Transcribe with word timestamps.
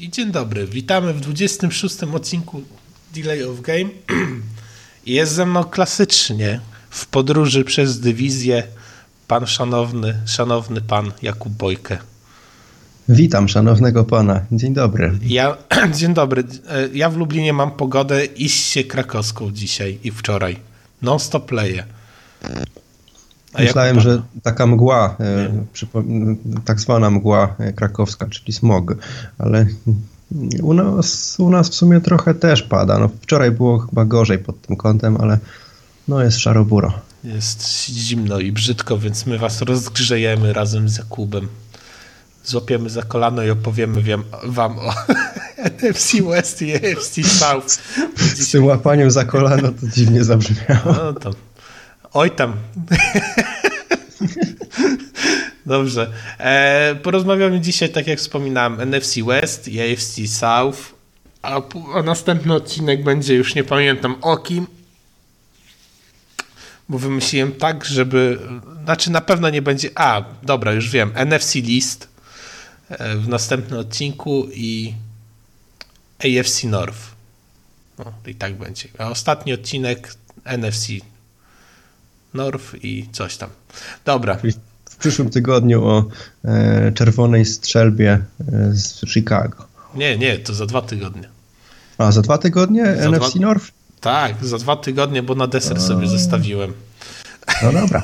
I 0.00 0.10
dzień 0.10 0.32
dobry, 0.32 0.66
witamy 0.66 1.14
w 1.14 1.20
26 1.20 2.02
odcinku 2.02 2.62
Delay 3.14 3.44
of 3.44 3.60
Game. 3.60 3.90
Jest 5.06 5.32
ze 5.32 5.46
mną 5.46 5.64
klasycznie 5.64 6.60
w 6.90 7.06
podróży 7.06 7.64
przez 7.64 8.00
dywizję 8.00 8.62
pan 9.28 9.46
szanowny, 9.46 10.20
szanowny 10.26 10.80
pan 10.80 11.12
Jakub 11.22 11.52
Bojkę. 11.52 11.98
Witam 13.08 13.48
szanownego 13.48 14.04
pana. 14.04 14.40
Dzień 14.52 14.74
dobry. 14.74 15.18
Ja, 15.22 15.56
dzień 15.98 16.14
dobry. 16.14 16.44
Ja 16.92 17.10
w 17.10 17.16
Lublinie 17.16 17.52
mam 17.52 17.70
pogodę 17.70 18.24
iście 18.24 18.84
krakowską 18.84 19.52
dzisiaj 19.52 19.98
i 20.04 20.10
wczoraj. 20.10 20.56
Non 21.02 21.18
stop 21.18 21.52
leje. 21.52 21.84
Myślałem, 23.58 24.00
że 24.00 24.22
taka 24.42 24.66
mgła, 24.66 25.16
e, 25.20 25.52
tak 26.64 26.80
zwana 26.80 27.10
mgła 27.10 27.56
krakowska, 27.76 28.26
czyli 28.26 28.52
smog, 28.52 28.94
ale 29.38 29.66
u 30.62 30.74
nas, 30.74 31.36
u 31.40 31.50
nas 31.50 31.70
w 31.70 31.74
sumie 31.74 32.00
trochę 32.00 32.34
też 32.34 32.62
pada. 32.62 32.98
No, 32.98 33.10
wczoraj 33.22 33.50
było 33.50 33.78
chyba 33.78 34.04
gorzej 34.04 34.38
pod 34.38 34.60
tym 34.62 34.76
kątem, 34.76 35.16
ale 35.20 35.38
no 36.08 36.22
jest 36.22 36.38
szaroburo. 36.38 36.92
Jest 37.24 37.86
zimno 37.88 38.38
i 38.38 38.52
brzydko, 38.52 38.98
więc 38.98 39.26
my 39.26 39.38
was 39.38 39.62
rozgrzejemy 39.62 40.52
razem 40.52 40.88
z 40.88 40.98
Jakubem. 40.98 41.48
Złapiemy 42.44 42.90
za 42.90 43.02
kolano 43.02 43.42
i 43.42 43.50
opowiemy 43.50 44.02
wiem, 44.02 44.24
wam 44.44 44.78
o 44.78 44.94
NFC 45.82 46.12
West 46.30 46.62
i 46.62 46.74
AFC 46.74 47.14
South. 47.24 47.78
Z 48.34 48.50
tym 48.50 48.64
łapaniem 48.64 49.10
za 49.10 49.24
kolano 49.24 49.68
to 49.68 49.86
dziwnie 49.86 50.24
zabrzmiało. 50.24 50.92
No 50.92 51.12
to. 51.12 51.30
Oj 52.12 52.30
tam. 52.30 52.56
Dobrze. 55.66 56.12
E, 56.38 56.94
porozmawiamy 57.02 57.60
dzisiaj, 57.60 57.88
tak 57.88 58.06
jak 58.06 58.18
wspominałem, 58.18 58.90
NFC 58.90 59.16
West 59.26 59.68
i 59.68 59.80
AFC 59.80 60.28
South. 60.28 60.78
A, 61.42 61.60
a 61.94 62.02
następny 62.02 62.54
odcinek 62.54 63.04
będzie 63.04 63.34
już 63.34 63.54
nie 63.54 63.64
pamiętam 63.64 64.16
o 64.20 64.36
kim. 64.36 64.66
Bo 66.88 66.98
wymyśliłem 66.98 67.52
tak, 67.52 67.84
żeby. 67.84 68.38
Znaczy 68.84 69.10
na 69.10 69.20
pewno 69.20 69.50
nie 69.50 69.62
będzie. 69.62 69.90
A, 69.94 70.24
dobra, 70.42 70.72
już 70.72 70.90
wiem. 70.90 71.12
NFC 71.26 71.54
List 71.54 72.08
e, 72.88 73.16
w 73.16 73.28
następnym 73.28 73.80
odcinku 73.80 74.48
i 74.54 74.94
AFC 76.18 76.64
North. 76.64 77.00
No, 77.98 78.12
i 78.26 78.34
tak 78.34 78.54
będzie. 78.54 78.88
A 78.98 79.10
ostatni 79.10 79.52
odcinek 79.52 80.14
NFC 80.44 80.88
North 82.34 82.74
i 82.82 83.08
coś 83.12 83.36
tam. 83.36 83.50
Dobra 84.04 84.38
przyszłym 85.00 85.30
tygodniu 85.30 85.84
o 85.84 86.04
e, 86.44 86.92
czerwonej 86.92 87.44
strzelbie 87.44 88.12
e, 88.12 88.72
z 88.72 89.00
Chicago. 89.12 89.64
Nie, 89.94 90.18
nie, 90.18 90.38
to 90.38 90.54
za 90.54 90.66
dwa 90.66 90.82
tygodnie. 90.82 91.28
A, 91.98 92.12
za 92.12 92.22
dwa 92.22 92.38
tygodnie 92.38 92.96
za 92.96 93.10
NFC 93.10 93.34
dwa... 93.34 93.46
North? 93.46 93.66
Tak, 94.00 94.44
za 94.44 94.58
dwa 94.58 94.76
tygodnie, 94.76 95.22
bo 95.22 95.34
na 95.34 95.46
deser 95.46 95.76
a... 95.76 95.80
sobie 95.80 96.06
zostawiłem. 96.06 96.72
No 97.62 97.72
dobra. 97.72 98.02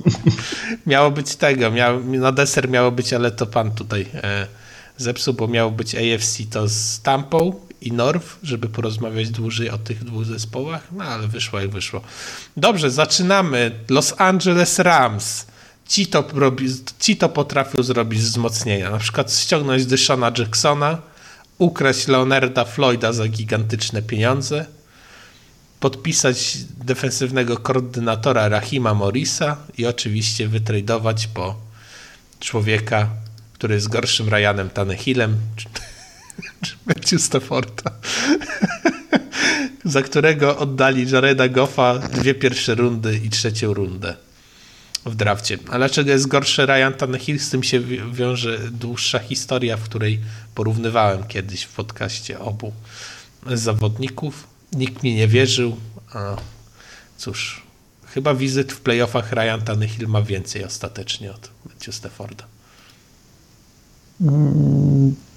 miało 0.86 1.10
być 1.10 1.36
tego, 1.36 1.70
miało, 1.70 2.00
na 2.00 2.32
deser 2.32 2.68
miało 2.68 2.92
być, 2.92 3.12
ale 3.12 3.30
to 3.30 3.46
pan 3.46 3.70
tutaj 3.70 4.06
e, 4.14 4.46
zepsuł, 4.96 5.34
bo 5.34 5.48
miało 5.48 5.70
być 5.70 5.94
AFC 5.94 6.38
to 6.50 6.68
z 6.68 7.00
Tampą 7.00 7.52
i 7.80 7.92
North, 7.92 8.36
żeby 8.42 8.68
porozmawiać 8.68 9.30
dłużej 9.30 9.70
o 9.70 9.78
tych 9.78 10.04
dwóch 10.04 10.24
zespołach, 10.24 10.88
no 10.92 11.04
ale 11.04 11.28
wyszło 11.28 11.60
jak 11.60 11.70
wyszło. 11.70 12.00
Dobrze, 12.56 12.90
zaczynamy. 12.90 13.70
Los 13.88 14.14
Angeles 14.18 14.78
Rams 14.78 15.46
ci 15.88 16.06
to, 16.06 16.24
robi, 16.34 16.66
ci 17.00 17.16
to 17.16 17.28
potrafią 17.28 17.82
zrobić 17.82 18.20
wzmocnienia. 18.20 18.90
Na 18.90 18.98
przykład 18.98 19.34
ściągnąć 19.34 19.86
Dyshona 19.86 20.32
Jacksona, 20.38 20.98
ukraść 21.58 22.08
Leonarda 22.08 22.64
Floyda 22.64 23.12
za 23.12 23.28
gigantyczne 23.28 24.02
pieniądze, 24.02 24.66
podpisać 25.80 26.56
defensywnego 26.84 27.56
koordynatora 27.56 28.48
Rahima 28.48 28.94
Morrisa 28.94 29.56
i 29.78 29.86
oczywiście 29.86 30.48
wytradować 30.48 31.26
po 31.26 31.56
człowieka, 32.40 33.08
który 33.52 33.74
jest 33.74 33.88
gorszym 33.88 34.28
Ryanem 34.28 34.70
Tannehillem, 34.70 35.36
Matthew 36.86 37.22
Stafforda, 37.22 37.90
za 39.84 40.02
którego 40.02 40.58
oddali 40.58 41.10
Jareda 41.10 41.48
Goffa 41.48 41.98
dwie 41.98 42.34
pierwsze 42.34 42.74
rundy 42.74 43.20
i 43.24 43.30
trzecią 43.30 43.74
rundę 43.74 44.16
w 45.06 45.14
drafcie. 45.14 45.58
A 45.70 45.78
dlaczego 45.78 46.10
jest 46.10 46.26
gorszy 46.26 46.66
Ryan 46.66 46.92
Tannehill? 46.92 47.38
Z 47.38 47.50
tym 47.50 47.62
się 47.62 47.80
wiąże 48.12 48.58
dłuższa 48.70 49.18
historia, 49.18 49.76
w 49.76 49.82
której 49.82 50.20
porównywałem 50.54 51.24
kiedyś 51.24 51.62
w 51.62 51.72
podcaście 51.72 52.38
obu 52.40 52.72
zawodników. 53.46 54.46
Nikt 54.72 55.02
mi 55.02 55.14
nie 55.14 55.28
wierzył. 55.28 55.76
A 56.12 56.36
cóż, 57.16 57.62
chyba 58.06 58.34
wizyt 58.34 58.72
w 58.72 58.80
playoffach 58.80 59.32
Ryan 59.32 59.60
Tannehill 59.64 60.08
ma 60.08 60.22
więcej 60.22 60.64
ostatecznie 60.64 61.30
od 61.30 61.50
Matthew 61.66 61.94
Stafforda. 61.94 62.44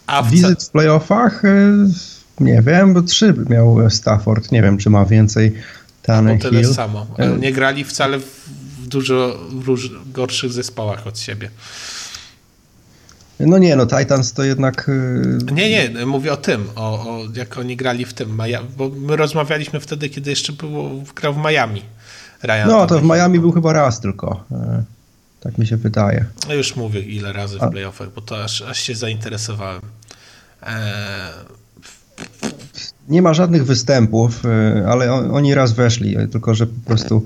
A 0.10 0.22
w 0.22 0.32
wizyt 0.32 0.64
w 0.64 0.70
playoffach? 0.70 1.46
E, 1.46 1.50
nie 2.40 2.62
wiem, 2.62 2.94
bo 2.94 3.02
trzy 3.02 3.34
miał 3.50 3.90
Stafford. 3.90 4.52
Nie 4.52 4.62
wiem, 4.62 4.78
czy 4.78 4.90
ma 4.90 5.06
więcej 5.06 5.54
Tannehill. 6.02 6.52
No 6.52 6.60
tyle 6.60 6.74
samo. 6.74 7.08
Ale 7.18 7.38
nie 7.38 7.54
grali 7.54 7.84
wcale 7.84 8.20
w 8.20 8.88
dużo 8.88 9.40
róż, 9.66 9.92
gorszych 10.14 10.52
zespołach 10.52 11.08
od 11.08 11.20
siebie. 11.20 11.50
No 13.40 13.58
nie, 13.58 13.76
no 13.76 13.86
Titans 13.86 14.34
to 14.34 14.44
jednak... 14.44 14.90
Y, 14.90 15.38
nie, 15.52 15.70
nie, 15.70 16.06
mówię 16.06 16.34
o 16.34 16.38
tym, 16.38 16.68
o, 16.76 16.82
o 16.82 17.20
jak 17.36 17.58
oni 17.58 17.76
grali 17.76 18.06
w 18.06 18.14
tym, 18.14 18.42
bo 18.78 18.90
my 18.90 19.16
rozmawialiśmy 19.16 19.80
wtedy, 19.80 20.10
kiedy 20.10 20.30
jeszcze 20.30 20.54
było, 20.54 20.90
grał 21.16 21.34
w 21.34 21.38
Miami. 21.38 21.82
Ryan 22.44 22.68
no, 22.68 22.88
to 22.88 23.00
w 23.00 23.04
Miami 23.04 23.40
był 23.40 23.52
chyba 23.52 23.74
raz 23.74 24.00
tylko. 24.00 24.44
E, 25.40 25.44
tak 25.44 25.58
mi 25.58 25.68
się 25.68 25.78
wydaje. 25.78 26.26
No 26.48 26.54
już 26.54 26.76
mówię 26.76 27.02
ile 27.02 27.34
razy 27.34 27.58
w 27.58 27.70
playoffach, 27.72 28.14
bo 28.14 28.22
to 28.22 28.44
aż, 28.44 28.62
aż 28.62 28.80
się 28.80 28.96
zainteresowałem. 28.96 29.82
E... 30.64 31.30
Nie 33.10 33.22
ma 33.22 33.34
żadnych 33.34 33.66
występów, 33.66 34.46
e, 34.46 34.86
ale 34.88 35.14
oni 35.14 35.54
raz 35.54 35.72
weszli, 35.72 36.16
tylko 36.32 36.56
że 36.56 36.68
po 36.68 36.86
prostu 36.86 37.24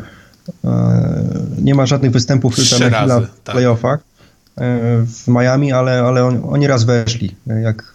E, 0.66 1.24
nie 1.62 1.76
ma 1.76 1.86
żadnych 1.86 2.12
występów 2.12 2.56
Tannehill 2.56 3.28
w 3.28 3.44
tak. 3.44 3.56
playoffach 3.56 4.00
e, 4.00 4.04
w 5.06 5.28
Miami, 5.28 5.72
ale, 5.72 6.00
ale 6.00 6.26
on, 6.26 6.42
oni 6.44 6.68
raz 6.68 6.84
weszli. 6.84 7.36
Jak, 7.64 7.94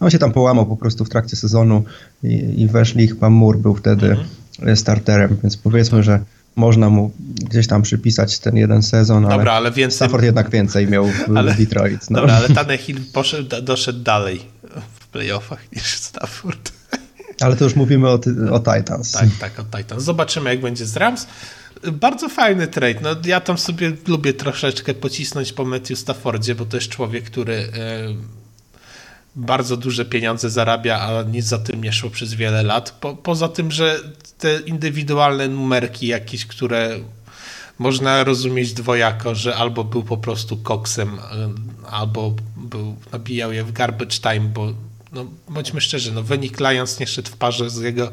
on 0.00 0.10
się 0.10 0.18
tam 0.18 0.32
połamał 0.32 0.66
po 0.66 0.76
prostu 0.76 1.04
w 1.04 1.08
trakcie 1.08 1.36
sezonu 1.36 1.84
i, 2.22 2.62
i 2.62 2.66
weszli. 2.66 3.08
Chyba 3.08 3.30
Moore 3.30 3.58
był 3.58 3.74
wtedy 3.74 4.16
mhm. 4.60 4.76
starterem, 4.76 5.36
więc 5.42 5.56
powiedzmy, 5.56 6.02
że 6.02 6.20
można 6.58 6.90
mu 6.90 7.12
gdzieś 7.50 7.66
tam 7.66 7.82
przypisać 7.82 8.38
ten 8.38 8.56
jeden 8.56 8.82
sezon, 8.82 9.26
ale, 9.26 9.36
dobra, 9.36 9.52
ale 9.52 9.72
więcej... 9.72 9.96
Stafford 9.96 10.24
jednak 10.24 10.50
więcej 10.50 10.86
miał 10.86 11.06
w 11.06 11.36
ale, 11.36 11.54
Detroit. 11.54 12.10
No. 12.10 12.20
Dobra, 12.20 12.34
ale 12.34 12.48
Tannehill 12.48 13.00
poszedł, 13.12 13.62
doszedł 13.62 13.98
dalej 13.98 14.40
w 15.00 15.06
playoffach 15.06 15.72
niż 15.72 15.84
Stafford. 15.84 16.72
Ale 17.40 17.56
to 17.56 17.64
już 17.64 17.76
mówimy 17.76 18.08
o, 18.08 18.20
o 18.50 18.58
Titans. 18.58 19.12
Tak, 19.12 19.28
tak, 19.40 19.60
o 19.60 19.76
Titans. 19.78 20.02
Zobaczymy, 20.02 20.50
jak 20.50 20.60
będzie 20.60 20.86
z 20.86 20.96
Rams. 20.96 21.26
Bardzo 21.92 22.28
fajny 22.28 22.66
trade. 22.66 23.00
No, 23.02 23.10
ja 23.24 23.40
tam 23.40 23.58
sobie 23.58 23.92
lubię 24.06 24.32
troszeczkę 24.32 24.94
pocisnąć 24.94 25.52
po 25.52 25.64
Matthew 25.64 25.98
Staffordzie, 25.98 26.54
bo 26.54 26.64
to 26.64 26.76
jest 26.76 26.88
człowiek, 26.88 27.24
który 27.24 27.54
e, 27.54 27.68
bardzo 29.36 29.76
duże 29.76 30.04
pieniądze 30.04 30.50
zarabia, 30.50 31.00
a 31.00 31.22
nic 31.22 31.44
za 31.44 31.58
tym 31.58 31.84
nie 31.84 31.92
szło 31.92 32.10
przez 32.10 32.34
wiele 32.34 32.62
lat. 32.62 32.90
Po, 32.90 33.16
poza 33.16 33.48
tym, 33.48 33.70
że 33.70 34.00
te 34.38 34.60
indywidualne 34.60 35.48
numerki 35.48 36.06
jakieś, 36.06 36.46
które 36.46 36.98
można 37.78 38.24
rozumieć 38.24 38.72
dwojako, 38.72 39.34
że 39.34 39.56
albo 39.56 39.84
był 39.84 40.02
po 40.02 40.16
prostu 40.16 40.56
koksem, 40.56 41.18
e, 41.18 41.20
albo 41.90 42.34
był, 42.56 42.96
nabijał 43.12 43.52
je 43.52 43.64
w 43.64 43.72
garbage 43.72 44.18
time, 44.18 44.40
bo 44.40 44.72
no, 45.12 45.26
bądźmy 45.48 45.80
szczerzy, 45.80 46.12
no, 46.12 46.22
wynik 46.22 46.60
Lions 46.60 47.00
nie 47.00 47.06
szedł 47.06 47.30
w 47.30 47.36
parze 47.36 47.70
z 47.70 47.80
jego 47.80 48.12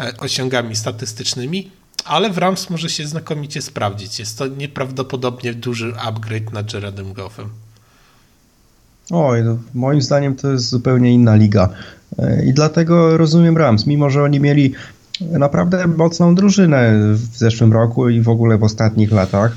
e, 0.00 0.16
osiągami 0.16 0.76
statystycznymi 0.76 1.70
ale 2.06 2.30
w 2.30 2.38
Rams 2.38 2.70
może 2.70 2.88
się 2.88 3.06
znakomicie 3.06 3.62
sprawdzić. 3.62 4.18
Jest 4.18 4.38
to 4.38 4.46
nieprawdopodobnie 4.46 5.54
duży 5.54 5.94
upgrade 5.98 6.52
nad 6.52 6.74
Jaredem 6.74 7.12
Goffem. 7.12 7.50
Oj, 9.10 9.44
no, 9.44 9.58
moim 9.74 10.02
zdaniem 10.02 10.36
to 10.36 10.52
jest 10.52 10.68
zupełnie 10.68 11.12
inna 11.12 11.36
liga. 11.36 11.68
E, 12.18 12.44
I 12.44 12.52
dlatego 12.52 13.16
rozumiem 13.16 13.56
Rams, 13.56 13.86
mimo 13.86 14.10
że 14.10 14.22
oni 14.22 14.40
mieli 14.40 14.72
naprawdę 15.20 15.86
mocną 15.86 16.34
drużynę 16.34 16.92
w 17.12 17.36
zeszłym 17.36 17.72
roku 17.72 18.08
i 18.08 18.20
w 18.20 18.28
ogóle 18.28 18.58
w 18.58 18.64
ostatnich 18.64 19.12
latach, 19.12 19.56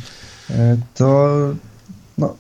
e, 0.50 0.78
to 0.94 1.30
no, 2.18 2.36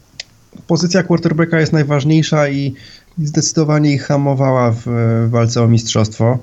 pozycja 0.67 1.03
quarterbacka 1.03 1.59
jest 1.59 1.73
najważniejsza 1.73 2.49
i 2.49 2.73
zdecydowanie 3.17 3.93
ich 3.93 4.03
hamowała 4.03 4.71
w 4.71 4.85
walce 5.29 5.63
o 5.63 5.67
mistrzostwo. 5.67 6.39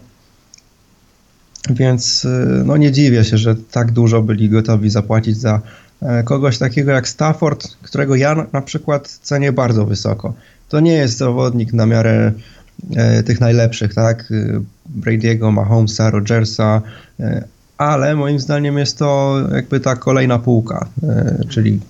Więc 1.71 2.25
y, 2.25 2.29
no 2.65 2.77
nie 2.77 2.93
dziwię 2.93 3.25
się, 3.25 3.39
że 3.39 3.55
tak 3.57 3.93
dużo 3.93 4.23
byli 4.23 4.49
gotowi 4.49 4.91
zapłacić 4.91 5.37
za 5.37 5.61
e, 6.03 6.23
kogoś 6.23 6.59
takiego 6.59 6.91
jak 6.91 7.09
Stafford, 7.09 7.77
którego 7.83 8.15
ja 8.15 8.47
na 8.53 8.63
przykład 8.63 9.09
cenię 9.09 9.53
bardzo 9.53 9.87
wysoko. 9.87 10.35
To 10.69 10.81
nie 10.81 10.93
jest 10.93 11.17
zawodnik 11.17 11.73
na 11.73 11.87
miarę 11.87 12.33
e, 12.97 13.23
tych 13.23 13.41
najlepszych, 13.41 13.95
tak? 13.95 14.33
Brady'ego, 15.01 15.53
Mahomesa, 15.53 16.11
Rogersa, 16.11 16.83
e, 17.21 17.45
ale 17.79 18.17
moim 18.17 18.41
zdaniem 18.41 18.79
jest 18.79 18.99
to 18.99 19.39
jakby 19.55 19.81
ta 19.81 19.97
kolejna 19.97 20.39
półka, 20.39 20.89
e, 21.03 21.39
czyli 21.49 21.81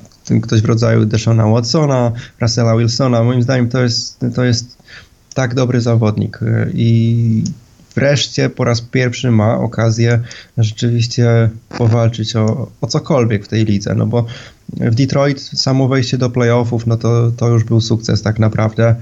ktoś 0.43 0.61
w 0.63 0.65
rodzaju 0.65 1.05
Deshona 1.05 1.47
Watsona, 1.47 2.13
Russella 2.41 2.77
Wilsona. 2.77 3.23
Moim 3.23 3.43
zdaniem 3.43 3.69
to 3.69 3.83
jest, 3.83 4.25
to 4.35 4.45
jest 4.45 4.79
tak 5.35 5.55
dobry 5.55 5.81
zawodnik 5.81 6.41
e, 6.43 6.67
i 6.75 7.45
wreszcie 7.97 8.51
po 8.51 8.65
raz 8.65 8.81
pierwszy 8.81 9.31
ma 9.31 9.59
okazję 9.59 10.21
rzeczywiście 10.59 11.51
powalczyć 11.69 12.37
o, 12.37 12.71
o 12.81 12.87
cokolwiek 12.87 13.45
w 13.45 13.49
tej 13.49 13.65
lidze, 13.65 13.95
no 13.95 14.07
bo 14.07 14.27
w 14.69 14.95
Detroit 14.95 15.41
samo 15.41 15.89
wejście 15.89 16.19
do 16.19 16.31
playoffów, 16.31 16.87
no 16.87 16.97
to, 16.97 17.31
to 17.31 17.49
już 17.49 17.65
był 17.65 17.81
sukces 17.81 18.23
tak 18.23 18.39
naprawdę. 18.39 18.95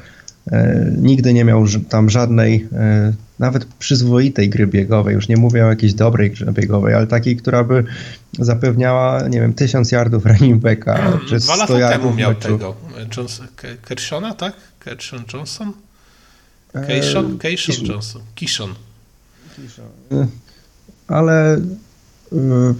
E, 0.52 0.92
nigdy 0.96 1.34
nie 1.34 1.44
miał 1.44 1.64
tam 1.88 2.10
żadnej, 2.10 2.68
e, 2.72 3.12
nawet 3.38 3.64
przyzwoitej 3.64 4.48
gry 4.48 4.66
biegowej, 4.66 5.14
już 5.14 5.28
nie 5.28 5.36
mówię 5.36 5.66
o 5.66 5.68
jakiejś 5.68 5.94
dobrej 5.94 6.30
grze 6.30 6.52
biegowej, 6.52 6.94
ale 6.94 7.06
takiej, 7.06 7.36
która 7.36 7.64
by 7.64 7.84
zapewniała, 8.38 9.28
nie 9.28 9.40
wiem, 9.40 9.54
tysiąc 9.54 9.92
yardów 9.92 10.26
running 10.30 10.62
backa, 10.62 11.18
czy 11.28 11.38
Dwa 11.38 11.56
lata 11.56 11.88
temu 11.88 12.14
miał 12.14 12.34
tego, 12.34 12.74
Johnson, 13.16 13.46
Kershona, 13.82 14.34
tak? 14.34 14.54
Kershon 14.78 15.24
Johnson? 15.34 15.72
Keishon? 16.74 17.38
Keishon 17.38 17.86
Johnson. 17.86 18.22
Kishon. 18.34 18.74
Ale 21.08 21.60
yy, 22.32 22.74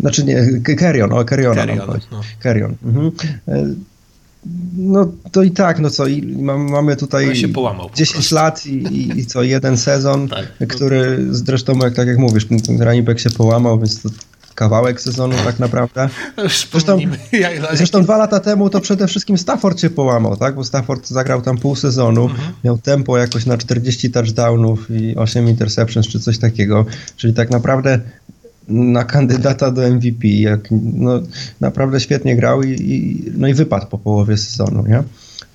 znaczy 0.00 0.24
nie, 0.24 0.60
Kerion, 0.76 1.12
o 1.12 1.24
Keriona 1.24 1.66
Kerion, 1.66 2.00
no. 2.12 2.20
Kerion. 2.40 2.74
Mhm. 2.84 3.10
No 4.76 5.12
to 5.32 5.42
i 5.42 5.50
tak, 5.50 5.78
no 5.78 5.90
co, 5.90 6.06
i 6.06 6.22
mamy 6.42 6.96
tutaj 6.96 7.36
się 7.36 7.48
połamał 7.48 7.90
10 7.94 8.32
lat 8.32 8.66
i, 8.66 8.70
i, 8.70 9.18
i, 9.18 9.26
co, 9.26 9.42
jeden 9.42 9.78
sezon, 9.78 10.28
tak. 10.28 10.68
który 10.68 11.26
zresztą, 11.30 11.78
jak, 11.78 11.94
tak 11.94 12.08
jak 12.08 12.18
mówisz, 12.18 12.46
ten 12.66 12.82
running 12.82 13.06
back 13.06 13.20
się 13.20 13.30
połamał, 13.30 13.78
więc 13.78 14.02
to 14.02 14.08
kawałek 14.54 15.00
sezonu 15.00 15.34
tak 15.44 15.58
naprawdę. 15.58 16.08
Zresztą, 16.72 16.98
zresztą 17.78 18.02
dwa 18.02 18.16
lata 18.16 18.40
temu 18.40 18.70
to 18.70 18.80
przede 18.80 19.06
wszystkim 19.06 19.38
Stafford 19.38 19.80
się 19.80 19.90
połamał, 19.90 20.36
tak? 20.36 20.54
Bo 20.54 20.64
Stafford 20.64 21.08
zagrał 21.08 21.42
tam 21.42 21.58
pół 21.58 21.76
sezonu, 21.76 22.24
mhm. 22.24 22.52
miał 22.64 22.78
tempo 22.78 23.18
jakoś 23.18 23.46
na 23.46 23.58
40 23.58 24.10
touchdownów 24.10 24.90
i 24.90 25.16
8 25.16 25.48
interceptions 25.48 26.08
czy 26.08 26.20
coś 26.20 26.38
takiego, 26.38 26.86
czyli 27.16 27.34
tak 27.34 27.50
naprawdę 27.50 28.00
na 28.68 29.04
kandydata 29.04 29.70
do 29.70 29.90
MVP, 29.90 30.28
jak, 30.28 30.68
no, 30.94 31.20
naprawdę 31.60 32.00
świetnie 32.00 32.36
grał 32.36 32.62
i, 32.62 32.70
i, 32.70 33.22
no 33.36 33.48
i 33.48 33.54
wypadł 33.54 33.86
po 33.86 33.98
połowie 33.98 34.36
sezonu, 34.36 34.86
nie? 34.86 35.02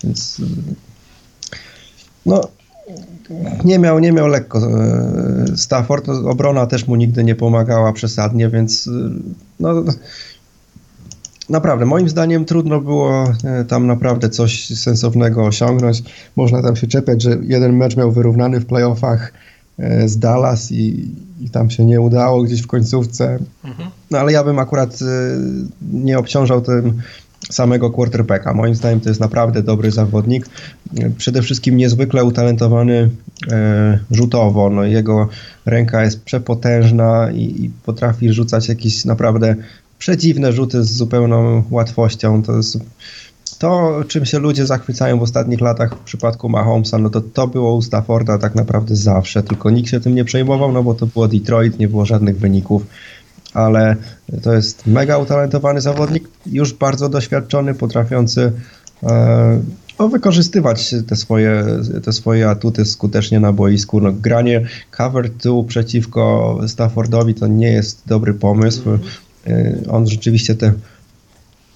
Więc 0.04 0.42
no 2.26 2.42
nie 3.66 3.80
miał, 3.80 4.00
nie 4.00 4.12
miał 4.12 4.28
lekko 4.28 4.60
e, 4.60 5.58
Stafford, 5.58 6.08
no, 6.08 6.30
obrona 6.30 6.66
też 6.66 6.88
mu 6.88 6.96
nigdy 6.96 7.24
nie 7.24 7.36
pomagała 7.36 7.94
przesadnie, 7.94 8.50
więc 8.50 8.88
e, 8.88 8.92
no 9.60 9.84
naprawdę, 11.50 11.86
moim 11.86 12.10
zdaniem 12.10 12.46
trudno 12.46 12.82
było 12.82 13.34
e, 13.44 13.66
tam 13.66 13.88
naprawdę 13.88 14.30
coś 14.30 14.68
sensownego 14.80 15.46
osiągnąć. 15.46 16.04
Można 16.36 16.62
tam 16.62 16.76
się 16.76 16.88
czepiać, 16.88 17.24
że 17.24 17.38
jeden 17.42 17.78
mecz 17.78 17.98
miał 17.98 18.12
wyrównany 18.12 18.60
w 18.60 18.66
playoffach 18.66 19.34
z 20.06 20.20
Dallas 20.20 20.72
i, 20.72 21.16
i 21.42 21.50
tam 21.50 21.70
się 21.70 21.86
nie 21.86 22.02
udało 22.02 22.44
gdzieś 22.44 22.62
w 22.62 22.68
końcówce. 22.68 23.40
Mhm. 23.64 23.90
No 24.12 24.18
ale 24.18 24.32
ja 24.32 24.44
bym 24.44 24.60
akurat 24.60 25.00
nie 25.94 26.20
obciążał 26.20 26.62
tym 26.62 27.02
samego 27.52 27.90
quarterbacka. 27.90 28.54
Moim 28.54 28.76
zdaniem 28.76 29.00
to 29.00 29.10
jest 29.10 29.22
naprawdę 29.22 29.64
dobry 29.64 29.92
zawodnik. 29.92 30.46
Przede 31.18 31.42
wszystkim 31.42 31.78
niezwykle 31.78 32.24
utalentowany 32.24 33.10
e, 33.52 34.00
rzutowo. 34.12 34.70
No, 34.70 34.84
jego 34.84 35.30
ręka 35.66 36.04
jest 36.04 36.24
przepotężna 36.24 37.32
i, 37.32 37.66
i 37.66 37.72
potrafi 37.86 38.34
rzucać 38.34 38.70
jakieś 38.70 39.06
naprawdę 39.06 39.56
przedziwne 40.00 40.54
rzuty 40.54 40.84
z 40.84 40.92
zupełną 40.92 41.64
łatwością. 41.70 42.44
To 42.44 42.58
jest 42.58 42.80
to, 43.60 44.04
czym 44.08 44.26
się 44.26 44.40
ludzie 44.40 44.66
zachwycają 44.66 45.20
w 45.20 45.22
ostatnich 45.22 45.62
latach 45.62 45.96
w 45.96 46.00
przypadku 46.00 46.50
Mahomesa, 46.50 46.98
no 46.98 47.10
to 47.10 47.22
to 47.22 47.48
było 47.48 47.76
u 47.76 47.82
Stafforda 47.82 48.38
tak 48.38 48.56
naprawdę 48.56 48.96
zawsze, 48.96 49.44
tylko 49.44 49.70
nikt 49.70 49.90
się 49.90 50.00
tym 50.00 50.16
nie 50.16 50.26
przejmował, 50.26 50.72
no 50.72 50.84
bo 50.84 50.94
to 50.94 51.08
było 51.08 51.28
Detroit, 51.28 51.80
nie 51.80 51.88
było 51.88 52.06
żadnych 52.06 52.40
wyników 52.40 52.86
ale 53.54 53.96
to 54.44 54.54
jest 54.54 54.88
mega 54.88 55.18
utalentowany 55.18 55.82
zawodnik, 55.82 56.28
już 56.46 56.74
bardzo 56.74 57.10
doświadczony, 57.10 57.74
potrafiący 57.74 58.52
e, 59.04 59.60
no, 60.00 60.10
wykorzystywać 60.10 60.96
te 61.08 61.16
swoje, 61.16 61.66
te 62.04 62.14
swoje 62.14 62.50
atuty 62.50 62.86
skutecznie 62.86 63.40
na 63.40 63.54
boisku. 63.54 64.02
No, 64.02 64.12
granie 64.12 64.66
cover 64.92 65.30
2 65.30 65.64
przeciwko 65.68 66.58
Staffordowi 66.68 67.34
to 67.34 67.48
nie 67.48 67.72
jest 67.72 68.02
dobry 68.08 68.34
pomysł. 68.34 68.90
E, 69.48 69.76
on 69.90 70.08
rzeczywiście 70.08 70.56
te 70.56 70.74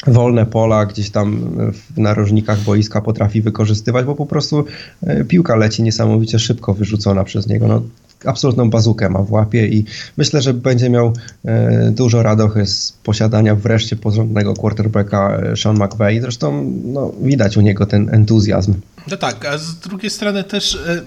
wolne 0.07 0.45
pola 0.45 0.85
gdzieś 0.85 1.09
tam 1.09 1.49
w 1.73 1.97
narożnikach 1.97 2.59
boiska 2.59 3.01
potrafi 3.01 3.41
wykorzystywać, 3.41 4.05
bo 4.05 4.15
po 4.15 4.25
prostu 4.25 4.65
e, 5.01 5.23
piłka 5.23 5.55
leci 5.55 5.83
niesamowicie 5.83 6.39
szybko 6.39 6.73
wyrzucona 6.73 7.23
przez 7.23 7.47
niego. 7.47 7.67
No, 7.67 7.81
absolutną 8.25 8.69
bazukę 8.69 9.09
ma 9.09 9.19
w 9.19 9.31
łapie 9.31 9.67
i 9.67 9.85
myślę, 10.17 10.41
że 10.41 10.53
będzie 10.53 10.89
miał 10.89 11.13
e, 11.45 11.91
dużo 11.91 12.23
radochy 12.23 12.65
z 12.65 12.91
posiadania 13.03 13.55
wreszcie 13.55 13.95
porządnego 13.95 14.53
quarterbacka 14.53 15.37
e, 15.37 15.57
Sean 15.57 15.75
McVay. 15.75 16.21
Zresztą 16.21 16.73
no, 16.83 17.11
widać 17.21 17.57
u 17.57 17.61
niego 17.61 17.85
ten 17.85 18.09
entuzjazm. 18.15 18.73
No 19.11 19.17
tak, 19.17 19.45
a 19.45 19.57
z 19.57 19.75
drugiej 19.75 20.09
strony 20.09 20.43
też 20.43 20.75
e, 20.75 21.01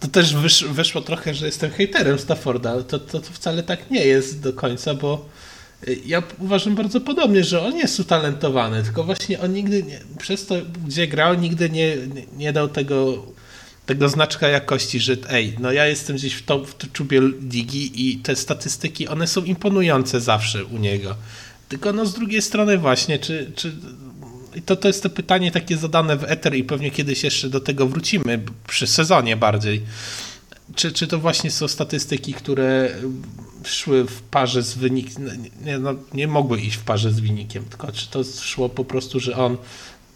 to 0.00 0.08
też 0.08 0.36
wysz, 0.36 0.64
wyszło 0.64 1.00
trochę, 1.00 1.34
że 1.34 1.46
jestem 1.46 1.70
hejterem 1.70 2.18
Stafforda, 2.18 2.70
ale 2.70 2.84
to, 2.84 2.98
to, 2.98 3.20
to 3.20 3.32
wcale 3.32 3.62
tak 3.62 3.90
nie 3.90 4.04
jest 4.04 4.40
do 4.40 4.52
końca, 4.52 4.94
bo 4.94 5.28
ja 6.06 6.22
uważam 6.38 6.74
bardzo 6.74 7.00
podobnie, 7.00 7.44
że 7.44 7.62
on 7.62 7.76
jest 7.76 8.00
utalentowany, 8.00 8.82
tylko 8.82 9.04
właśnie 9.04 9.40
on 9.40 9.52
nigdy 9.52 9.82
nie, 9.82 10.00
przez 10.18 10.46
to, 10.46 10.54
gdzie 10.86 11.06
grał, 11.06 11.34
nigdy 11.34 11.70
nie, 11.70 11.96
nie, 11.96 12.22
nie 12.36 12.52
dał 12.52 12.68
tego 12.68 13.26
tego 13.86 14.08
znaczka 14.08 14.48
jakości, 14.48 15.00
że 15.00 15.16
ej, 15.28 15.56
no 15.60 15.72
ja 15.72 15.86
jestem 15.86 16.16
gdzieś 16.16 16.34
w, 16.34 16.44
to, 16.44 16.64
w 16.64 16.92
czubie 16.92 17.20
ligi 17.50 18.10
i 18.10 18.16
te 18.16 18.36
statystyki, 18.36 19.08
one 19.08 19.26
są 19.26 19.44
imponujące 19.44 20.20
zawsze 20.20 20.64
u 20.64 20.78
niego. 20.78 21.16
Tylko 21.68 21.92
no 21.92 22.06
z 22.06 22.14
drugiej 22.14 22.42
strony 22.42 22.78
właśnie, 22.78 23.18
czy, 23.18 23.52
czy 23.56 23.72
to, 24.66 24.76
to 24.76 24.88
jest 24.88 25.02
to 25.02 25.10
pytanie 25.10 25.50
takie 25.50 25.76
zadane 25.76 26.16
w 26.16 26.24
Ether 26.24 26.54
i 26.54 26.64
pewnie 26.64 26.90
kiedyś 26.90 27.24
jeszcze 27.24 27.48
do 27.48 27.60
tego 27.60 27.86
wrócimy, 27.86 28.42
przy 28.68 28.86
sezonie 28.86 29.36
bardziej. 29.36 29.82
Czy, 30.74 30.92
czy 30.92 31.06
to 31.06 31.18
właśnie 31.18 31.50
są 31.50 31.68
statystyki, 31.68 32.34
które 32.34 32.96
szły 33.64 34.04
w 34.04 34.22
parze 34.22 34.62
z 34.62 34.74
wynikiem, 34.74 35.28
nie, 35.64 35.78
no, 35.78 35.94
nie 36.14 36.28
mogły 36.28 36.60
iść 36.60 36.76
w 36.76 36.82
parze 36.82 37.10
z 37.10 37.20
wynikiem, 37.20 37.64
tylko 37.64 37.92
czy 37.92 38.10
to 38.10 38.24
szło 38.24 38.68
po 38.68 38.84
prostu, 38.84 39.20
że 39.20 39.36
on 39.36 39.56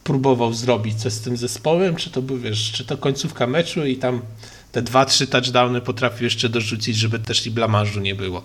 próbował 0.06 0.52
zrobić 0.54 0.94
coś 0.94 1.12
z 1.12 1.20
tym 1.20 1.36
zespołem, 1.36 1.96
czy 1.96 2.10
to 2.10 2.22
był, 2.22 2.38
wiesz, 2.38 2.72
czy 2.72 2.84
to 2.84 2.96
końcówka 2.96 3.46
meczu 3.46 3.86
i 3.86 3.96
tam 3.96 4.20
te 4.72 4.82
dwa, 4.82 5.04
trzy 5.04 5.26
touchdowny 5.26 5.80
potrafił 5.80 6.24
jeszcze 6.24 6.48
dorzucić, 6.48 6.96
żeby 6.96 7.18
też 7.18 7.46
i 7.46 7.50
blamarzu 7.50 8.00
nie 8.00 8.14
było. 8.14 8.42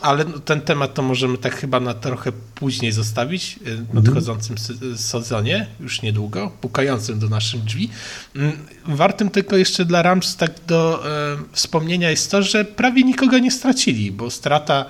Ale 0.00 0.24
no, 0.24 0.38
ten 0.38 0.60
temat 0.60 0.94
to 0.94 1.02
możemy 1.02 1.38
tak 1.38 1.56
chyba 1.56 1.80
na 1.80 1.94
trochę 1.94 2.32
później 2.54 2.92
zostawić, 2.92 3.58
w 3.62 3.68
mhm. 3.68 3.88
nadchodzącym 3.92 4.56
sezonie, 4.96 5.66
już 5.80 6.02
niedługo, 6.02 6.52
pukającym 6.60 7.18
do 7.18 7.28
naszych 7.28 7.64
drzwi. 7.64 7.90
Mm, 8.36 8.52
wartym 8.86 9.30
tylko 9.30 9.56
jeszcze 9.56 9.84
dla 9.84 10.02
Rams 10.02 10.36
tak 10.36 10.52
do 10.66 11.02
e, 11.06 11.36
wspomnienia 11.52 12.10
jest 12.10 12.30
to, 12.30 12.42
że 12.42 12.64
prawie 12.64 13.02
nikogo 13.02 13.38
nie 13.38 13.50
stracili, 13.50 14.12
bo 14.12 14.30
strata 14.30 14.86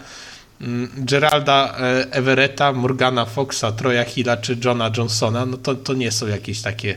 Geralda 0.96 1.76
e, 1.78 2.10
Everetta, 2.10 2.72
Morgana 2.72 3.24
Foxa, 3.24 3.72
Troya 3.72 4.04
Hilla 4.04 4.36
czy 4.36 4.58
Johna 4.64 4.90
Johnsona, 4.96 5.46
no 5.46 5.56
to, 5.56 5.74
to 5.74 5.94
nie 5.94 6.12
są 6.12 6.26
jakieś 6.26 6.62
takie 6.62 6.94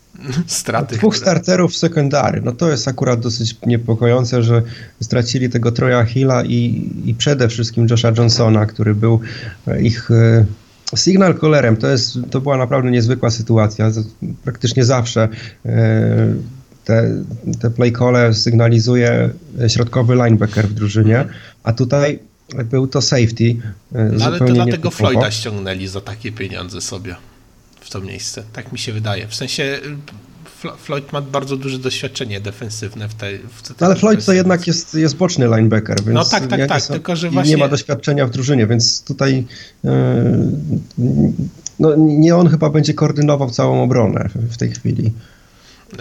straty. 0.46 0.96
Dwóch 0.96 1.14
które... 1.14 1.30
starterów 1.30 1.76
sekundary, 1.76 2.40
no 2.44 2.52
to 2.52 2.70
jest 2.70 2.88
akurat 2.88 3.20
dosyć 3.20 3.56
niepokojące, 3.66 4.42
że 4.42 4.62
stracili 5.00 5.50
tego 5.50 5.72
Troya 5.72 6.04
Hilla 6.04 6.44
i, 6.44 6.90
i 7.04 7.14
przede 7.14 7.48
wszystkim 7.48 7.86
Josha 7.90 8.12
Johnsona, 8.18 8.66
który 8.66 8.94
był 8.94 9.20
e, 9.66 9.82
ich 9.82 10.10
e, 10.10 10.44
signal 10.96 11.38
collerem. 11.38 11.76
To, 11.76 11.88
jest, 11.88 12.18
to 12.30 12.40
była 12.40 12.56
naprawdę 12.56 12.90
niezwykła 12.90 13.30
sytuacja. 13.30 13.90
Praktycznie 14.44 14.84
zawsze 14.84 15.28
te, 16.84 17.24
te 17.60 17.70
play 17.70 17.92
sygnalizuje 18.32 19.30
środkowy 19.68 20.14
linebacker 20.14 20.68
w 20.68 20.74
drużynie, 20.74 21.24
a 21.62 21.72
tutaj 21.72 22.18
był 22.64 22.86
to 22.86 23.02
safety. 23.02 23.56
E, 23.94 24.04
no, 24.04 24.24
ale 24.24 24.38
to 24.38 24.44
dlatego 24.44 24.90
Floyda 24.90 25.30
ściągnęli 25.30 25.86
za 25.86 26.00
takie 26.00 26.32
pieniądze 26.32 26.80
sobie 26.80 27.16
w 27.80 27.90
to 27.90 28.00
miejsce. 28.00 28.42
Tak 28.52 28.72
mi 28.72 28.78
się 28.78 28.92
wydaje. 28.92 29.28
W 29.28 29.34
sensie 29.34 29.62
y, 29.62 30.78
Floyd 30.78 31.12
ma 31.12 31.20
bardzo 31.20 31.56
duże 31.56 31.78
doświadczenie 31.78 32.40
defensywne 32.40 33.08
w 33.08 33.14
tej. 33.14 33.38
W 33.38 33.62
tej 33.62 33.86
ale 33.86 33.96
Floyd 33.96 34.24
to 34.24 34.32
jednak 34.32 34.66
jest, 34.66 34.94
jest 34.94 35.16
boczny 35.16 35.46
linebacker, 35.46 36.04
więc 36.04 36.14
no 36.14 36.24
tak, 36.24 36.46
tak, 36.46 36.68
tak, 36.68 36.82
są, 36.82 36.94
tylko 36.94 37.16
że 37.16 37.30
właśnie... 37.30 37.50
nie 37.50 37.56
ma 37.56 37.68
doświadczenia 37.68 38.26
w 38.26 38.30
drużynie, 38.30 38.66
więc 38.66 39.04
tutaj 39.04 39.46
yy, 39.84 39.90
no, 41.78 41.94
nie 41.96 42.36
on 42.36 42.48
chyba 42.48 42.70
będzie 42.70 42.94
koordynował 42.94 43.50
całą 43.50 43.82
obronę 43.82 44.28
w 44.34 44.56
tej 44.56 44.70
chwili. 44.70 45.12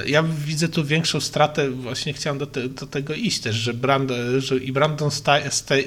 Ja 0.06 0.24
widzę 0.24 0.68
tu 0.68 0.86
większą 0.86 1.22
stratę, 1.22 1.70
właśnie 1.70 2.14
chciałem 2.14 2.40
do, 2.40 2.48
te, 2.48 2.70
do 2.70 2.88
tego 2.88 3.14
iść 3.14 3.40
też, 3.40 3.56
że, 3.56 3.74
Brand, 3.74 4.12
że 4.38 4.58
i 4.58 4.72
Brandon 4.72 5.12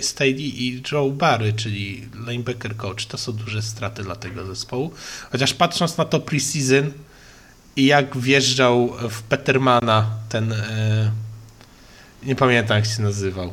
Staley 0.00 0.64
i 0.66 0.82
Joe 0.92 1.10
Barry, 1.10 1.52
czyli 1.52 2.08
linebacker 2.28 2.76
coach, 2.76 3.06
to 3.06 3.18
są 3.18 3.32
duże 3.32 3.62
straty 3.62 4.02
dla 4.02 4.16
tego 4.16 4.46
zespołu. 4.46 4.90
Chociaż 5.32 5.54
patrząc 5.54 5.96
na 5.96 6.04
to 6.04 6.20
preseason 6.20 6.90
i 7.76 7.86
jak 7.86 8.18
wjeżdżał 8.18 8.96
w 9.10 9.22
Petermana 9.22 10.10
ten, 10.28 10.52
e, 10.52 11.10
nie 12.22 12.36
pamiętam 12.36 12.76
jak 12.76 12.86
się 12.86 13.02
nazywał, 13.02 13.52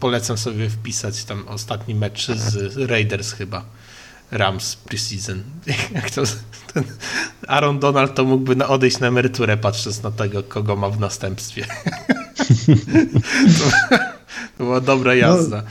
polecam 0.00 0.38
sobie 0.38 0.70
wpisać 0.70 1.24
tam 1.24 1.48
ostatni 1.48 1.94
mecz 1.94 2.26
z 2.26 2.76
Raiders 2.90 3.32
chyba 3.32 3.64
Rams 4.32 4.76
preseason. 4.76 5.42
Jak 5.94 6.10
to, 6.10 6.22
ten 6.74 6.84
Aaron 7.48 7.78
Donald 7.78 8.14
to 8.14 8.24
mógłby 8.24 8.66
odejść 8.66 8.98
na 8.98 9.06
emeryturę 9.06 9.56
patrząc 9.56 10.02
na 10.02 10.10
tego, 10.10 10.42
kogo 10.42 10.76
ma 10.76 10.88
w 10.88 11.00
następstwie. 11.00 11.66
to, 13.58 13.98
to 14.58 14.64
była 14.64 14.80
dobra 14.80 15.14
jazda. 15.14 15.56
No, 15.56 15.62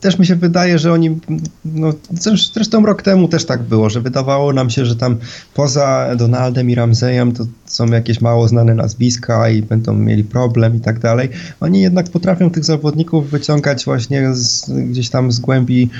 też 0.00 0.18
mi 0.18 0.26
się 0.26 0.36
wydaje, 0.36 0.78
że 0.78 0.92
oni, 0.92 1.18
no, 1.64 1.92
zresztą 2.54 2.86
rok 2.86 3.02
temu 3.02 3.28
też 3.28 3.44
tak 3.44 3.62
było, 3.62 3.90
że 3.90 4.00
wydawało 4.00 4.52
nam 4.52 4.70
się, 4.70 4.86
że 4.86 4.96
tam 4.96 5.16
poza 5.54 6.16
Donaldem 6.16 6.70
i 6.70 6.74
Ramseyem 6.74 7.32
to 7.32 7.46
są 7.66 7.86
jakieś 7.86 8.20
mało 8.20 8.48
znane 8.48 8.74
nazwiska 8.74 9.48
i 9.48 9.62
będą 9.62 9.94
mieli 9.94 10.24
problem 10.24 10.76
i 10.76 10.80
tak 10.80 10.98
dalej. 10.98 11.28
Oni 11.60 11.80
jednak 11.80 12.08
potrafią 12.08 12.50
tych 12.50 12.64
zawodników 12.64 13.30
wyciągać 13.30 13.84
właśnie 13.84 14.34
z, 14.34 14.70
gdzieś 14.70 15.10
tam 15.10 15.32
z 15.32 15.40
głębi 15.40 15.90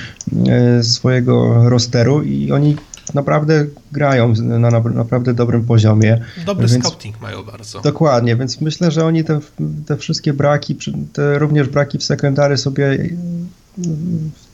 e, 0.47 0.83
swojego 0.83 1.69
rosteru 1.69 2.23
i 2.23 2.51
oni 2.51 2.75
naprawdę 3.13 3.65
grają 3.91 4.33
na, 4.33 4.59
na 4.59 4.79
naprawdę 4.79 5.33
dobrym 5.33 5.65
poziomie. 5.65 6.21
Dobry 6.45 6.67
więc, 6.67 6.85
scouting 6.85 7.21
mają 7.21 7.43
bardzo. 7.43 7.81
Dokładnie, 7.81 8.35
więc 8.35 8.61
myślę, 8.61 8.91
że 8.91 9.05
oni 9.05 9.23
te, 9.23 9.39
te 9.85 9.97
wszystkie 9.97 10.33
braki, 10.33 10.77
te 11.13 11.39
również 11.39 11.67
braki 11.67 11.97
w 11.97 12.03
sekundary 12.03 12.57
sobie 12.57 13.09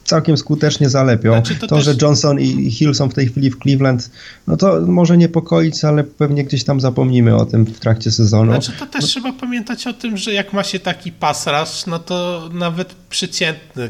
całkiem 0.03 0.37
skutecznie 0.37 0.89
zalepią. 0.89 1.31
Znaczy 1.31 1.55
to, 1.55 1.67
to 1.67 1.75
też... 1.75 1.85
że 1.85 1.95
Johnson 2.01 2.39
i 2.39 2.71
Hill 2.71 2.95
są 2.95 3.09
w 3.09 3.13
tej 3.13 3.27
chwili 3.27 3.51
w 3.51 3.57
Cleveland, 3.59 4.11
no 4.47 4.57
to 4.57 4.81
może 4.81 5.17
niepokoić, 5.17 5.83
ale 5.83 6.03
pewnie 6.03 6.43
gdzieś 6.43 6.63
tam 6.63 6.81
zapomnimy 6.81 7.35
o 7.35 7.45
tym 7.45 7.65
w 7.65 7.79
trakcie 7.79 8.11
sezonu. 8.11 8.51
Znaczy 8.51 8.71
to 8.79 8.85
też 8.85 9.01
no... 9.01 9.07
trzeba 9.07 9.33
pamiętać 9.33 9.87
o 9.87 9.93
tym, 9.93 10.17
że 10.17 10.33
jak 10.33 10.53
ma 10.53 10.63
się 10.63 10.79
taki 10.79 11.11
pass 11.11 11.47
rush, 11.47 11.85
no 11.87 11.99
to 11.99 12.49
nawet 12.53 12.95
przeciętny 13.09 13.89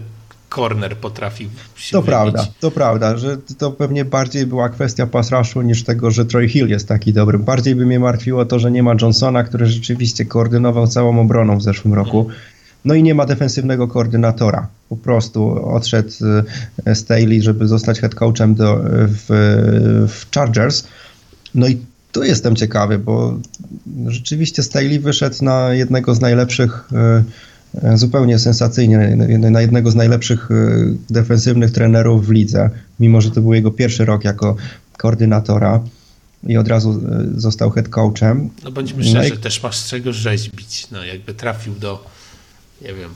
corner 0.55 0.97
potrafi 0.97 1.49
się 1.75 1.91
To 1.91 2.01
wybić. 2.01 2.09
prawda, 2.09 2.47
to 2.59 2.71
prawda, 2.71 3.17
że 3.17 3.37
to 3.57 3.71
pewnie 3.71 4.05
bardziej 4.05 4.45
była 4.45 4.69
kwestia 4.69 5.07
pass 5.07 5.31
rushu 5.31 5.61
niż 5.61 5.83
tego, 5.83 6.11
że 6.11 6.25
Troy 6.25 6.49
Hill 6.49 6.67
jest 6.67 6.87
taki 6.87 7.13
dobry. 7.13 7.39
Bardziej 7.39 7.75
by 7.75 7.85
mnie 7.85 7.99
martwiło 7.99 8.45
to, 8.45 8.59
że 8.59 8.71
nie 8.71 8.83
ma 8.83 8.95
Johnsona, 9.01 9.43
który 9.43 9.65
rzeczywiście 9.65 10.25
koordynował 10.25 10.87
całą 10.87 11.21
obroną 11.21 11.57
w 11.57 11.63
zeszłym 11.63 11.93
roku. 11.93 12.23
Hmm 12.23 12.55
no 12.85 12.93
i 12.93 13.03
nie 13.03 13.15
ma 13.15 13.25
defensywnego 13.25 13.87
koordynatora. 13.87 14.67
Po 14.89 14.97
prostu 14.97 15.69
odszedł 15.69 16.11
e, 16.85 16.95
Staley, 16.95 17.41
żeby 17.41 17.67
zostać 17.67 17.99
head 17.99 18.15
coachem 18.15 18.55
do, 18.55 18.79
w, 19.07 19.25
w 20.09 20.35
Chargers. 20.35 20.83
No 21.55 21.67
i 21.67 21.77
tu 22.11 22.23
jestem 22.23 22.55
ciekawy, 22.55 22.99
bo 22.99 23.39
rzeczywiście 24.07 24.63
Staley 24.63 24.99
wyszedł 24.99 25.45
na 25.45 25.73
jednego 25.73 26.15
z 26.15 26.21
najlepszych, 26.21 26.89
e, 26.93 27.23
e, 27.83 27.97
zupełnie 27.97 28.39
sensacyjnie, 28.39 29.15
na 29.39 29.61
jednego 29.61 29.91
z 29.91 29.95
najlepszych 29.95 30.49
defensywnych 31.09 31.71
trenerów 31.71 32.27
w 32.27 32.31
lidze, 32.31 32.69
mimo 32.99 33.21
że 33.21 33.31
to 33.31 33.41
był 33.41 33.53
jego 33.53 33.71
pierwszy 33.71 34.05
rok 34.05 34.23
jako 34.23 34.55
koordynatora 34.97 35.83
i 36.43 36.57
od 36.57 36.67
razu 36.67 37.01
został 37.35 37.71
head 37.71 37.89
coachem. 37.89 38.49
No 38.63 38.71
bądźmy 38.71 39.03
szczerzy, 39.03 39.29
no 39.29 39.35
i... 39.35 39.37
też 39.37 39.63
masz 39.63 39.77
z 39.77 39.89
czego 39.89 40.13
rzeźbić. 40.13 40.87
No 40.91 41.05
jakby 41.05 41.33
trafił 41.33 41.75
do 41.75 42.05
nie 42.81 42.93
wiem, 42.93 43.09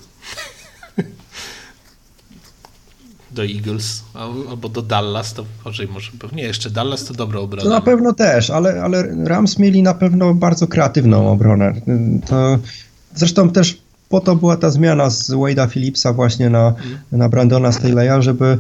do 3.31 3.45
Eagles 3.45 4.03
albo 4.49 4.69
do 4.69 4.81
Dallas, 4.81 5.33
to 5.33 5.45
może, 5.65 5.85
może 5.87 6.11
nie, 6.33 6.43
jeszcze 6.43 6.69
Dallas 6.69 7.05
to 7.05 7.13
dobra 7.13 7.39
obrona. 7.39 7.63
To 7.63 7.69
na 7.69 7.81
pewno 7.81 8.13
też, 8.13 8.49
ale, 8.49 8.81
ale 8.83 9.03
Rams 9.25 9.59
mieli 9.59 9.83
na 9.83 9.93
pewno 9.93 10.33
bardzo 10.33 10.67
kreatywną 10.67 11.31
obronę. 11.31 11.73
To, 12.27 12.59
zresztą 13.15 13.49
też 13.49 13.81
po 14.09 14.19
to 14.19 14.35
była 14.35 14.57
ta 14.57 14.69
zmiana 14.69 15.09
z 15.09 15.31
Wade'a 15.31 15.69
Phillipsa 15.69 16.13
właśnie 16.13 16.49
na, 16.49 16.73
na 17.11 17.29
Brandona 17.29 17.69
Staley'a, 17.69 18.21
żeby 18.21 18.57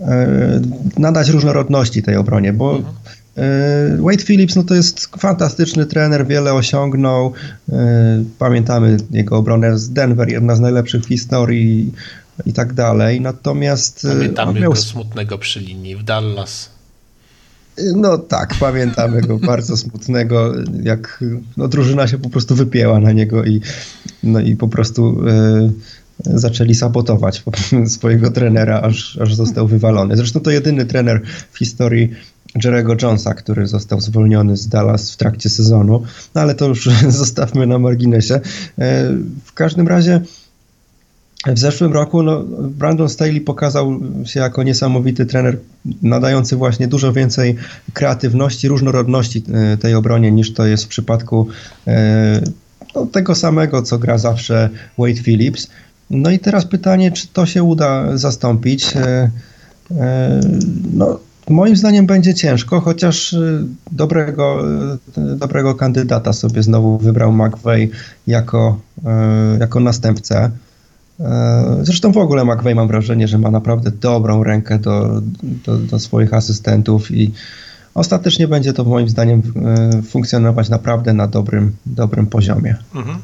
e, 0.00 0.60
nadać 0.98 1.28
różnorodności 1.28 2.02
tej 2.02 2.16
obronie, 2.16 2.52
bo 2.52 2.76
mhm. 2.76 2.94
E, 3.38 3.96
Wade 4.02 4.24
Phillips 4.24 4.56
no 4.56 4.62
to 4.62 4.74
jest 4.74 5.06
fantastyczny 5.18 5.86
trener, 5.86 6.26
wiele 6.26 6.54
osiągnął. 6.54 7.32
E, 7.72 8.24
pamiętamy 8.38 8.96
jego 9.10 9.36
obronę 9.36 9.78
z 9.78 9.90
Denver, 9.90 10.28
jedna 10.28 10.56
z 10.56 10.60
najlepszych 10.60 11.02
w 11.02 11.08
historii 11.08 11.92
i 12.46 12.52
tak 12.52 12.72
dalej. 12.72 13.20
Natomiast. 13.20 14.06
Pamiętamy 14.12 14.60
miał... 14.60 14.72
go 14.72 14.76
smutnego 14.76 15.38
przy 15.38 15.60
linii 15.60 15.96
w 15.96 16.02
Dallas. 16.02 16.70
No 17.96 18.18
tak, 18.18 18.54
pamiętamy 18.60 19.20
go 19.20 19.38
bardzo 19.52 19.76
smutnego, 19.76 20.52
jak 20.82 21.24
no, 21.56 21.68
drużyna 21.68 22.08
się 22.08 22.18
po 22.18 22.30
prostu 22.30 22.54
wypięła 22.54 23.00
na 23.00 23.12
niego 23.12 23.44
i, 23.44 23.60
no, 24.22 24.40
i 24.40 24.56
po 24.56 24.68
prostu 24.68 25.22
zaczęli 26.24 26.74
sabotować 26.74 27.42
swojego 27.86 28.30
trenera, 28.30 28.80
aż, 28.80 29.18
aż 29.18 29.34
został 29.34 29.66
wywalony. 29.66 30.16
Zresztą 30.16 30.40
to 30.40 30.50
jedyny 30.50 30.86
trener 30.86 31.22
w 31.52 31.58
historii 31.58 32.10
Jerego 32.64 32.96
Jonesa, 33.02 33.34
który 33.34 33.66
został 33.66 34.00
zwolniony 34.00 34.56
z 34.56 34.68
Dallas 34.68 35.12
w 35.12 35.16
trakcie 35.16 35.48
sezonu, 35.48 36.02
no 36.34 36.40
ale 36.40 36.54
to 36.54 36.68
już 36.68 36.88
zostawmy 37.08 37.66
na 37.66 37.78
marginesie. 37.78 38.34
E, 38.34 38.40
w 39.44 39.52
każdym 39.52 39.88
razie 39.88 40.20
w 41.46 41.58
zeszłym 41.58 41.92
roku 41.92 42.22
no, 42.22 42.44
Brandon 42.60 43.08
Staley 43.08 43.40
pokazał 43.40 44.00
się 44.24 44.40
jako 44.40 44.62
niesamowity 44.62 45.26
trener, 45.26 45.58
nadający 46.02 46.56
właśnie 46.56 46.88
dużo 46.88 47.12
więcej 47.12 47.56
kreatywności, 47.92 48.68
różnorodności 48.68 49.44
e, 49.52 49.76
tej 49.76 49.94
obronie 49.94 50.32
niż 50.32 50.54
to 50.54 50.66
jest 50.66 50.84
w 50.84 50.88
przypadku 50.88 51.48
e, 51.86 52.40
no, 52.94 53.06
tego 53.06 53.34
samego, 53.34 53.82
co 53.82 53.98
gra 53.98 54.18
zawsze 54.18 54.70
Wade 54.98 55.22
Phillips. 55.22 55.68
No 56.10 56.30
i 56.30 56.38
teraz 56.38 56.64
pytanie, 56.64 57.12
czy 57.12 57.28
to 57.28 57.46
się 57.46 57.62
uda 57.62 58.16
zastąpić. 58.16 58.94
No, 60.94 61.18
Moim 61.50 61.76
zdaniem 61.76 62.06
będzie 62.06 62.34
ciężko, 62.34 62.80
chociaż 62.80 63.36
dobrego, 63.92 64.64
dobrego 65.16 65.74
kandydata 65.74 66.32
sobie 66.32 66.62
znowu 66.62 66.98
wybrał 66.98 67.32
McVeigh 67.32 67.92
jako, 68.26 68.80
jako 69.60 69.80
następcę. 69.80 70.50
Zresztą 71.82 72.12
w 72.12 72.16
ogóle 72.16 72.44
McVeigh 72.44 72.76
mam 72.76 72.88
wrażenie, 72.88 73.28
że 73.28 73.38
ma 73.38 73.50
naprawdę 73.50 73.90
dobrą 73.90 74.44
rękę 74.44 74.78
do, 74.78 75.22
do, 75.42 75.78
do 75.78 75.98
swoich 75.98 76.34
asystentów 76.34 77.10
i 77.10 77.32
ostatecznie 77.94 78.48
będzie 78.48 78.72
to 78.72 78.84
moim 78.84 79.08
zdaniem 79.08 79.42
funkcjonować 80.08 80.68
naprawdę 80.68 81.12
na 81.12 81.26
dobrym, 81.26 81.76
dobrym 81.86 82.26
poziomie. 82.26 82.76
Mhm. 82.94 83.18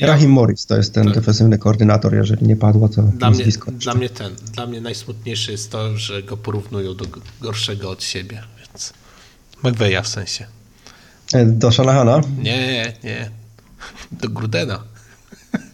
Ja, 0.00 0.06
Rahim 0.06 0.30
Morris 0.30 0.66
to 0.66 0.76
jest 0.76 0.94
ten 0.94 1.04
tak. 1.04 1.14
defensywny 1.14 1.58
koordynator, 1.58 2.14
jeżeli 2.14 2.46
nie 2.46 2.56
padło, 2.56 2.88
to 2.88 3.02
dla 3.02 3.30
mnie, 3.30 3.44
dla 3.70 3.94
mnie 3.94 4.08
ten, 4.08 4.34
dla 4.52 4.66
mnie 4.66 4.80
najsmutniejsze 4.80 5.52
jest 5.52 5.70
to, 5.70 5.96
że 5.96 6.22
go 6.22 6.36
porównują 6.36 6.94
do 6.94 7.04
gorszego 7.40 7.90
od 7.90 8.02
siebie, 8.02 8.42
więc 8.58 8.92
McVeya 9.62 10.02
w 10.02 10.08
sensie. 10.08 10.46
E, 11.32 11.46
do 11.46 11.72
Shanahana? 11.72 12.20
Nie, 12.38 12.92
nie, 13.04 13.30
do 14.12 14.28
Grudena. 14.28 14.89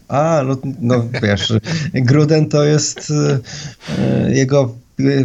A, 0.07 0.43
no, 0.45 0.57
no 0.81 1.03
wiesz, 1.23 1.53
Gruden 1.93 2.49
to 2.49 2.63
jest 2.63 3.13
e, 3.99 4.33
jego 4.33 4.75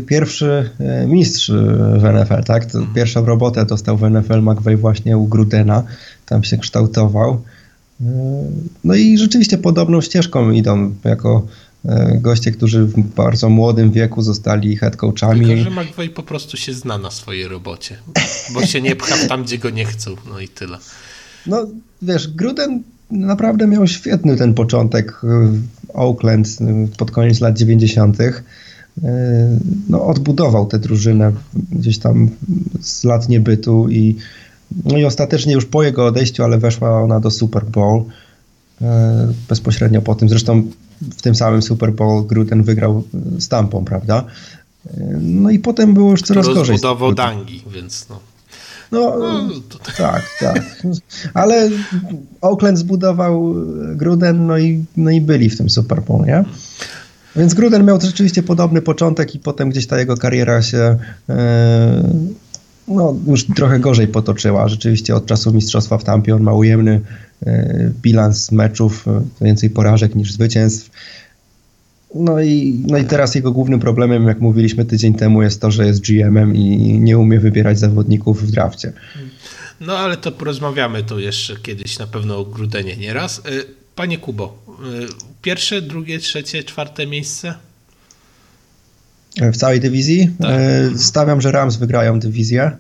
pierwszy 0.07 0.71
e, 0.81 1.07
mistrz 1.07 1.51
w 1.97 2.03
NFL, 2.03 2.45
tak? 2.45 2.65
Mhm. 2.65 2.95
Pierwszą 2.95 3.25
robotę 3.25 3.67
dostał 3.67 3.97
w 3.97 4.11
NFL 4.11 4.43
McVeigh 4.43 4.81
właśnie 4.81 5.19
u 5.19 5.27
Grudena, 5.27 5.83
tam 6.27 6.45
się 6.45 6.59
kształtował. 6.59 7.43
No 8.85 8.95
i 8.95 9.19
rzeczywiście 9.19 9.59
podobną 9.59 10.01
ścieżką 10.01 10.51
idą 10.51 10.95
jako 11.05 11.47
e, 11.85 12.19
goście, 12.21 12.53
którzy 12.53 12.85
w 12.85 13.01
bardzo 13.01 13.49
młodym 13.49 13.91
wieku 13.91 14.23
zostali 14.23 14.77
head 14.77 14.97
coachami. 14.97 15.47
Tylko, 15.47 15.63
że 15.63 15.71
McVay 15.71 16.09
po 16.09 16.23
prostu 16.23 16.57
się 16.57 16.75
zna 16.75 16.99
na 16.99 17.11
swojej 17.11 17.49
robocie, 17.49 17.99
bo 18.55 18.67
się 18.67 18.81
nie 18.81 18.97
pcha 18.97 19.29
tam, 19.29 19.45
gdzie 19.45 19.59
go 19.59 19.71
nie 19.71 19.85
chcą, 19.85 20.17
no 20.29 20.41
i 20.41 20.49
tyle. 20.49 20.79
No 21.47 21.67
wiesz, 22.03 22.29
Gruden 22.29 22.83
naprawdę 23.13 23.67
miał 23.67 23.87
świetny 23.87 24.37
ten 24.37 24.55
początek 24.55 25.21
w 25.23 25.61
Oakland 25.95 26.49
pod 26.97 27.11
koniec 27.11 27.41
lat 27.41 27.59
90. 27.59 28.21
E, 28.21 28.33
no, 29.89 30.07
odbudował 30.07 30.67
tę 30.67 30.79
drużynę 30.79 31.33
gdzieś 31.73 31.99
tam 31.99 32.31
z 32.81 33.05
lat 33.05 33.29
niebytu 33.29 33.89
i 33.91 34.17
no 34.85 34.99
i 34.99 35.05
ostatecznie 35.05 35.53
już 35.53 35.67
po 35.67 35.83
jego 35.83 36.07
odejściu, 36.07 36.45
ale 36.45 36.59
weszła 36.59 37.03
ona 37.03 37.21
do 37.21 37.31
Super 37.31 37.65
Bowl 37.65 38.05
bezpośrednio 39.49 40.03
po 40.03 40.15
tym. 40.15 40.29
Zresztą 40.29 40.63
w 41.17 41.23
tym 41.23 41.35
samym 41.35 41.63
Super 41.63 41.93
Bowl 41.93 42.27
Gruden 42.27 42.63
wygrał 42.63 43.03
z 43.39 43.49
Tampą, 43.49 43.85
prawda? 43.85 44.25
No 45.21 45.51
i 45.51 45.59
potem 45.59 45.95
było 45.95 46.11
już 46.11 46.23
coraz 46.23 46.47
gorzej. 46.47 46.73
Rozbudował 46.73 47.15
Dangi, 47.15 47.63
więc 47.75 48.07
no. 48.11 48.21
No, 48.93 49.17
no 49.19 49.49
tak, 49.97 50.23
tak. 50.41 50.63
Ale 51.35 51.71
Oakland 52.41 52.79
zbudował 52.79 53.55
Gruden, 53.95 54.47
no 54.47 54.59
i, 54.59 54.85
no 54.97 55.11
i 55.11 55.21
byli 55.21 55.51
w 55.51 55.59
tym 55.59 55.71
Super 55.71 56.03
Bowl, 56.03 56.27
nie? 56.27 56.45
Więc 57.37 57.55
Gruden 57.55 57.85
miał 57.85 58.01
rzeczywiście 58.01 58.43
podobny 58.43 58.83
początek 58.83 59.35
i 59.35 59.39
potem 59.39 59.71
gdzieś 59.71 59.87
ta 59.87 59.99
jego 59.99 60.17
kariera 60.17 60.63
się 60.63 60.97
e, 61.29 62.03
no, 62.89 63.17
już 63.27 63.47
trochę 63.47 63.81
gorzej 63.81 64.09
potoczyła. 64.09 64.69
Rzeczywiście 64.69 65.15
od 65.15 65.27
czasu 65.27 65.53
mistrzostwa 65.53 65.99
w 65.99 66.05
Tampie 66.05 66.35
on 66.35 66.43
ma 66.43 66.53
ujemny 66.53 67.01
bilans 68.03 68.53
meczów, 68.53 69.07
więcej 69.41 69.71
porażek 69.71 70.15
niż 70.15 70.33
zwycięstw. 70.33 70.91
No 72.15 72.41
i, 72.41 72.85
no 72.87 72.99
i 72.99 73.05
teraz 73.05 73.35
jego 73.35 73.53
głównym 73.53 73.81
problemem, 73.81 74.27
jak 74.27 74.41
mówiliśmy 74.41 74.85
tydzień 74.85 75.15
temu, 75.15 75.43
jest 75.43 75.61
to, 75.61 75.71
że 75.71 75.87
jest 75.87 76.01
GM-em 76.01 76.57
i 76.57 76.99
nie 77.01 77.19
umie 77.19 77.41
wybierać 77.41 77.79
zawodników 77.79 78.43
w 78.43 78.51
drafcie. 78.51 78.93
No 79.81 79.99
ale 79.99 80.17
to 80.17 80.33
porozmawiamy 80.33 81.03
tu 81.03 81.19
jeszcze 81.19 81.57
kiedyś 81.57 81.99
na 81.99 82.07
pewno 82.07 82.39
o 82.39 82.45
Grudenie 82.45 82.97
nieraz. 82.97 83.43
Panie 83.95 84.19
Kubo, 84.19 84.59
pierwsze, 85.43 85.83
drugie, 85.83 86.19
trzecie, 86.19 86.65
czwarte 86.65 87.07
miejsce? 87.07 87.55
W 89.53 89.57
całej 89.57 89.81
dywizji? 89.81 90.31
Tak. 90.41 90.51
E, 90.51 90.99
stawiam, 90.99 91.41
że 91.41 91.53
Rams 91.53 91.77
wygrają 91.77 92.21
dywizję, 92.21 92.71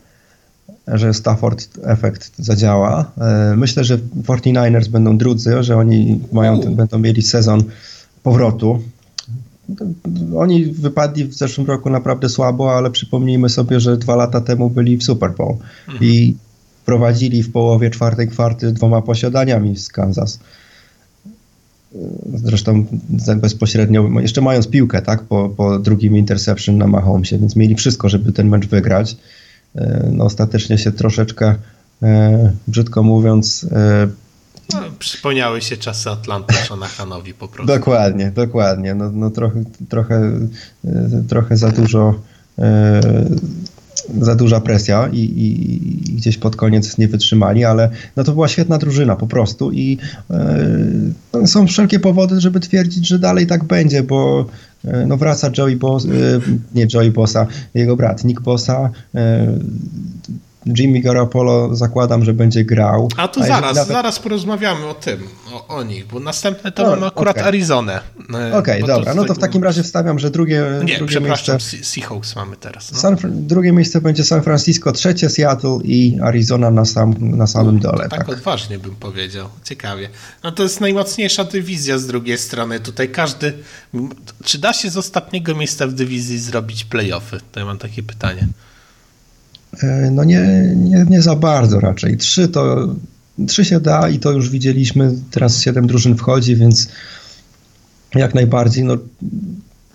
że 0.88 1.14
Stafford 1.14 1.68
efekt 1.84 2.32
zadziała. 2.38 3.12
Myślę, 3.56 3.84
że 3.84 3.98
49ers 3.98 4.88
będą 4.88 5.18
drudzy, 5.18 5.62
że 5.62 5.76
oni 5.76 6.20
mają, 6.32 6.60
będą 6.60 6.98
mieli 6.98 7.22
sezon 7.22 7.64
powrotu. 8.22 8.82
Oni 10.36 10.64
wypadli 10.64 11.24
w 11.24 11.34
zeszłym 11.34 11.66
roku 11.66 11.90
naprawdę 11.90 12.28
słabo, 12.28 12.76
ale 12.76 12.90
przypomnijmy 12.90 13.48
sobie, 13.48 13.80
że 13.80 13.96
dwa 13.96 14.16
lata 14.16 14.40
temu 14.40 14.70
byli 14.70 14.96
w 14.96 15.04
Super 15.04 15.34
Bowl 15.34 15.56
mhm. 15.88 16.04
i 16.04 16.36
prowadzili 16.86 17.42
w 17.42 17.52
połowie 17.52 17.90
czwartej 17.90 18.28
kwarty 18.28 18.72
dwoma 18.72 19.02
posiadaniami 19.02 19.76
z 19.76 19.88
Kansas. 19.88 20.38
Zresztą 22.34 22.84
bezpośrednio, 23.36 24.20
jeszcze 24.20 24.40
mając 24.40 24.68
piłkę, 24.68 25.02
tak, 25.02 25.22
po, 25.22 25.48
po 25.48 25.78
drugim 25.78 26.16
interception 26.16 26.78
na 26.78 26.86
Mahomesie, 26.86 27.38
więc 27.38 27.56
mieli 27.56 27.74
wszystko, 27.74 28.08
żeby 28.08 28.32
ten 28.32 28.48
mecz 28.48 28.66
wygrać. 28.66 29.16
E, 29.74 30.10
no, 30.12 30.24
ostatecznie 30.24 30.78
się 30.78 30.92
troszeczkę, 30.92 31.54
e, 32.02 32.52
brzydko 32.68 33.02
mówiąc, 33.02 33.66
e, 33.72 34.08
no, 34.73 34.81
przypomniały 34.99 35.62
się 35.62 35.76
czasy 35.76 36.11
Atlanty 36.11 36.54
Shanahanowi 36.54 37.35
po 37.35 37.49
prostu. 37.49 37.73
Dokładnie, 37.75 38.31
dokładnie. 38.31 38.95
No, 38.95 39.11
no 39.11 39.31
trochę, 39.31 39.64
trochę, 39.88 40.31
trochę 41.28 41.57
za 41.57 41.69
dużo 41.69 42.14
za 44.21 44.35
duża 44.35 44.61
presja 44.61 45.09
i, 45.12 45.19
i, 45.19 45.75
i, 46.11 46.14
gdzieś 46.14 46.38
pod 46.38 46.57
koniec 46.57 46.99
nie 46.99 47.09
wytrzymali, 47.09 47.64
ale 47.64 47.90
no 48.16 48.25
to 48.25 48.33
była 48.33 48.49
świetna 48.49 48.78
drużyna 48.78 49.16
po 49.16 49.26
prostu 49.26 49.73
i 49.73 49.99
e, 50.31 51.47
są 51.47 51.66
wszelkie 51.66 52.00
powody, 52.00 52.40
żeby 52.40 52.61
twierdzić, 52.61 53.09
że 53.09 53.19
dalej 53.19 53.47
tak 53.47 53.64
będzie, 53.64 54.02
bo 54.02 54.47
e, 54.85 55.07
no 55.07 55.16
wraca 55.16 55.50
Joey 55.59 55.76
Boss, 55.76 56.04
e, 56.04 56.09
nie 56.75 56.87
Joey 56.95 57.11
Bossa, 57.11 57.47
jego 57.75 57.97
brat 57.97 58.25
Nick 58.25 58.40
Bossa, 58.40 58.90
e, 59.14 59.47
Jimmy 60.66 61.00
Garoppolo 61.00 61.76
zakładam, 61.76 62.25
że 62.25 62.33
będzie 62.33 62.64
grał. 62.64 63.09
A 63.16 63.28
to 63.28 63.40
a 63.40 63.47
zaraz, 63.47 63.76
nawet... 63.76 63.92
zaraz 63.92 64.19
porozmawiamy 64.19 64.87
o 64.87 64.95
tym, 64.95 65.28
o, 65.52 65.66
o, 65.66 65.83
nich, 65.83 66.07
bo 66.07 66.21
następne 66.21 66.73
to 66.73 66.83
no, 66.83 66.90
mamy 66.90 67.07
akurat 67.07 67.37
okay. 67.37 67.49
Arizonę. 67.49 68.00
E, 68.35 68.57
Okej, 68.57 68.83
okay, 68.83 68.97
dobra, 68.97 69.14
no 69.14 69.25
to 69.25 69.35
w 69.35 69.38
takim 69.38 69.64
razie 69.64 69.83
wstawiam, 69.83 70.19
że 70.19 70.31
drugie, 70.31 70.64
Nie, 70.85 70.97
drugie 70.97 71.11
przepraszam, 71.11 71.54
miejsce... 71.54 71.85
Seahawks 71.85 72.37
mamy 72.37 72.57
teraz. 72.57 72.92
No. 72.92 72.99
San, 72.99 73.16
drugie 73.23 73.73
miejsce 73.73 74.00
będzie 74.00 74.25
San 74.25 74.42
Francisco, 74.42 74.92
trzecie 74.92 75.28
Seattle 75.28 75.78
i 75.85 76.19
Arizona 76.23 76.71
na, 76.71 76.85
sam, 76.85 77.14
na 77.21 77.47
samym 77.47 77.78
dole. 77.78 78.09
Tak, 78.09 78.19
tak 78.19 78.28
odważnie 78.28 78.78
bym 78.78 78.97
powiedział, 78.97 79.49
ciekawie. 79.64 80.09
No 80.45 80.52
to 80.52 80.62
jest 80.62 80.81
najmocniejsza 80.81 81.45
dywizja 81.45 81.99
z 81.99 82.07
drugiej 82.07 82.38
strony, 82.38 82.81
tutaj 82.81 83.09
każdy, 83.09 83.53
czy 84.44 84.59
da 84.59 84.72
się 84.72 84.90
z 84.90 84.96
ostatniego 84.96 85.55
miejsca 85.55 85.87
w 85.87 85.92
dywizji 85.92 86.38
zrobić 86.38 86.85
playoffy? 86.85 87.40
To 87.53 87.61
ja 87.61 87.66
mam 87.66 87.79
takie 87.79 88.03
pytanie. 88.03 88.48
E, 89.82 90.11
no 90.11 90.24
nie, 90.24 90.72
nie, 90.76 91.04
nie 91.11 91.22
za 91.22 91.37
bardzo 91.37 91.80
raczej. 91.80 92.16
Trzy 92.16 92.48
to 92.48 92.94
trzy 93.46 93.64
się 93.64 93.80
da 93.80 94.08
i 94.08 94.18
to 94.18 94.30
już 94.30 94.50
widzieliśmy. 94.50 95.14
Teraz 95.30 95.61
siedem 95.61 95.87
drużyn 95.87 96.16
wchodzi, 96.16 96.56
więc 96.56 96.88
jak 98.14 98.35
najbardziej. 98.35 98.85
No, 98.85 98.96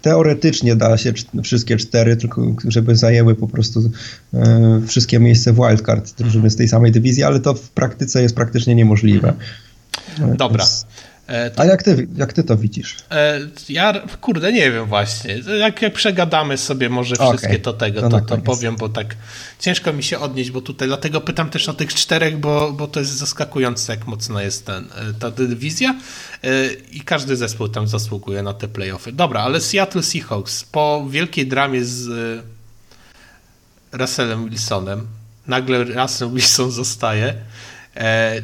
teoretycznie 0.02 0.76
da 0.76 0.98
się 0.98 1.14
wszystkie 1.44 1.78
cztery, 1.78 2.18
tylko 2.18 2.56
żeby 2.68 2.96
zajęły 2.96 3.36
po 3.36 3.48
prostu 3.48 3.92
e, 4.34 4.82
wszystkie 4.88 5.20
miejsce 5.20 5.54
w 5.54 5.56
wildcard 5.56 6.18
drużyny 6.18 6.50
z 6.50 6.56
tej 6.56 6.68
samej 6.68 6.92
dywizji, 6.92 7.24
ale 7.24 7.40
to 7.40 7.54
w 7.54 7.70
praktyce 7.70 8.22
jest 8.22 8.36
praktycznie 8.36 8.76
niemożliwe. 8.76 9.34
Dobra. 10.38 10.64
Więc... 10.64 10.86
E, 11.28 11.52
to... 11.52 11.62
A 11.62 11.66
jak 11.66 11.84
ty, 11.84 12.08
jak 12.16 12.34
ty 12.34 12.44
to 12.44 12.58
widzisz? 12.58 12.96
E, 13.12 13.40
ja, 13.70 13.94
kurde, 14.22 14.54
nie 14.54 14.72
wiem 14.72 14.86
właśnie. 14.86 15.38
Jak, 15.60 15.82
jak 15.82 15.94
przegadamy 15.94 16.58
sobie 16.58 16.90
może 16.90 17.16
wszystkie 17.16 17.48
okay. 17.48 17.60
to 17.60 17.74
tego, 17.74 18.02
to, 18.02 18.10
to, 18.10 18.22
to 18.22 18.38
powiem, 18.38 18.76
bo 18.76 18.90
tak 18.90 19.16
ciężko 19.60 19.94
mi 19.94 20.04
się 20.04 20.20
odnieść, 20.20 20.52
bo 20.52 20.62
tutaj 20.62 20.88
dlatego 20.88 21.22
pytam 21.22 21.50
też 21.50 21.70
o 21.70 21.74
tych 21.74 21.94
czterech, 21.94 22.38
bo, 22.38 22.72
bo 22.72 22.88
to 22.88 23.00
jest 23.00 23.12
zaskakujące, 23.12 23.94
jak 23.94 24.08
mocno 24.08 24.42
jest 24.42 24.66
ten, 24.66 24.84
e, 24.84 25.14
ta 25.20 25.32
dywizja 25.32 25.96
i 26.92 27.02
każdy 27.02 27.36
zespół 27.36 27.68
tam 27.68 27.88
zasługuje 27.88 28.44
na 28.44 28.54
te 28.54 28.68
playoffy. 28.68 29.12
Dobra, 29.12 29.42
ale 29.42 29.62
Seattle 29.62 30.04
Seahawks 30.04 30.64
po 30.64 31.08
wielkiej 31.10 31.48
dramie 31.48 31.86
z 31.86 32.10
Russellem 33.92 34.50
Wilsonem, 34.50 35.08
nagle 35.48 35.84
Russell 35.84 36.30
Wilson 36.30 36.72
zostaje 36.72 37.34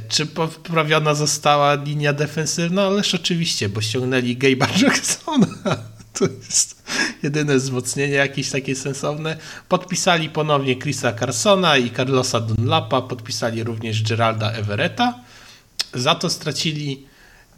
czy 0.09 0.25
poprawiona 0.25 1.13
została 1.15 1.75
linia 1.75 2.13
defensywna? 2.13 2.87
Ależ 2.87 3.15
oczywiście, 3.15 3.69
bo 3.69 3.81
ściągnęli 3.81 4.37
Gabe'a 4.37 4.67
Jacksona. 4.83 5.47
To 6.13 6.25
jest 6.25 6.83
jedyne 7.23 7.57
wzmocnienie 7.57 8.13
jakieś 8.13 8.49
takie 8.49 8.75
sensowne. 8.75 9.37
Podpisali 9.69 10.29
ponownie 10.29 10.79
Chrisa 10.79 11.11
Carsona 11.11 11.77
i 11.77 11.91
Carlosa 11.91 12.39
Dunlapa. 12.39 13.01
Podpisali 13.01 13.63
również 13.63 14.03
Geralda 14.03 14.51
Everetta. 14.51 15.19
Za 15.93 16.15
to 16.15 16.29
stracili 16.29 17.05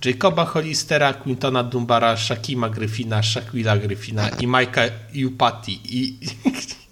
Jacoba 0.05 0.45
Hollistera, 0.45 1.13
Quintona 1.13 1.63
Dumbara, 1.63 2.17
Shakima 2.17 2.69
Gryfina, 2.69 3.23
Shaquilla 3.23 3.77
Gryfina 3.77 4.29
i 4.29 4.47
Mike'a 4.47 4.89
Upati. 5.27 5.79
I 5.86 6.19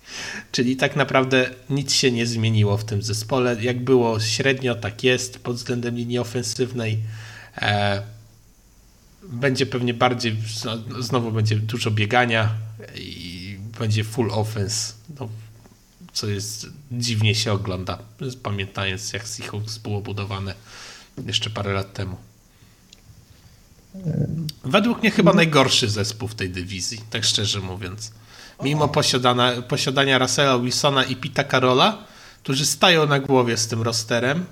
Czyli 0.53 0.75
tak 0.75 0.95
naprawdę 0.95 1.49
nic 1.69 1.93
się 1.93 2.11
nie 2.11 2.25
zmieniło 2.27 2.77
w 2.77 2.85
tym 2.85 3.01
zespole. 3.01 3.63
Jak 3.63 3.83
było 3.83 4.19
średnio, 4.19 4.75
tak 4.75 5.03
jest 5.03 5.39
pod 5.39 5.55
względem 5.55 5.95
linii 5.95 6.19
ofensywnej. 6.19 6.99
E, 7.57 8.03
będzie 9.23 9.65
pewnie 9.65 9.93
bardziej, 9.93 10.35
znowu 10.99 11.31
będzie 11.31 11.55
dużo 11.55 11.91
biegania 11.91 12.49
i 12.95 13.57
będzie 13.79 14.03
full 14.03 14.31
offense, 14.31 14.93
no, 15.19 15.29
co 16.13 16.27
jest 16.27 16.67
dziwnie 16.91 17.35
się 17.35 17.51
ogląda, 17.51 17.99
pamiętając 18.43 19.13
jak 19.13 19.27
Seahawks 19.27 19.77
było 19.77 20.01
budowane 20.01 20.53
jeszcze 21.25 21.49
parę 21.49 21.73
lat 21.73 21.93
temu. 21.93 22.17
Według 24.63 25.01
mnie 25.01 25.11
chyba 25.11 25.33
najgorszy 25.33 25.89
zespół 25.89 26.27
w 26.27 26.35
tej 26.35 26.49
dywizji, 26.49 27.01
tak 27.09 27.23
szczerze 27.23 27.59
mówiąc 27.59 28.11
mimo 28.63 28.87
posiadania, 28.87 29.61
posiadania 29.61 30.17
Russella 30.17 30.59
Wilsona 30.59 31.03
i 31.03 31.15
Pita 31.15 31.43
Carola, 31.43 31.97
którzy 32.43 32.65
stają 32.65 33.07
na 33.07 33.19
głowie 33.19 33.57
z 33.57 33.67
tym 33.67 33.81
rosterem 33.81 34.45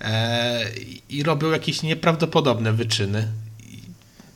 e, 0.00 0.64
i 1.08 1.22
robią 1.22 1.50
jakieś 1.50 1.82
nieprawdopodobne 1.82 2.72
wyczyny. 2.72 3.28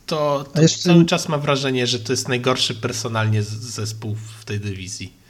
To, 0.07 0.45
to 0.55 0.63
jeszcze... 0.63 0.83
cały 0.83 1.05
czas 1.05 1.29
mam 1.29 1.41
wrażenie, 1.41 1.87
że 1.87 1.99
to 1.99 2.13
jest 2.13 2.29
najgorszy 2.29 2.75
personalnie 2.75 3.43
zespół 3.43 4.17
w 4.41 4.45
tej 4.45 4.61
dywizji. 4.61 5.26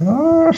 No, 0.00 0.50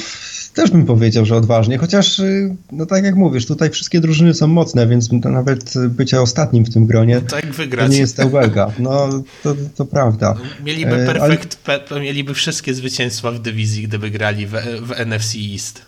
też 0.54 0.70
bym 0.70 0.86
powiedział, 0.86 1.24
że 1.24 1.36
odważnie, 1.36 1.78
chociaż, 1.78 2.18
y, 2.18 2.56
no 2.72 2.86
tak 2.86 3.04
jak 3.04 3.14
mówisz, 3.14 3.46
tutaj 3.46 3.70
wszystkie 3.70 4.00
drużyny 4.00 4.34
są 4.34 4.46
mocne, 4.46 4.86
więc 4.86 5.12
nawet 5.12 5.74
bycie 5.88 6.20
ostatnim 6.20 6.64
w 6.64 6.74
tym 6.74 6.86
gronie 6.86 7.14
no 7.14 7.20
tak 7.20 7.46
wygrać. 7.46 7.86
to 7.86 7.92
nie 7.92 7.98
jest 7.98 8.24
uwaga. 8.24 8.72
No, 8.78 9.08
to, 9.42 9.54
to 9.76 9.84
prawda. 9.84 10.34
Mieliby 10.64 10.94
e, 10.94 11.06
perfekt, 11.06 11.58
Ale... 11.90 12.00
mieliby 12.00 12.34
wszystkie 12.34 12.74
zwycięstwa 12.74 13.32
w 13.32 13.38
dywizji, 13.38 13.82
gdyby 13.88 14.10
grali 14.10 14.46
w, 14.46 14.52
w 14.82 14.90
NFC 15.06 15.34
East. 15.52 15.82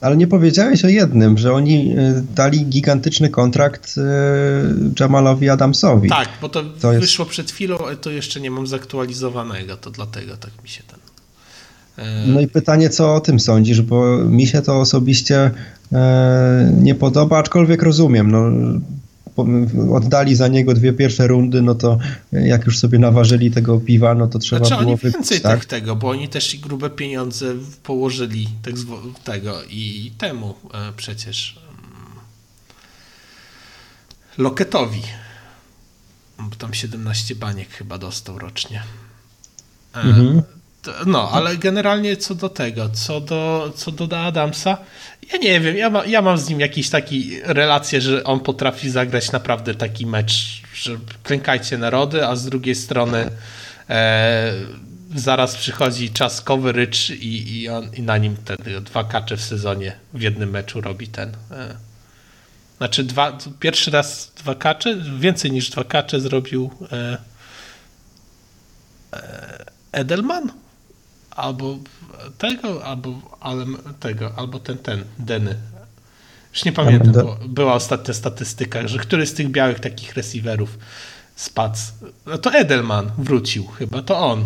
Ale 0.00 0.16
nie 0.16 0.26
powiedziałeś 0.26 0.84
o 0.84 0.88
jednym, 0.88 1.38
że 1.38 1.52
oni 1.52 1.94
y, 1.98 2.24
dali 2.34 2.66
gigantyczny 2.66 3.30
kontrakt 3.30 3.94
y, 3.98 4.00
Jamalowi 5.00 5.48
Adamsowi. 5.48 6.08
Tak, 6.08 6.28
bo 6.40 6.48
to, 6.48 6.64
to 6.64 6.92
wyszło 6.92 7.24
jest... 7.24 7.32
przed 7.32 7.50
chwilą, 7.50 7.78
to 8.00 8.10
jeszcze 8.10 8.40
nie 8.40 8.50
mam 8.50 8.66
zaktualizowanego, 8.66 9.76
to 9.76 9.90
dlatego 9.90 10.36
tak 10.36 10.62
mi 10.62 10.68
się 10.68 10.82
ten 10.82 10.98
no 12.26 12.40
i 12.40 12.48
pytanie, 12.48 12.90
co 12.90 13.14
o 13.14 13.20
tym 13.20 13.40
sądzisz, 13.40 13.82
bo 13.82 14.18
mi 14.18 14.46
się 14.46 14.62
to 14.62 14.80
osobiście 14.80 15.50
e, 15.92 16.72
nie 16.80 16.94
podoba, 16.94 17.38
aczkolwiek 17.38 17.82
rozumiem. 17.82 18.30
No, 18.30 18.50
oddali 19.92 20.34
za 20.34 20.48
niego 20.48 20.74
dwie 20.74 20.92
pierwsze 20.92 21.26
rundy, 21.26 21.62
no 21.62 21.74
to 21.74 21.98
jak 22.32 22.66
już 22.66 22.78
sobie 22.78 22.98
naważyli 22.98 23.50
tego 23.50 23.80
piwa, 23.80 24.14
no 24.14 24.26
to 24.26 24.38
trzeba 24.38 24.66
znaczy, 24.66 24.82
było 24.82 24.92
oni 24.92 25.12
więcej 25.12 25.40
tak? 25.40 25.64
tego, 25.64 25.96
bo 25.96 26.08
oni 26.08 26.28
też 26.28 26.54
i 26.54 26.58
grube 26.58 26.90
pieniądze 26.90 27.54
położyli 27.82 28.48
tak 28.62 28.74
tego 29.24 29.62
i 29.70 30.12
temu 30.18 30.54
e, 30.74 30.92
przecież 30.96 31.58
mm, 31.58 32.18
Loketowi. 34.38 35.02
Bo 36.38 36.56
tam 36.56 36.74
17 36.74 37.34
baniek 37.34 37.70
chyba 37.70 37.98
dostał 37.98 38.38
rocznie. 38.38 38.82
E, 39.94 40.00
mhm. 40.00 40.42
No, 41.06 41.30
ale 41.32 41.56
generalnie 41.56 42.16
co 42.16 42.34
do 42.34 42.48
tego, 42.48 42.88
co 42.88 43.20
do, 43.20 43.72
co 43.76 43.92
do 43.92 44.18
Adamsa, 44.20 44.78
ja 45.32 45.38
nie 45.38 45.60
wiem, 45.60 45.76
ja, 45.76 45.90
ma, 45.90 46.04
ja 46.06 46.22
mam 46.22 46.38
z 46.38 46.48
nim 46.48 46.60
jakiś 46.60 46.90
taki 46.90 47.40
relację, 47.44 48.00
że 48.00 48.24
on 48.24 48.40
potrafi 48.40 48.90
zagrać 48.90 49.32
naprawdę 49.32 49.74
taki 49.74 50.06
mecz, 50.06 50.62
że 50.74 50.96
klękajcie 51.22 51.78
narody, 51.78 52.26
a 52.26 52.36
z 52.36 52.44
drugiej 52.44 52.74
strony 52.74 53.30
e, 53.90 54.52
zaraz 55.14 55.56
przychodzi 55.56 56.10
czas 56.10 56.42
coverage 56.42 57.14
i, 57.14 57.60
i, 57.60 57.68
on, 57.68 57.90
i 57.94 58.02
na 58.02 58.18
nim 58.18 58.36
te 58.36 58.56
dwa 58.80 59.04
kacze 59.04 59.36
w 59.36 59.42
sezonie 59.42 59.96
w 60.14 60.22
jednym 60.22 60.50
meczu 60.50 60.80
robi 60.80 61.08
ten. 61.08 61.28
E, 61.50 61.76
znaczy 62.78 63.04
dwa, 63.04 63.38
pierwszy 63.60 63.90
raz 63.90 64.32
dwa 64.36 64.54
kacze, 64.54 64.96
więcej 65.18 65.52
niż 65.52 65.70
dwa 65.70 65.84
kacze 65.84 66.20
zrobił 66.20 66.70
e, 66.92 67.18
e 69.12 69.64
Edelman? 69.92 70.63
Albo 71.36 71.78
tego, 72.38 72.84
albo 72.84 73.36
ale 73.40 73.64
tego, 74.00 74.32
albo 74.36 74.58
ten, 74.58 74.78
ten, 74.78 75.04
Deny. 75.18 75.54
Już 76.52 76.64
nie 76.64 76.72
pamiętam, 76.72 77.12
bo 77.12 77.38
była 77.48 77.74
ostatnia 77.74 78.14
statystyka, 78.14 78.88
że 78.88 78.98
który 78.98 79.26
z 79.26 79.34
tych 79.34 79.50
białych 79.50 79.80
takich 79.80 80.14
receiverów 80.14 80.78
spadł. 81.36 81.78
No 82.26 82.38
to 82.38 82.52
Edelman 82.52 83.10
wrócił 83.18 83.66
chyba, 83.66 84.02
to 84.02 84.18
on. 84.18 84.44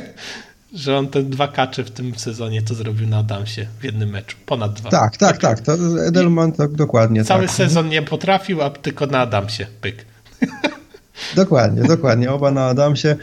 że 0.74 0.98
on 0.98 1.08
te 1.08 1.22
dwa 1.22 1.48
kacze 1.48 1.84
w 1.84 1.90
tym 1.90 2.18
sezonie 2.18 2.62
to 2.62 2.74
zrobił 2.74 3.08
na 3.08 3.18
Adamsie 3.18 3.66
w 3.80 3.84
jednym 3.84 4.10
meczu. 4.10 4.36
Ponad 4.46 4.72
dwa. 4.72 4.90
Tak, 4.90 5.16
tak, 5.16 5.38
tak. 5.38 5.60
To 5.60 5.72
Edelman 6.06 6.52
tak 6.52 6.72
dokładnie. 6.72 7.24
Cały 7.24 7.46
tak. 7.46 7.56
sezon 7.56 7.88
nie 7.88 8.02
potrafił, 8.02 8.62
a 8.62 8.70
tylko 8.70 9.06
na 9.06 9.20
Adamsie. 9.20 9.66
Pyk. 9.80 10.04
Dokładnie, 11.36 11.82
dokładnie. 11.82 12.30
Oba 12.30 12.50
na 12.50 12.66
Adamsie. 12.66 13.16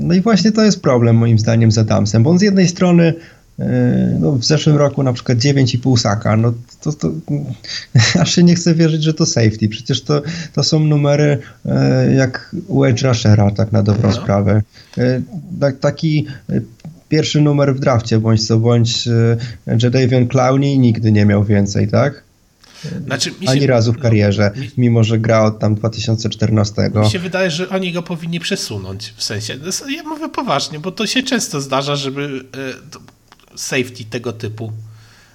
No 0.00 0.14
i 0.14 0.20
właśnie 0.20 0.52
to 0.52 0.64
jest 0.64 0.82
problem 0.82 1.16
moim 1.16 1.38
zdaniem 1.38 1.72
z 1.72 1.78
Adamsem, 1.78 2.22
bo 2.22 2.30
on 2.30 2.38
z 2.38 2.42
jednej 2.42 2.68
strony 2.68 3.14
e, 3.58 4.16
no, 4.20 4.32
w 4.32 4.44
zeszłym 4.44 4.76
roku 4.76 5.02
na 5.02 5.12
przykład 5.12 5.38
9,5 5.38 5.98
saka, 5.98 6.36
no 6.36 6.52
to, 6.80 6.92
to 6.92 7.10
aż 8.20 8.34
się 8.34 8.42
nie 8.42 8.54
chcę 8.54 8.74
wierzyć, 8.74 9.02
że 9.02 9.14
to 9.14 9.26
safety. 9.26 9.68
Przecież 9.68 10.02
to, 10.02 10.22
to 10.54 10.62
są 10.62 10.80
numery 10.80 11.38
e, 11.66 12.14
jak 12.14 12.56
u 12.68 12.84
Edge 12.84 13.02
Rushera, 13.02 13.50
tak 13.50 13.72
na 13.72 13.82
dobrą 13.82 14.08
no. 14.08 14.14
sprawę. 14.14 14.62
E, 14.98 15.72
taki 15.80 16.26
pierwszy 17.08 17.40
numer 17.40 17.74
w 17.74 17.80
drafcie, 17.80 18.18
bądź 18.18 18.46
co 18.46 18.58
bądź 18.58 19.08
Jadavion 19.82 20.28
Clowney 20.28 20.78
nigdy 20.78 21.12
nie 21.12 21.24
miał 21.24 21.44
więcej, 21.44 21.88
tak? 21.88 22.27
Znaczy, 23.06 23.30
się, 23.30 23.50
Ani 23.50 23.66
razu 23.66 23.92
w 23.92 23.96
no, 23.96 24.02
karierze, 24.02 24.52
no, 24.56 24.62
mi, 24.62 24.70
mimo 24.76 25.04
że 25.04 25.18
gra 25.18 25.44
od 25.44 25.58
tam 25.58 25.74
2014. 25.74 26.90
Mi 26.94 27.10
się 27.10 27.18
wydaje, 27.18 27.50
że 27.50 27.68
oni 27.68 27.92
go 27.92 28.02
powinni 28.02 28.40
przesunąć. 28.40 29.14
W 29.16 29.22
sensie, 29.22 29.58
ja 29.88 30.02
mówię 30.02 30.28
poważnie, 30.28 30.78
bo 30.78 30.92
to 30.92 31.06
się 31.06 31.22
często 31.22 31.60
zdarza, 31.60 31.96
żeby 31.96 32.44
e, 33.54 33.58
safety 33.58 34.04
tego 34.04 34.32
typu 34.32 34.72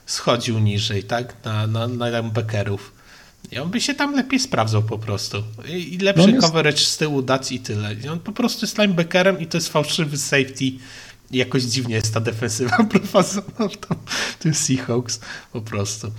schodził 0.06 0.60
niżej, 0.60 1.04
tak? 1.04 1.36
Na, 1.46 1.68
na, 1.68 1.88
na 1.88 2.08
linebackerów. 2.08 2.94
I 3.52 3.60
on 3.60 3.70
by 3.70 3.82
się 3.82 3.94
tam 3.94 4.16
lepiej 4.16 4.40
sprawdzał 4.40 4.84
po 4.84 5.00
prostu. 5.00 5.44
I, 5.68 5.94
i 5.94 5.98
lepszy 5.98 6.28
no 6.28 6.34
jest... 6.34 6.48
coverage 6.48 6.78
z 6.78 6.98
tyłu 6.98 7.22
dać 7.22 7.52
i 7.52 7.60
tyle. 7.60 7.94
I 7.94 8.08
on 8.08 8.20
po 8.20 8.32
prostu 8.32 8.66
jest 8.66 8.78
linebackerem 8.78 9.40
i 9.40 9.48
to 9.48 9.58
jest 9.58 9.70
fałszywy 9.70 10.18
safety. 10.18 10.66
I 10.66 11.38
jakoś 11.38 11.64
dziwnie 11.64 11.96
jest 11.96 12.14
ta 12.14 12.20
defensywa 12.20 12.84
prowadzona 12.84 13.70
w 14.06 14.44
tym 14.44 14.54
Seahawks 14.54 15.20
po 15.54 15.62
prostu. 15.62 16.12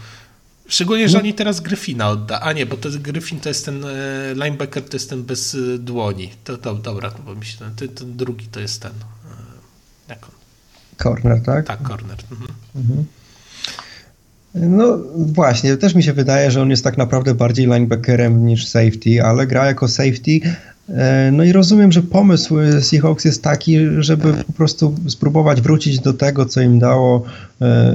Szczególnie, 0.68 1.08
że 1.08 1.18
oni 1.18 1.34
teraz 1.34 1.60
Gryfina 1.60 2.10
odda. 2.10 2.40
A 2.40 2.52
nie, 2.52 2.66
bo 2.66 2.76
to 2.76 2.88
Gryfin 3.00 3.40
to 3.40 3.48
jest 3.48 3.64
ten 3.64 3.84
e, 3.84 3.88
linebacker, 4.34 4.82
to 4.82 4.96
jest 4.96 5.10
ten 5.10 5.22
bez 5.22 5.54
e, 5.54 5.78
dłoni. 5.78 6.30
To, 6.44 6.56
to 6.56 6.74
dobra, 6.74 7.10
bo 7.26 7.34
mi 7.34 7.46
się 7.46 7.58
ten, 7.58 7.88
ten 7.88 8.16
drugi 8.16 8.46
to 8.46 8.60
jest 8.60 8.82
ten. 8.82 8.92
E, 8.92 10.08
jak 10.08 10.24
on? 10.24 10.34
Corner, 11.02 11.42
tak? 11.42 11.66
Tak, 11.66 11.88
corner. 11.88 12.16
Mhm. 12.30 12.50
Mhm. 12.76 13.04
No 14.54 14.98
właśnie, 15.16 15.76
też 15.76 15.94
mi 15.94 16.02
się 16.02 16.12
wydaje, 16.12 16.50
że 16.50 16.62
on 16.62 16.70
jest 16.70 16.84
tak 16.84 16.98
naprawdę 16.98 17.34
bardziej 17.34 17.66
linebackerem 17.66 18.46
niż 18.46 18.66
safety, 18.66 19.22
ale 19.24 19.46
gra 19.46 19.66
jako 19.66 19.88
safety. 19.88 20.40
No 21.32 21.44
i 21.44 21.52
rozumiem, 21.52 21.92
że 21.92 22.02
pomysł 22.02 22.56
Seahawks 22.80 23.24
jest 23.24 23.42
taki, 23.42 23.78
żeby 23.98 24.32
po 24.32 24.52
prostu 24.52 24.94
spróbować 25.08 25.60
wrócić 25.60 26.00
do 26.00 26.12
tego, 26.12 26.46
co 26.46 26.60
im 26.60 26.78
dało 26.78 27.24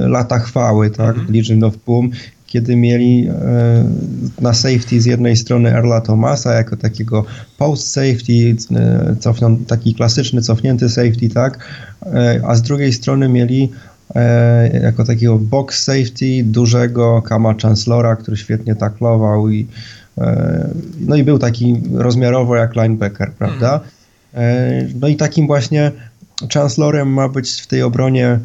lata 0.00 0.38
chwały, 0.38 0.90
tak? 0.90 1.16
Mm 1.16 1.26
-hmm. 1.26 1.34
Legion 1.34 1.64
of 1.64 1.76
Boom 1.86 2.10
kiedy 2.50 2.76
mieli 2.76 3.28
e, 3.28 3.32
na 4.40 4.54
safety 4.54 5.00
z 5.00 5.06
jednej 5.06 5.36
strony 5.36 5.76
Erla 5.76 6.00
Thomasa 6.00 6.54
jako 6.54 6.76
takiego 6.76 7.24
post 7.58 7.90
safety, 7.90 8.56
e, 8.76 9.16
cofną, 9.20 9.56
taki 9.56 9.94
klasyczny 9.94 10.42
cofnięty 10.42 10.88
safety, 10.88 11.28
tak, 11.28 11.58
e, 12.06 12.40
a 12.46 12.54
z 12.54 12.62
drugiej 12.62 12.92
strony 12.92 13.28
mieli 13.28 13.70
jako 14.82 15.04
takiego 15.04 15.38
box 15.38 15.82
safety 15.84 16.44
dużego 16.44 17.22
Kama 17.22 17.54
Chancellora, 17.62 18.16
który 18.16 18.36
świetnie 18.36 18.74
taklował 18.74 19.50
i 19.50 19.66
no 21.00 21.16
i 21.16 21.24
był 21.24 21.38
taki 21.38 21.82
rozmiarowo 21.94 22.56
jak 22.56 22.76
linebacker, 22.76 23.32
prawda? 23.32 23.80
No 25.00 25.08
i 25.08 25.16
takim 25.16 25.46
właśnie 25.46 25.92
Chancellorem 26.54 27.08
ma 27.08 27.28
być 27.28 27.50
w 27.50 27.66
tej 27.66 27.82
obronie 27.82 28.38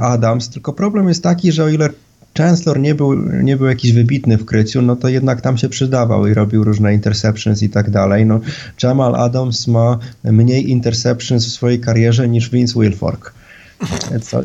Adams, 0.00 0.48
tylko 0.48 0.72
problem 0.72 1.08
jest 1.08 1.22
taki, 1.22 1.52
że 1.52 1.64
o 1.64 1.68
ile 1.68 1.88
Chancellor 2.38 2.80
nie 2.80 2.94
był, 2.94 3.14
nie 3.42 3.56
był 3.56 3.66
jakiś 3.66 3.92
wybitny 3.92 4.38
w 4.38 4.44
kryciu, 4.44 4.82
no 4.82 4.96
to 4.96 5.08
jednak 5.08 5.40
tam 5.40 5.58
się 5.58 5.68
przydawał 5.68 6.26
i 6.26 6.34
robił 6.34 6.64
różne 6.64 6.94
interceptions 6.94 7.62
i 7.62 7.68
tak 7.68 7.90
dalej. 7.90 8.26
No, 8.26 8.40
Jamal 8.82 9.14
Adams 9.14 9.66
ma 9.66 9.98
mniej 10.24 10.70
interceptions 10.70 11.46
w 11.46 11.52
swojej 11.52 11.80
karierze 11.80 12.28
niż 12.28 12.50
Vince 12.50 12.80
Wilfork. 12.80 13.34
Co, 14.22 14.42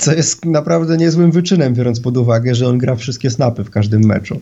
co 0.00 0.14
jest 0.14 0.44
naprawdę 0.44 0.96
niezłym 0.96 1.32
wyczynem, 1.32 1.74
biorąc 1.74 2.00
pod 2.00 2.16
uwagę, 2.16 2.54
że 2.54 2.68
on 2.68 2.78
gra 2.78 2.96
wszystkie 2.96 3.30
snapy 3.30 3.64
w 3.64 3.70
każdym 3.70 4.04
meczu. 4.04 4.40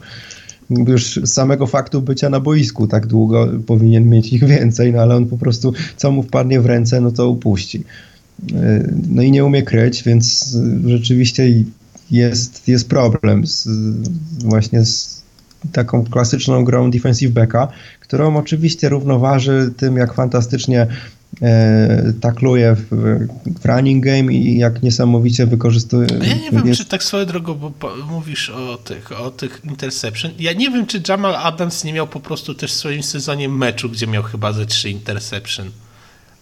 Już 0.70 1.20
z 1.23 1.33
samego 1.33 1.66
faktu 1.66 2.03
bycia 2.03 2.31
na 2.31 2.40
boisku 2.40 2.87
tak 2.87 3.07
długo 3.07 3.49
powinien 3.66 4.09
mieć 4.09 4.33
ich 4.33 4.44
więcej, 4.44 4.92
no 4.92 5.03
ale 5.03 5.16
on 5.16 5.27
po 5.27 5.38
prostu 5.38 5.73
co 5.97 6.11
mu 6.11 6.23
wpadnie 6.23 6.61
w 6.61 6.66
ręce, 6.66 7.01
no 7.01 7.11
to 7.11 7.31
upuści. 7.31 7.85
No 9.09 9.23
i 9.23 9.31
nie 9.31 9.44
umie 9.44 9.62
kryć, 9.62 10.03
więc 10.03 10.57
rzeczywiście 10.87 11.64
jest, 12.14 12.68
jest 12.68 12.88
problem 12.88 13.46
z, 13.46 13.68
właśnie 14.44 14.85
z 14.85 15.22
taką 15.72 16.05
klasyczną 16.05 16.64
grą 16.64 16.90
defensive 16.90 17.33
backa, 17.33 17.68
którą 18.00 18.37
oczywiście 18.37 18.88
równoważy 18.88 19.72
tym, 19.77 19.96
jak 19.96 20.14
fantastycznie 20.14 20.87
e, 21.42 22.12
takluje 22.20 22.74
w, 22.74 22.88
w, 22.90 23.64
running 23.64 24.05
game 24.05 24.33
i 24.33 24.59
jak 24.59 24.83
niesamowicie 24.83 25.46
wykorzystuje. 25.46 26.07
A 26.22 26.24
ja 26.24 26.35
nie 26.35 26.50
wiem, 26.50 26.66
jest... 26.66 26.81
czy 26.81 26.87
tak 26.87 27.03
swoją 27.03 27.27
drogą, 27.27 27.55
bo 27.55 27.74
mówisz 28.11 28.50
o 28.50 28.77
tych, 28.77 29.20
o 29.20 29.31
tych 29.31 29.61
interception. 29.64 30.31
Ja 30.38 30.53
nie 30.53 30.70
wiem, 30.70 30.87
czy 30.87 31.03
Jamal 31.09 31.37
Adams 31.37 31.85
nie 31.85 31.92
miał 31.92 32.07
po 32.07 32.20
prostu 32.20 32.55
też 32.55 32.72
w 32.72 32.77
swoim 32.77 33.03
sezonie 33.03 33.48
meczu, 33.48 33.88
gdzie 33.88 34.07
miał 34.07 34.22
chyba 34.22 34.53
ze 34.53 34.66
trzy 34.66 34.90
interception. 34.90 35.70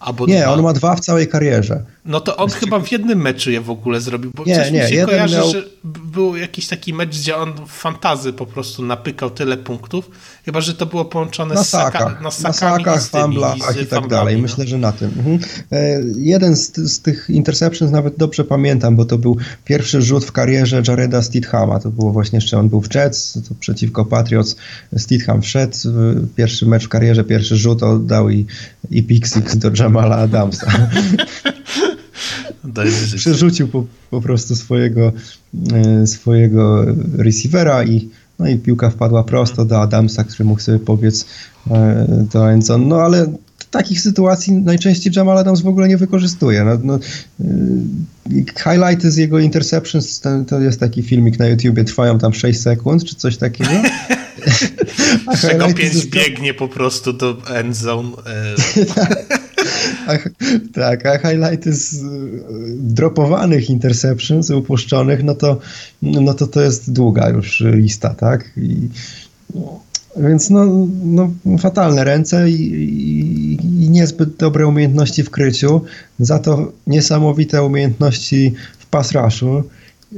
Albo 0.00 0.26
nie, 0.26 0.40
dwa. 0.40 0.52
on 0.52 0.62
ma 0.62 0.72
dwa 0.72 0.96
w 0.96 1.00
całej 1.00 1.28
karierze. 1.28 1.84
No 2.04 2.20
to 2.20 2.36
on 2.36 2.50
chyba 2.50 2.80
w 2.80 2.92
jednym 2.92 3.22
meczu 3.22 3.50
je 3.50 3.60
w 3.60 3.70
ogóle 3.70 4.00
zrobił, 4.00 4.30
bo 4.34 4.44
nie, 4.44 4.56
coś 4.56 4.70
nie, 4.70 4.82
mi 4.82 4.88
się 4.88 5.04
kojarzy, 5.06 5.36
miał... 5.36 5.50
że 5.50 5.62
był 5.84 6.36
jakiś 6.36 6.68
taki 6.68 6.94
mecz, 6.94 7.18
gdzie 7.18 7.36
on 7.36 7.52
w 7.66 7.72
fantazy 7.72 8.32
po 8.32 8.46
prostu 8.46 8.82
napykał 8.82 9.30
tyle 9.30 9.56
punktów, 9.56 10.10
chyba, 10.44 10.60
że 10.60 10.74
to 10.74 10.86
było 10.86 11.04
połączone 11.04 11.54
na 11.54 11.64
z 11.64 11.68
saka, 11.68 12.04
na, 12.04 12.20
na 12.20 12.30
sakach, 12.30 13.08
famblach 13.08 13.56
i, 13.76 13.82
i 13.82 13.86
tak 13.86 14.08
dalej. 14.08 14.36
No. 14.36 14.42
Myślę, 14.42 14.66
że 14.66 14.78
na 14.78 14.92
tym. 14.92 15.08
Mhm. 15.18 15.38
E, 15.72 16.00
jeden 16.16 16.56
z, 16.56 16.76
z, 16.76 17.00
tych 17.00 17.30
interceptions 17.30 17.92
nawet 17.92 18.16
dobrze 18.16 18.44
pamiętam, 18.44 18.96
bo 18.96 19.04
to 19.04 19.18
był 19.18 19.36
pierwszy 19.64 20.02
rzut 20.02 20.24
w 20.24 20.32
karierze 20.32 20.82
Jareda 20.88 21.22
Stidhama. 21.22 21.80
To 21.80 21.90
było 21.90 22.12
właśnie 22.12 22.36
jeszcze, 22.36 22.58
on 22.58 22.68
był 22.68 22.80
w 22.80 22.94
Jets, 22.94 23.38
to 23.48 23.54
przeciwko 23.60 24.04
Patriots. 24.04 24.56
Stidham 24.96 25.42
wszedł, 25.42 25.76
pierwszy 26.36 26.66
mecz 26.66 26.84
w 26.84 26.88
karierze, 26.88 27.24
pierwszy 27.24 27.56
rzut 27.56 27.82
oddał 27.82 28.30
i, 28.30 28.46
i 28.90 29.02
pick 29.02 29.26
six 29.26 29.56
do 29.56 29.70
Jamala 29.78 30.16
Adamsa. 30.16 30.66
Przerzucił 33.16 33.68
po, 33.68 33.84
po 34.10 34.20
prostu 34.20 34.56
swojego, 34.56 35.12
e, 35.72 36.06
swojego 36.06 36.84
receivera 37.16 37.84
i, 37.84 38.08
no 38.38 38.48
i 38.48 38.56
piłka 38.56 38.90
wpadła 38.90 39.24
prosto 39.24 39.64
do 39.64 39.80
Adamsa, 39.80 40.24
który 40.24 40.44
mógł 40.44 40.60
sobie 40.60 40.78
pobiec 40.78 41.26
e, 41.70 42.06
do 42.32 42.50
Endzone. 42.50 42.86
No 42.86 42.96
ale 42.96 43.32
takich 43.70 44.00
sytuacji 44.00 44.52
najczęściej 44.52 45.12
Jamal 45.16 45.38
Adams 45.38 45.60
w 45.60 45.66
ogóle 45.66 45.88
nie 45.88 45.96
wykorzystuje. 45.96 46.64
No, 46.64 46.78
no, 46.82 46.94
e, 46.94 47.44
highlighty 48.64 49.10
z 49.10 49.16
jego 49.16 49.38
interceptions, 49.38 50.20
to, 50.20 50.30
to, 50.48 50.60
jest 50.60 50.80
taki 50.80 51.02
filmik 51.02 51.38
na 51.38 51.46
YouTubie, 51.46 51.84
trwają 51.84 52.18
tam 52.18 52.34
6 52.34 52.60
sekund, 52.60 53.04
czy 53.04 53.14
coś 53.14 53.36
takiego. 53.36 53.70
Z 55.36 55.40
czego 55.40 55.74
pięć 55.74 56.06
biegnie 56.06 56.54
po 56.54 56.68
prostu 56.68 57.12
do 57.12 57.42
endzone. 57.54 58.10
a, 60.06 60.18
tak, 60.74 61.06
a 61.06 61.18
highlighty 61.18 61.72
z 61.72 61.94
e, 61.94 62.06
dropowanych 62.76 63.70
interceptions, 63.70 64.50
upuszczonych, 64.50 65.24
no 65.24 65.34
to, 65.34 65.58
no 66.02 66.34
to 66.34 66.46
to 66.46 66.62
jest 66.62 66.92
długa 66.92 67.28
już 67.28 67.60
lista, 67.60 68.14
tak? 68.14 68.50
I, 68.56 68.88
więc 70.16 70.50
no, 70.50 70.86
no, 71.04 71.30
fatalne 71.58 72.04
ręce 72.04 72.50
i, 72.50 72.54
i, 72.54 73.54
i, 73.84 73.90
niezbyt 73.90 74.36
dobre 74.36 74.66
umiejętności 74.66 75.22
w 75.22 75.30
kryciu, 75.30 75.80
za 76.18 76.38
to 76.38 76.72
niesamowite 76.86 77.62
umiejętności 77.62 78.54
w 78.78 78.86
pass 78.86 79.12
rushu. 79.12 79.62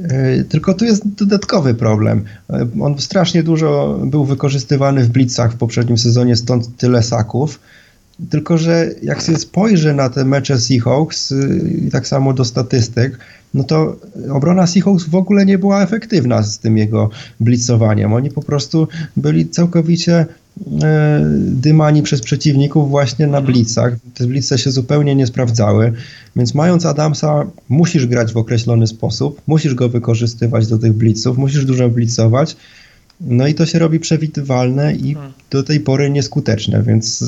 E, 0.03 0.43
tylko 0.43 0.73
tu 0.73 0.85
jest 0.85 1.07
dodatkowy 1.07 1.73
problem. 1.73 2.23
E, 2.49 2.67
on 2.81 2.99
strasznie 2.99 3.43
dużo 3.43 3.99
był 4.05 4.25
wykorzystywany 4.25 5.03
w 5.03 5.09
blitzach 5.09 5.53
w 5.53 5.57
poprzednim 5.57 5.97
sezonie, 5.97 6.35
stąd 6.35 6.77
tyle 6.77 7.03
saków. 7.03 7.59
Tylko, 8.29 8.57
że 8.57 8.89
jak 9.03 9.21
się 9.21 9.35
spojrzy 9.35 9.93
na 9.93 10.09
te 10.09 10.25
mecze 10.25 10.59
Seahawks 10.59 11.31
y, 11.31 11.81
i 11.87 11.91
tak 11.91 12.07
samo 12.07 12.33
do 12.33 12.45
statystyk, 12.45 13.19
no 13.53 13.63
to 13.63 13.95
obrona 14.31 14.67
Seahawks 14.67 15.03
w 15.03 15.15
ogóle 15.15 15.45
nie 15.45 15.57
była 15.57 15.83
efektywna 15.83 16.43
z 16.43 16.59
tym 16.59 16.77
jego 16.77 17.09
blitzowaniem. 17.39 18.13
Oni 18.13 18.31
po 18.31 18.41
prostu 18.41 18.87
byli 19.17 19.49
całkowicie 19.49 20.25
e, 20.83 21.21
dymani 21.37 22.03
przez 22.03 22.21
przeciwników 22.21 22.89
właśnie 22.89 23.27
na 23.27 23.41
blitzach. 23.41 23.93
Te 24.13 24.27
blitze 24.27 24.57
się 24.57 24.71
zupełnie 24.71 25.15
nie 25.15 25.27
sprawdzały, 25.27 25.93
więc 26.35 26.53
mając 26.53 26.85
Adamsa 26.85 27.45
musisz 27.69 28.07
grać 28.07 28.33
w 28.33 28.37
określony 28.37 28.87
sposób, 28.87 29.41
musisz 29.47 29.75
go 29.75 29.89
wykorzystywać 29.89 30.67
do 30.67 30.77
tych 30.77 30.93
blitzów, 30.93 31.37
musisz 31.37 31.65
dużo 31.65 31.89
blitzować, 31.89 32.55
no 33.21 33.47
i 33.47 33.53
to 33.53 33.65
się 33.65 33.79
robi 33.79 33.99
przewidywalne 33.99 34.95
i 34.95 35.13
hmm. 35.13 35.33
do 35.51 35.63
tej 35.63 35.79
pory 35.79 36.09
nieskuteczne, 36.09 36.83
więc 36.83 37.23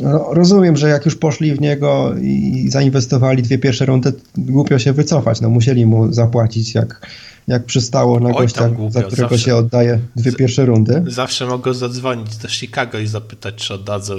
no, 0.00 0.34
rozumiem, 0.34 0.76
że 0.76 0.88
jak 0.88 1.04
już 1.04 1.16
poszli 1.16 1.54
w 1.54 1.60
niego 1.60 2.14
i 2.22 2.66
zainwestowali 2.70 3.42
dwie 3.42 3.58
pierwsze 3.58 3.86
rundy, 3.86 4.12
głupio 4.36 4.78
się 4.78 4.92
wycofać. 4.92 5.40
No 5.40 5.50
musieli 5.50 5.86
mu 5.86 6.12
zapłacić 6.12 6.74
jak, 6.74 7.06
jak 7.48 7.64
przystało 7.64 8.20
na 8.20 8.32
gościa, 8.32 8.70
za 8.88 9.02
którego 9.02 9.28
zawsze, 9.28 9.38
się 9.38 9.56
oddaje 9.56 9.98
dwie 10.16 10.32
pierwsze 10.32 10.66
rundy. 10.66 11.04
Zawsze 11.06 11.46
mogą 11.46 11.74
zadzwonić 11.74 12.36
do 12.36 12.48
Chicago 12.48 12.98
i 12.98 13.06
zapytać, 13.06 13.54
czy 13.54 13.74
oddadzą 13.74 14.14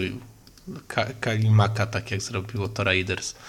Kalimaka, 1.19 1.85
tak 1.85 2.11
jak 2.11 2.21
zrobiło 2.21 2.67
to 2.67 2.83
Raiders. 2.83 3.35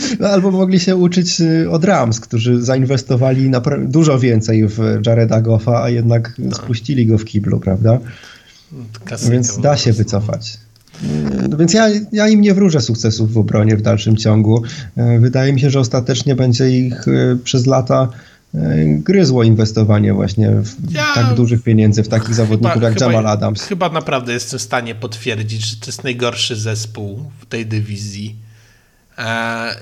No, 0.20 0.28
albo 0.28 0.50
mogli 0.50 0.80
się 0.80 0.96
uczyć 0.96 1.40
y, 1.40 1.70
od 1.70 1.84
Rams, 1.84 2.20
którzy 2.20 2.62
zainwestowali 2.62 3.50
dużo 3.78 4.18
więcej 4.18 4.68
w 4.68 4.78
Jareda 5.06 5.40
Goffa, 5.40 5.82
a 5.82 5.88
jednak 5.88 6.34
no. 6.38 6.54
spuścili 6.54 7.06
go 7.06 7.18
w 7.18 7.24
kiblu, 7.24 7.60
prawda? 7.60 7.98
Klasyka 9.04 9.32
Więc 9.32 9.60
da 9.60 9.76
się 9.76 9.92
wycofać. 9.92 10.58
No 11.48 11.56
więc 11.56 11.74
ja, 11.74 11.88
ja 12.12 12.28
im 12.28 12.40
nie 12.40 12.54
wróżę 12.54 12.80
sukcesów 12.80 13.32
w 13.32 13.38
obronie 13.38 13.76
w 13.76 13.82
dalszym 13.82 14.16
ciągu. 14.16 14.62
E, 14.96 15.18
wydaje 15.18 15.52
mi 15.52 15.60
się, 15.60 15.70
że 15.70 15.80
ostatecznie 15.80 16.34
będzie 16.34 16.70
ich 16.70 17.08
e, 17.08 17.36
przez 17.44 17.66
lata 17.66 18.08
e, 18.54 18.58
gryzło 18.86 19.42
inwestowanie 19.42 20.14
właśnie 20.14 20.50
w 20.50 20.92
ja 20.92 21.14
tak 21.14 21.34
dużych 21.34 21.62
pieniędzy 21.62 22.02
w 22.02 22.08
takich 22.08 22.26
chyba, 22.26 22.36
zawodników 22.36 22.82
jak 22.82 22.94
chyba, 22.94 23.06
Jamal 23.06 23.26
Adams. 23.26 23.62
Chyba 23.62 23.88
naprawdę 23.88 24.32
jestem 24.32 24.58
w 24.58 24.62
stanie 24.62 24.94
potwierdzić, 24.94 25.66
że 25.66 25.76
to 25.76 25.86
jest 25.86 26.04
najgorszy 26.04 26.56
zespół 26.56 27.30
w 27.40 27.46
tej 27.46 27.66
dywizji. 27.66 28.36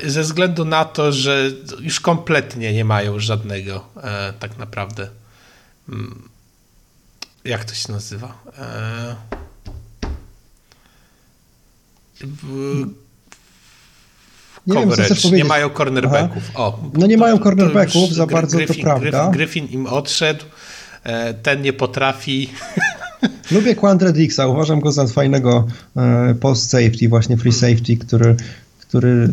Ze 0.07 0.23
względu 0.23 0.65
na 0.65 0.85
to, 0.85 1.13
że 1.13 1.51
już 1.81 2.01
kompletnie 2.01 2.73
nie 2.73 2.85
mają 2.85 3.19
żadnego 3.19 3.85
tak 4.41 4.59
naprawdę 4.59 5.09
mm, 5.89 6.29
jak 7.45 7.65
to 7.65 7.75
się 7.75 7.93
nazywa? 7.93 8.43
E... 8.59 9.17
Nie, 14.67 14.75
coverage. 14.75 15.15
Wiem, 15.25 15.35
nie 15.35 15.45
mają 15.45 15.71
cornerbacków. 15.71 16.43
O, 16.55 16.81
no 16.95 17.07
nie 17.07 17.15
to, 17.15 17.21
mają 17.21 17.39
cornerbacków, 17.39 18.13
za 18.13 18.27
bardzo 18.27 18.57
Griffin, 18.57 18.77
to 18.77 18.83
prawda. 18.83 19.31
Griffin, 19.31 19.67
im 19.67 19.87
odszedł, 19.87 20.45
e, 21.05 21.35
ten 21.35 21.63
nie 21.63 21.73
potrafi. 21.73 22.51
Lubię 23.51 23.75
Quandre 23.75 24.13
Dixa, 24.13 24.47
uważam 24.47 24.81
go 24.81 24.93
za 24.93 25.07
fajnego 25.07 25.67
e, 25.97 26.35
post 26.35 26.71
safety, 26.71 27.09
właśnie 27.09 27.37
free 27.37 27.53
safety, 27.53 27.97
który, 27.97 28.37
który 28.81 29.33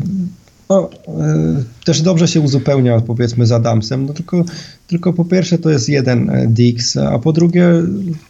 no, 0.69 0.89
e, 1.07 1.63
też 1.85 2.01
dobrze 2.01 2.27
się 2.27 2.41
uzupełnia 2.41 3.01
powiedzmy 3.01 3.45
z 3.45 3.51
Adamsem, 3.51 4.05
no 4.05 4.13
tylko, 4.13 4.43
tylko 4.87 5.13
po 5.13 5.25
pierwsze 5.25 5.57
to 5.57 5.69
jest 5.69 5.89
jeden 5.89 6.29
e, 6.29 6.47
Dix, 6.47 6.97
a 6.97 7.19
po 7.19 7.33
drugie 7.33 7.67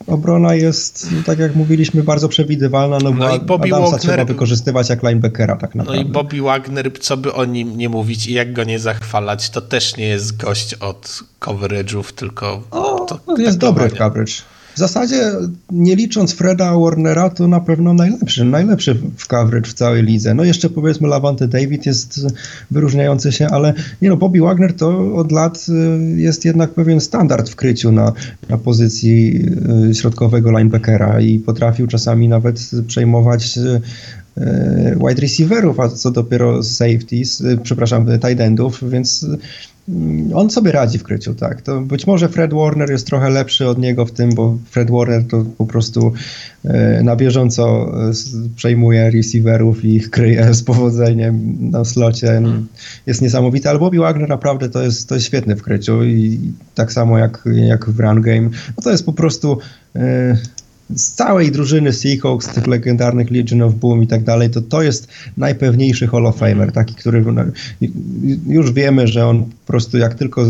obrona 0.07 0.55
jest, 0.55 1.11
no, 1.11 1.23
tak 1.25 1.39
jak 1.39 1.55
mówiliśmy, 1.55 2.03
bardzo 2.03 2.29
przewidywalna, 2.29 2.97
no, 3.03 3.11
no 3.11 3.39
bo 3.39 3.55
Adamsa 3.55 3.79
Wagner, 3.79 3.99
trzeba 3.99 4.25
wykorzystywać 4.25 4.89
jak 4.89 5.03
linebackera 5.03 5.55
tak 5.55 5.75
naprawdę. 5.75 6.03
No 6.03 6.09
i 6.09 6.11
Bobby 6.11 6.41
Wagner, 6.41 6.91
co 6.99 7.17
by 7.17 7.33
o 7.33 7.45
nim 7.45 7.77
nie 7.77 7.89
mówić 7.89 8.27
i 8.27 8.33
jak 8.33 8.53
go 8.53 8.63
nie 8.63 8.79
zachwalać, 8.79 9.49
to 9.49 9.61
też 9.61 9.97
nie 9.97 10.07
jest 10.07 10.37
gość 10.37 10.73
od 10.73 11.23
coverage'ów, 11.39 12.11
tylko... 12.11 12.63
O, 12.71 13.05
to, 13.05 13.37
jest 13.37 13.57
dobry 13.57 13.89
w 13.89 13.97
coverage. 13.97 14.33
W 14.75 14.79
zasadzie, 14.79 15.31
nie 15.71 15.95
licząc 15.95 16.33
Freda 16.33 16.79
Warnera, 16.79 17.29
to 17.29 17.47
na 17.47 17.59
pewno 17.59 17.93
najlepszy, 17.93 18.45
najlepszy 18.45 19.01
w 19.17 19.27
coverage 19.27 19.69
w 19.69 19.73
całej 19.73 20.03
lidze. 20.03 20.33
No 20.33 20.43
jeszcze 20.43 20.69
powiedzmy 20.69 21.07
Lavante 21.07 21.47
David 21.47 21.85
jest 21.85 22.27
wyróżniający 22.71 23.31
się, 23.31 23.47
ale 23.47 23.73
nie 24.01 24.09
no, 24.09 24.17
Bobby 24.17 24.39
Wagner 24.39 24.73
to 24.73 25.15
od 25.15 25.31
lat 25.31 25.65
y, 25.69 26.21
jest 26.21 26.45
jednak 26.45 26.73
pewien 26.73 27.01
standard 27.01 27.49
w 27.49 27.55
kryciu 27.55 27.91
na, 27.91 28.13
na 28.49 28.57
pozycji 28.57 29.45
y, 29.89 29.95
środkowego 29.95 30.51
linebackera 30.51 31.21
i 31.21 31.39
potrafił 31.39 31.87
czasami 31.87 32.27
nawet 32.27 32.71
przejmować 32.87 33.57
y, 33.57 33.81
wide 35.07 35.21
receiverów, 35.21 35.79
a 35.79 35.89
co 35.89 36.11
dopiero 36.11 36.63
safeties, 36.63 37.43
przepraszam, 37.63 38.05
tight 38.05 38.39
endów, 38.39 38.89
więc 38.89 39.25
Mm, 39.89 40.35
on 40.35 40.49
sobie 40.49 40.71
radzi 40.71 40.97
w 40.97 41.03
kryciu, 41.03 41.35
tak. 41.35 41.61
To 41.61 41.81
być 41.81 42.07
może 42.07 42.29
Fred 42.29 42.53
Warner 42.53 42.91
jest 42.91 43.07
trochę 43.07 43.29
lepszy 43.29 43.67
od 43.67 43.77
niego 43.77 44.05
w 44.05 44.11
tym, 44.11 44.35
bo 44.35 44.57
Fred 44.69 44.91
Warner 44.91 45.27
to 45.27 45.45
po 45.57 45.65
prostu 45.65 46.13
e, 46.63 47.03
na 47.03 47.15
bieżąco 47.15 47.93
e, 48.09 48.11
przejmuje 48.55 49.11
receiverów 49.11 49.85
i 49.85 49.95
ich 49.95 50.09
kryje 50.09 50.53
z 50.53 50.63
powodzeniem 50.63 51.57
na 51.71 51.85
slocie. 51.85 52.27
Hmm. 52.27 52.67
Jest 53.05 53.21
niesamowity, 53.21 53.69
ale 53.69 53.79
Bobby 53.79 53.97
Wagner 53.97 54.29
naprawdę 54.29 54.69
to 54.69 54.81
jest, 54.81 55.09
to 55.09 55.15
jest 55.15 55.27
świetny 55.27 55.55
w 55.55 55.61
kryciu 55.61 56.03
i 56.03 56.39
tak 56.75 56.93
samo 56.93 57.17
jak, 57.17 57.43
jak 57.53 57.89
w 57.89 57.99
run 57.99 58.21
game. 58.21 58.49
No 58.77 58.83
to 58.83 58.91
jest 58.91 59.05
po 59.05 59.13
prostu 59.13 59.57
e, 59.95 60.37
z 60.89 61.11
całej 61.11 61.51
drużyny 61.51 61.93
Seahawks, 61.93 62.47
tych 62.47 62.67
legendarnych 62.67 63.31
Legion 63.31 63.61
of 63.61 63.73
Boom 63.73 64.03
i 64.03 64.07
tak 64.07 64.23
dalej, 64.23 64.49
to 64.49 64.61
to 64.61 64.81
jest 64.81 65.07
najpewniejszy 65.37 66.07
Hall 66.07 66.25
of 66.25 66.37
Famer, 66.37 66.71
taki, 66.71 66.95
który 66.95 67.25
już 68.47 68.71
wiemy, 68.71 69.07
że 69.07 69.27
on 69.27 69.43
po 69.43 69.67
prostu 69.67 69.97
jak 69.97 70.15
tylko 70.15 70.45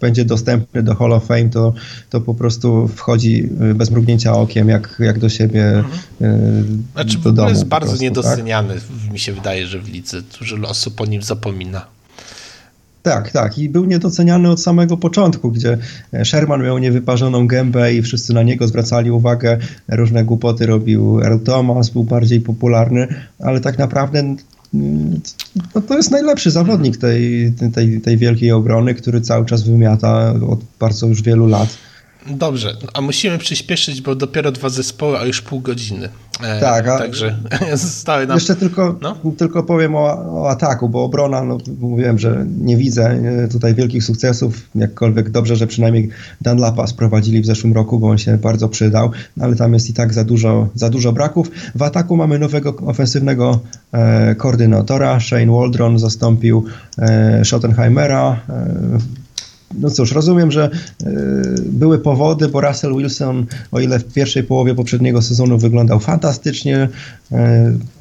będzie 0.00 0.24
dostępny 0.24 0.82
do 0.82 0.94
Hall 0.94 1.12
of 1.12 1.26
Fame, 1.26 1.48
to, 1.48 1.74
to 2.10 2.20
po 2.20 2.34
prostu 2.34 2.88
wchodzi 2.88 3.48
y, 3.70 3.74
bez 3.74 3.90
mrugnięcia 3.90 4.32
okiem, 4.32 4.68
jak, 4.68 4.96
jak 4.98 5.18
do 5.18 5.28
siebie 5.28 5.84
mhm. 6.20 6.82
znaczy, 6.92 7.18
do 7.18 7.32
domu. 7.32 7.48
jest 7.48 7.64
bardzo 7.64 7.86
prostu, 7.86 8.04
niedoceniany, 8.04 8.74
tak? 8.74 9.12
mi 9.12 9.18
się 9.18 9.32
wydaje, 9.32 9.66
że 9.66 9.80
w 9.80 9.88
lidze 9.88 10.22
dużo 10.38 10.56
osób 10.56 10.94
po 10.94 11.06
nim 11.06 11.22
zapomina. 11.22 11.97
Tak, 13.08 13.30
tak. 13.30 13.58
I 13.58 13.68
był 13.68 13.84
niedoceniany 13.84 14.50
od 14.50 14.62
samego 14.62 14.96
początku, 14.96 15.50
gdzie 15.50 15.78
Sherman 16.24 16.62
miał 16.62 16.78
niewyparzoną 16.78 17.46
gębę 17.46 17.94
i 17.94 18.02
wszyscy 18.02 18.34
na 18.34 18.42
niego 18.42 18.68
zwracali 18.68 19.10
uwagę. 19.10 19.58
Różne 19.88 20.24
głupoty 20.24 20.66
robił 20.66 21.20
Earl 21.20 21.38
Thomas, 21.38 21.90
był 21.90 22.04
bardziej 22.04 22.40
popularny, 22.40 23.08
ale 23.38 23.60
tak 23.60 23.78
naprawdę 23.78 24.18
mm, 24.18 25.20
no 25.74 25.80
to 25.80 25.96
jest 25.96 26.10
najlepszy 26.10 26.50
zawodnik 26.50 26.96
tej, 26.96 27.52
tej, 27.74 28.00
tej 28.00 28.16
wielkiej 28.16 28.52
obrony, 28.52 28.94
który 28.94 29.20
cały 29.20 29.46
czas 29.46 29.62
wymiata 29.62 30.34
od 30.48 30.60
bardzo 30.80 31.06
już 31.06 31.22
wielu 31.22 31.46
lat. 31.46 31.87
Dobrze, 32.30 32.76
a 32.94 33.00
musimy 33.00 33.38
przyspieszyć, 33.38 34.02
bo 34.02 34.14
dopiero 34.14 34.52
dwa 34.52 34.68
zespoły, 34.68 35.18
a 35.18 35.24
już 35.24 35.42
pół 35.42 35.60
godziny. 35.60 36.08
E, 36.42 36.60
tak, 36.60 36.88
a 36.88 36.98
także 36.98 37.36
zostały 37.72 38.26
nam... 38.26 38.36
Jeszcze 38.36 38.56
tylko, 38.56 38.98
no? 39.02 39.16
tylko 39.38 39.62
powiem 39.62 39.94
o, 39.94 40.00
o, 40.42 40.50
ataku, 40.50 40.88
bo 40.88 41.04
obrona, 41.04 41.44
no 41.44 41.58
mówiłem, 41.80 42.18
że 42.18 42.46
nie 42.60 42.76
widzę 42.76 43.10
e, 43.10 43.48
tutaj 43.48 43.74
wielkich 43.74 44.04
sukcesów, 44.04 44.68
jakkolwiek 44.74 45.30
dobrze, 45.30 45.56
że 45.56 45.66
przynajmniej 45.66 46.08
Dan 46.40 46.58
Lapa 46.58 46.86
sprowadzili 46.86 47.40
w 47.40 47.46
zeszłym 47.46 47.72
roku, 47.72 47.98
bo 47.98 48.08
on 48.08 48.18
się 48.18 48.38
bardzo 48.38 48.68
przydał, 48.68 49.10
no, 49.36 49.44
ale 49.44 49.56
tam 49.56 49.74
jest 49.74 49.90
i 49.90 49.92
tak 49.92 50.14
za 50.14 50.24
dużo, 50.24 50.68
za 50.74 50.90
dużo 50.90 51.12
braków. 51.12 51.50
W 51.74 51.82
ataku 51.82 52.16
mamy 52.16 52.38
nowego 52.38 52.76
ofensywnego 52.86 53.60
e, 53.92 54.34
koordynatora, 54.34 55.20
Shane 55.20 55.52
Waldron 55.52 55.98
zastąpił 55.98 56.64
e, 56.98 57.44
Schottenheimera, 57.44 58.40
e, 58.48 59.27
no 59.74 59.90
cóż, 59.90 60.12
rozumiem, 60.12 60.50
że 60.50 60.70
y, 61.02 61.06
były 61.66 61.98
powody, 61.98 62.48
bo 62.48 62.60
Russell 62.60 62.96
Wilson, 62.96 63.46
o 63.72 63.80
ile 63.80 63.98
w 63.98 64.12
pierwszej 64.12 64.42
połowie 64.42 64.74
poprzedniego 64.74 65.22
sezonu 65.22 65.58
wyglądał 65.58 66.00
fantastycznie, 66.00 66.88
y, 67.32 67.36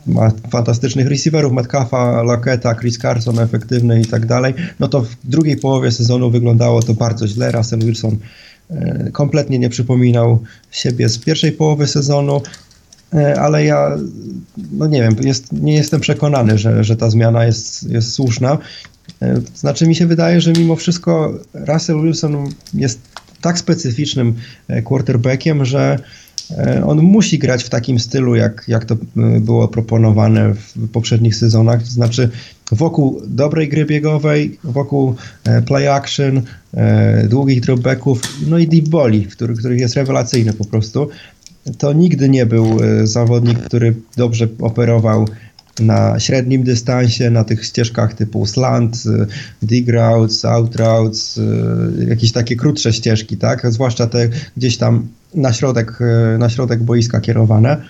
ma 0.07 0.31
fantastycznych 0.49 1.07
receiverów, 1.07 1.53
Metcalfa, 1.53 2.23
Locketa, 2.23 2.75
Chris 2.75 2.97
Carson 2.97 3.39
efektywny 3.39 4.01
i 4.01 4.05
tak 4.05 4.25
dalej, 4.25 4.53
no 4.79 4.87
to 4.87 5.01
w 5.01 5.15
drugiej 5.23 5.57
połowie 5.57 5.91
sezonu 5.91 6.31
wyglądało 6.31 6.83
to 6.83 6.93
bardzo 6.93 7.27
źle. 7.27 7.51
Russell 7.51 7.79
Wilson 7.79 8.17
y, 8.71 9.11
kompletnie 9.11 9.59
nie 9.59 9.69
przypominał 9.69 10.43
siebie 10.71 11.09
z 11.09 11.17
pierwszej 11.17 11.51
połowy 11.51 11.87
sezonu. 11.87 12.41
Ale 13.39 13.65
ja, 13.65 13.97
no 14.71 14.87
nie 14.87 15.01
wiem, 15.01 15.15
jest, 15.21 15.51
nie 15.51 15.73
jestem 15.73 15.99
przekonany, 15.99 16.57
że, 16.57 16.83
że 16.83 16.95
ta 16.95 17.09
zmiana 17.09 17.45
jest, 17.45 17.89
jest 17.89 18.13
słuszna. 18.13 18.57
E, 19.21 19.41
znaczy 19.55 19.87
mi 19.87 19.95
się 19.95 20.07
wydaje, 20.07 20.41
że 20.41 20.53
mimo 20.53 20.75
wszystko 20.75 21.33
Russell 21.53 22.01
Wilson 22.01 22.49
jest 22.73 22.99
tak 23.41 23.59
specyficznym 23.59 24.33
e, 24.67 24.81
quarterbackiem, 24.81 25.65
że 25.65 25.99
on 26.85 27.01
musi 27.01 27.39
grać 27.39 27.63
w 27.63 27.69
takim 27.69 27.99
stylu, 27.99 28.35
jak, 28.35 28.63
jak 28.67 28.85
to 28.85 28.97
było 29.39 29.67
proponowane 29.67 30.53
w 30.53 30.89
poprzednich 30.89 31.35
sezonach, 31.35 31.83
to 31.83 31.89
znaczy 31.89 32.29
wokół 32.71 33.21
dobrej 33.27 33.69
gry 33.69 33.85
biegowej, 33.85 34.57
wokół 34.63 35.15
play 35.65 35.87
action, 35.87 36.41
długich 37.29 37.61
dropbacków, 37.61 38.21
no 38.47 38.57
i 38.57 38.67
deep 38.67 38.87
boli, 38.87 39.25
który, 39.25 39.55
który 39.55 39.77
jest 39.77 39.95
rewelacyjny 39.95 40.53
po 40.53 40.65
prostu 40.65 41.09
to 41.77 41.93
nigdy 41.93 42.29
nie 42.29 42.45
był 42.45 42.83
e, 42.83 43.07
zawodnik, 43.07 43.59
który 43.59 43.93
dobrze 44.17 44.47
operował 44.59 45.27
na 45.79 46.19
średnim 46.19 46.63
dystansie, 46.63 47.29
na 47.29 47.43
tych 47.43 47.65
ścieżkach 47.65 48.13
typu 48.13 48.45
slant, 48.45 49.03
e, 49.05 49.25
dig 49.65 49.89
routes, 49.89 50.45
out 50.45 50.75
routes, 50.75 51.39
e, 52.03 52.05
jakieś 52.09 52.31
takie 52.31 52.55
krótsze 52.55 52.93
ścieżki, 52.93 53.37
tak? 53.37 53.71
Zwłaszcza 53.71 54.07
te 54.07 54.29
gdzieś 54.57 54.77
tam 54.77 55.07
na 55.35 55.53
środek, 55.53 55.99
na 56.39 56.49
środek 56.49 56.83
boiska 56.83 57.21
kierowane, 57.21 57.81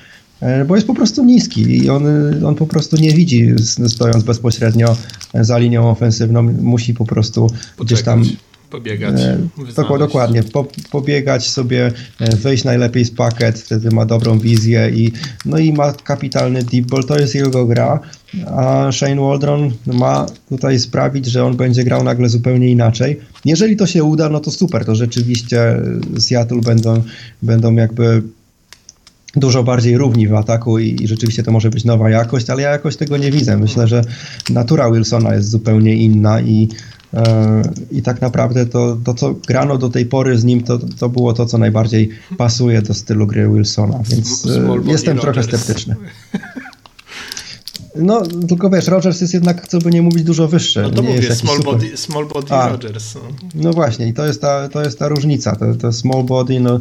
bo 0.67 0.75
jest 0.75 0.87
po 0.87 0.93
prostu 0.93 1.25
niski 1.25 1.77
i 1.77 1.89
on, 1.89 2.03
on 2.45 2.55
po 2.55 2.67
prostu 2.67 2.97
nie 2.97 3.13
widzi 3.13 3.53
stojąc 3.87 4.23
bezpośrednio 4.23 4.97
za 5.33 5.57
linią 5.57 5.89
ofensywną, 5.89 6.43
musi 6.43 6.93
po 6.93 7.05
prostu 7.05 7.47
Poczekać. 7.47 7.85
gdzieś 7.85 8.01
tam 8.03 8.23
Pobiegać. 8.69 9.21
E, 9.21 9.97
dokładnie, 9.99 10.43
po, 10.43 10.65
pobiegać 10.91 11.49
sobie, 11.49 11.91
e, 12.19 12.35
wejść 12.35 12.63
najlepiej 12.63 13.05
z 13.05 13.11
pakiet, 13.11 13.59
wtedy 13.59 13.91
ma 13.91 14.05
dobrą 14.05 14.39
wizję 14.39 14.89
i, 14.89 15.11
no 15.45 15.57
i 15.57 15.73
ma 15.73 15.93
kapitalny 15.93 16.63
deep 16.63 16.85
ball, 16.85 17.03
to 17.03 17.19
jest 17.19 17.35
jego 17.35 17.65
gra, 17.65 17.99
a 18.45 18.91
Shane 18.91 19.21
Waldron 19.21 19.71
ma 19.85 20.25
tutaj 20.49 20.79
sprawić, 20.79 21.25
że 21.25 21.45
on 21.45 21.57
będzie 21.57 21.83
grał 21.83 22.03
nagle 22.03 22.29
zupełnie 22.29 22.71
inaczej. 22.71 23.19
Jeżeli 23.45 23.75
to 23.75 23.87
się 23.87 24.03
uda, 24.03 24.29
no 24.29 24.39
to 24.39 24.51
super, 24.51 24.85
to 24.85 24.95
rzeczywiście 24.95 25.81
Seattle 26.19 26.61
będą, 26.61 27.03
będą 27.41 27.75
jakby 27.75 28.23
dużo 29.35 29.63
bardziej 29.63 29.97
równi 29.97 30.27
w 30.27 30.33
ataku 30.33 30.79
i, 30.79 31.03
i, 31.03 31.07
rzeczywiście 31.07 31.43
to 31.43 31.51
może 31.51 31.69
być 31.69 31.85
nowa 31.85 32.09
jakość, 32.09 32.49
ale 32.49 32.61
ja 32.61 32.71
jakoś 32.71 32.97
tego 32.97 33.17
nie 33.17 33.31
widzę. 33.31 33.57
Myślę, 33.57 33.87
że 33.87 34.01
natura 34.49 34.91
Wilsona 34.91 35.35
jest 35.35 35.49
zupełnie 35.49 35.95
inna 35.95 36.41
i 36.41 36.69
E, 36.69 36.96
I 37.91 38.01
tak 38.01 38.21
naprawdę 38.21 38.65
to, 38.65 38.97
to, 39.03 39.13
co 39.13 39.33
grano 39.47 39.77
do 39.77 39.89
tej 39.89 40.05
pory 40.05 40.37
z 40.37 40.43
nim, 40.43 40.63
to, 40.63 40.79
to 40.99 41.09
było 41.09 41.33
to, 41.33 41.45
co 41.45 41.57
najbardziej 41.57 42.09
pasuje 42.37 42.81
do 42.81 42.93
stylu 42.93 43.27
gry 43.27 43.49
Wilsona, 43.49 43.99
więc 44.09 44.45
e, 44.45 44.91
jestem 44.91 45.17
trochę 45.17 45.43
sceptyczny. 45.43 45.95
No, 47.99 48.23
tylko 48.47 48.69
wiesz, 48.69 48.87
Rogers 48.87 49.21
jest 49.21 49.33
jednak, 49.33 49.67
co 49.67 49.79
by 49.79 49.91
nie 49.91 50.01
mówić, 50.01 50.23
dużo 50.23 50.47
wyższy. 50.47 50.81
No 50.81 50.89
to 50.89 51.01
nie 51.01 51.09
mówię, 51.09 51.35
small, 51.35 51.57
super... 51.57 51.73
body, 51.73 51.97
small 51.97 52.25
body 52.25 52.53
A, 52.53 52.69
Rogers. 52.69 53.15
No. 53.15 53.21
no. 53.55 53.73
właśnie, 53.73 54.07
i 54.07 54.13
to 54.13 54.25
jest 54.25 54.41
ta, 54.41 54.69
to 54.69 54.83
jest 54.83 54.99
ta 54.99 55.07
różnica. 55.07 55.55
To, 55.55 55.75
to 55.75 55.93
small 55.93 56.23
body 56.23 56.59
no, 56.59 56.79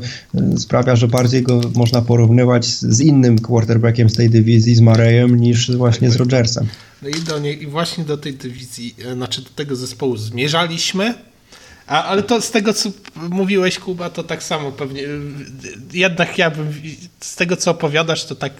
sprawia, 0.58 0.96
że 0.96 1.08
bardziej 1.08 1.42
go 1.42 1.60
można 1.74 2.02
porównywać 2.02 2.66
z 2.66 3.00
innym 3.00 3.38
quarterbackiem 3.38 4.10
z 4.10 4.14
tej 4.14 4.30
dywizji, 4.30 4.74
z 4.74 4.80
Marejem, 4.80 5.40
niż 5.40 5.76
właśnie 5.76 6.10
z 6.10 6.16
Rogersem. 6.16 6.66
No 7.02 7.08
i, 7.08 7.20
do 7.20 7.38
niej, 7.38 7.62
i 7.62 7.66
właśnie 7.66 8.04
do 8.04 8.16
tej 8.16 8.34
dywizji, 8.34 8.94
e, 9.04 9.14
znaczy 9.14 9.42
do 9.42 9.50
tego 9.50 9.76
zespołu 9.76 10.16
zmierzaliśmy. 10.16 11.14
A, 11.86 12.04
ale 12.04 12.22
to 12.22 12.40
z 12.40 12.50
tego, 12.50 12.74
co 12.74 12.90
mówiłeś, 13.30 13.78
Kuba, 13.78 14.10
to 14.10 14.24
tak 14.24 14.42
samo 14.42 14.72
pewnie. 14.72 15.02
E, 15.04 15.08
jednak 15.92 16.38
ja 16.38 16.50
bym. 16.50 16.72
Z 17.20 17.36
tego, 17.36 17.56
co 17.56 17.70
opowiadasz, 17.70 18.24
to 18.24 18.34
tak. 18.34 18.52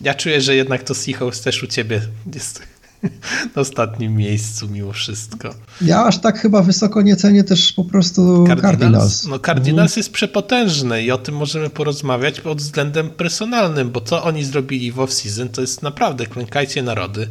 Ja 0.00 0.14
czuję, 0.14 0.40
że 0.40 0.56
jednak 0.56 0.82
to 0.82 0.94
Seahawks 0.94 1.40
też 1.40 1.62
u 1.62 1.66
ciebie 1.66 2.00
jest 2.34 2.62
na 3.56 3.62
ostatnim 3.62 4.16
miejscu 4.16 4.68
mimo 4.68 4.92
wszystko. 4.92 5.54
Ja 5.80 6.04
aż 6.04 6.18
tak 6.18 6.40
chyba 6.40 6.62
wysoko 6.62 7.02
nie 7.02 7.16
cenię 7.16 7.44
też 7.44 7.72
po 7.72 7.84
prostu 7.84 8.44
Cardinals. 8.46 8.62
Cardinals. 8.62 9.26
No 9.26 9.38
Cardinals 9.38 9.90
mhm. 9.90 10.00
jest 10.00 10.12
przepotężny 10.12 11.02
i 11.02 11.10
o 11.10 11.18
tym 11.18 11.36
możemy 11.36 11.70
porozmawiać 11.70 12.40
pod 12.40 12.58
względem 12.58 13.10
personalnym, 13.10 13.90
bo 13.90 14.00
co 14.00 14.24
oni 14.24 14.44
zrobili 14.44 14.92
w 14.92 14.96
off-season, 14.96 15.48
to 15.48 15.60
jest 15.60 15.82
naprawdę 15.82 16.26
klękajcie 16.26 16.82
narody. 16.82 17.28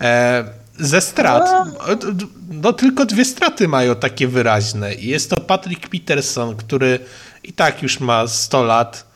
E, 0.00 0.44
ze 0.78 1.00
strat, 1.00 1.68
no 2.50 2.72
tylko 2.72 3.06
dwie 3.06 3.24
straty 3.24 3.68
mają 3.68 3.94
takie 3.94 4.28
wyraźne 4.28 4.94
i 4.94 5.06
jest 5.06 5.30
to 5.30 5.40
Patrick 5.40 5.88
Peterson, 5.88 6.56
który 6.56 6.98
i 7.44 7.52
tak 7.52 7.82
już 7.82 8.00
ma 8.00 8.26
100 8.26 8.62
lat, 8.62 9.13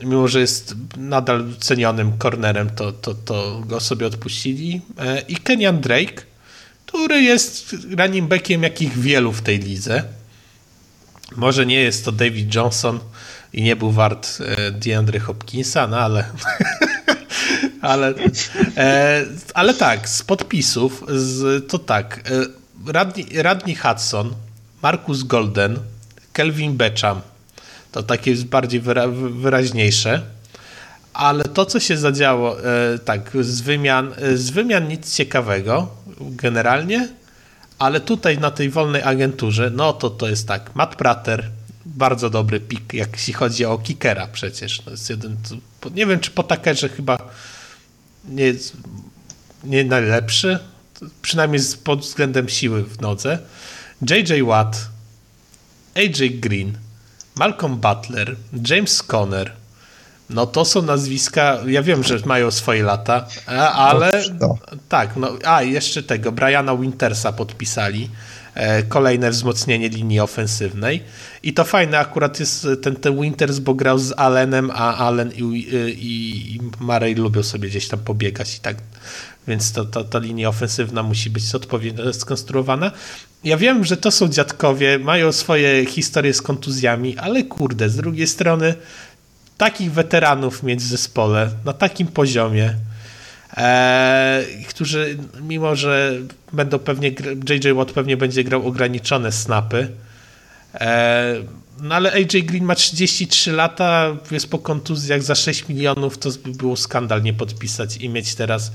mimo 0.00 0.28
że 0.28 0.40
jest 0.40 0.74
nadal 0.96 1.44
cenionym 1.60 2.18
cornerem, 2.18 2.70
to, 2.70 2.92
to, 2.92 3.14
to 3.14 3.62
go 3.66 3.80
sobie 3.80 4.06
odpuścili. 4.06 4.80
E, 4.98 5.20
I 5.20 5.36
Kenyan 5.36 5.80
Drake, 5.80 6.22
który 6.86 7.22
jest 7.22 7.76
running 7.98 8.28
backiem 8.28 8.62
jakich 8.62 8.98
wielu 8.98 9.32
w 9.32 9.42
tej 9.42 9.58
lidze. 9.58 10.04
Może 11.36 11.66
nie 11.66 11.80
jest 11.80 12.04
to 12.04 12.12
David 12.12 12.54
Johnson 12.54 13.00
i 13.52 13.62
nie 13.62 13.76
był 13.76 13.90
wart 13.90 14.38
e, 14.40 14.70
DeAndre 14.70 15.20
Hopkinsa, 15.20 15.86
no 15.86 15.98
ale 15.98 16.24
ale, 17.80 18.14
e, 18.76 19.24
ale 19.54 19.74
tak, 19.74 20.08
z 20.08 20.22
podpisów 20.22 21.04
z, 21.08 21.68
to 21.68 21.78
tak, 21.78 22.30
Radni, 22.86 23.26
Radni 23.34 23.74
Hudson, 23.74 24.34
Marcus 24.82 25.22
Golden, 25.22 25.78
Kelvin 26.32 26.76
Becham, 26.76 27.20
to 27.92 28.02
takie 28.02 28.30
jest 28.30 28.44
bardziej 28.44 28.80
wyra 28.80 29.08
wyraźniejsze. 29.08 30.22
Ale 31.12 31.44
to, 31.44 31.66
co 31.66 31.80
się 31.80 31.96
zadziało, 31.96 32.64
e, 32.64 32.98
tak, 32.98 33.30
z 33.40 33.60
wymian, 33.60 34.12
e, 34.16 34.36
z 34.36 34.50
wymian 34.50 34.88
nic 34.88 35.14
ciekawego 35.14 35.88
generalnie, 36.20 37.08
ale 37.78 38.00
tutaj 38.00 38.38
na 38.38 38.50
tej 38.50 38.70
wolnej 38.70 39.02
agenturze, 39.02 39.70
no 39.74 39.92
to 39.92 40.10
to 40.10 40.28
jest 40.28 40.48
tak, 40.48 40.74
Matt 40.74 40.96
Prater, 40.96 41.50
bardzo 41.86 42.30
dobry 42.30 42.60
pik, 42.60 42.94
jak 42.94 43.12
jeśli 43.12 43.32
chodzi 43.32 43.64
o 43.64 43.78
kickera 43.78 44.26
przecież. 44.26 44.80
To 44.80 44.90
jest 44.90 45.10
jeden, 45.10 45.36
nie 45.94 46.06
wiem, 46.06 46.20
czy 46.20 46.30
po 46.30 46.42
takerze 46.42 46.88
chyba 46.88 47.18
nie 48.24 48.54
nie 49.64 49.84
najlepszy, 49.84 50.58
przynajmniej 51.22 51.62
pod 51.84 52.00
względem 52.00 52.48
siły 52.48 52.84
w 52.84 53.00
nodze. 53.00 53.38
JJ 54.10 54.42
Watt, 54.42 54.88
AJ 55.96 56.30
Green, 56.30 56.78
Malcolm 57.36 57.76
Butler, 57.76 58.36
James 58.68 59.02
Conner. 59.02 59.52
No 60.30 60.46
to 60.46 60.64
są 60.64 60.82
nazwiska, 60.82 61.58
ja 61.66 61.82
wiem, 61.82 62.02
że 62.02 62.18
mają 62.24 62.50
swoje 62.50 62.82
lata, 62.82 63.26
ale 63.74 64.22
no, 64.40 64.58
tak, 64.88 65.16
no, 65.16 65.28
a 65.44 65.62
jeszcze 65.62 66.02
tego, 66.02 66.32
Briana 66.32 66.76
Wintersa 66.76 67.32
podpisali, 67.32 68.10
e, 68.54 68.82
kolejne 68.82 69.30
wzmocnienie 69.30 69.88
linii 69.88 70.20
ofensywnej 70.20 71.02
i 71.42 71.54
to 71.54 71.64
fajne 71.64 71.98
akurat 71.98 72.40
jest 72.40 72.66
ten, 72.82 72.96
ten 72.96 73.20
Winters, 73.20 73.58
bo 73.58 73.74
grał 73.74 73.98
z 73.98 74.12
Allenem, 74.16 74.70
a 74.70 74.96
Allen 74.96 75.32
i, 75.32 75.40
i, 75.40 76.54
i 76.54 76.60
Murray 76.80 77.14
lubią 77.14 77.42
sobie 77.42 77.68
gdzieś 77.68 77.88
tam 77.88 78.00
pobiegać 78.00 78.56
i 78.56 78.60
tak 78.60 78.76
więc 79.48 79.72
to, 79.72 79.84
to, 79.84 80.04
ta 80.04 80.18
linia 80.18 80.48
ofensywna 80.48 81.02
musi 81.02 81.30
być 81.30 81.54
odpowiednio 81.54 82.12
skonstruowana. 82.12 82.90
Ja 83.44 83.56
wiem, 83.56 83.84
że 83.84 83.96
to 83.96 84.10
są 84.10 84.28
dziadkowie, 84.28 84.98
mają 84.98 85.32
swoje 85.32 85.86
historie 85.86 86.34
z 86.34 86.42
kontuzjami, 86.42 87.18
ale 87.18 87.42
kurde, 87.42 87.88
z 87.88 87.96
drugiej 87.96 88.26
strony 88.26 88.74
takich 89.58 89.92
weteranów 89.92 90.62
mieć 90.62 90.80
w 90.80 90.86
zespole 90.86 91.50
na 91.64 91.72
takim 91.72 92.06
poziomie, 92.06 92.74
e, 93.56 94.44
którzy 94.68 95.18
mimo, 95.40 95.76
że 95.76 96.12
będą 96.52 96.78
pewnie, 96.78 97.08
JJ 97.48 97.72
Watt 97.72 97.92
pewnie 97.92 98.16
będzie 98.16 98.44
grał 98.44 98.66
ograniczone 98.66 99.32
snapy, 99.32 99.88
e, 100.74 101.34
no 101.82 101.94
ale 101.94 102.12
AJ 102.12 102.42
Green 102.42 102.64
ma 102.64 102.74
33 102.74 103.52
lata, 103.52 104.16
jest 104.30 104.50
po 104.50 104.58
kontuzjach 104.58 105.22
za 105.22 105.34
6 105.34 105.68
milionów, 105.68 106.18
to 106.18 106.30
by 106.44 106.50
było 106.50 106.76
skandal 106.76 107.22
nie 107.22 107.32
podpisać 107.32 107.96
i 107.96 108.08
mieć 108.08 108.34
teraz 108.34 108.72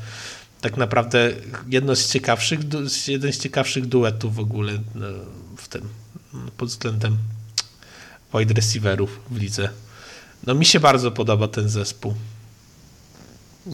tak 0.61 0.77
naprawdę 0.77 1.33
jedno 1.67 1.95
z 1.95 2.11
ciekawszych, 2.11 2.59
jeden 3.07 3.33
z 3.33 3.39
ciekawszych 3.39 3.85
duetów 3.85 4.35
w 4.35 4.39
ogóle 4.39 4.73
no, 4.95 5.05
w 5.57 5.67
tym 5.67 5.81
pod 6.57 6.69
względem 6.69 7.17
wide 8.33 8.53
receiverów 8.53 9.19
w 9.31 9.37
lidze. 9.37 9.69
No 10.47 10.55
mi 10.55 10.65
się 10.65 10.79
bardzo 10.79 11.11
podoba 11.11 11.47
ten 11.47 11.69
zespół. 11.69 12.13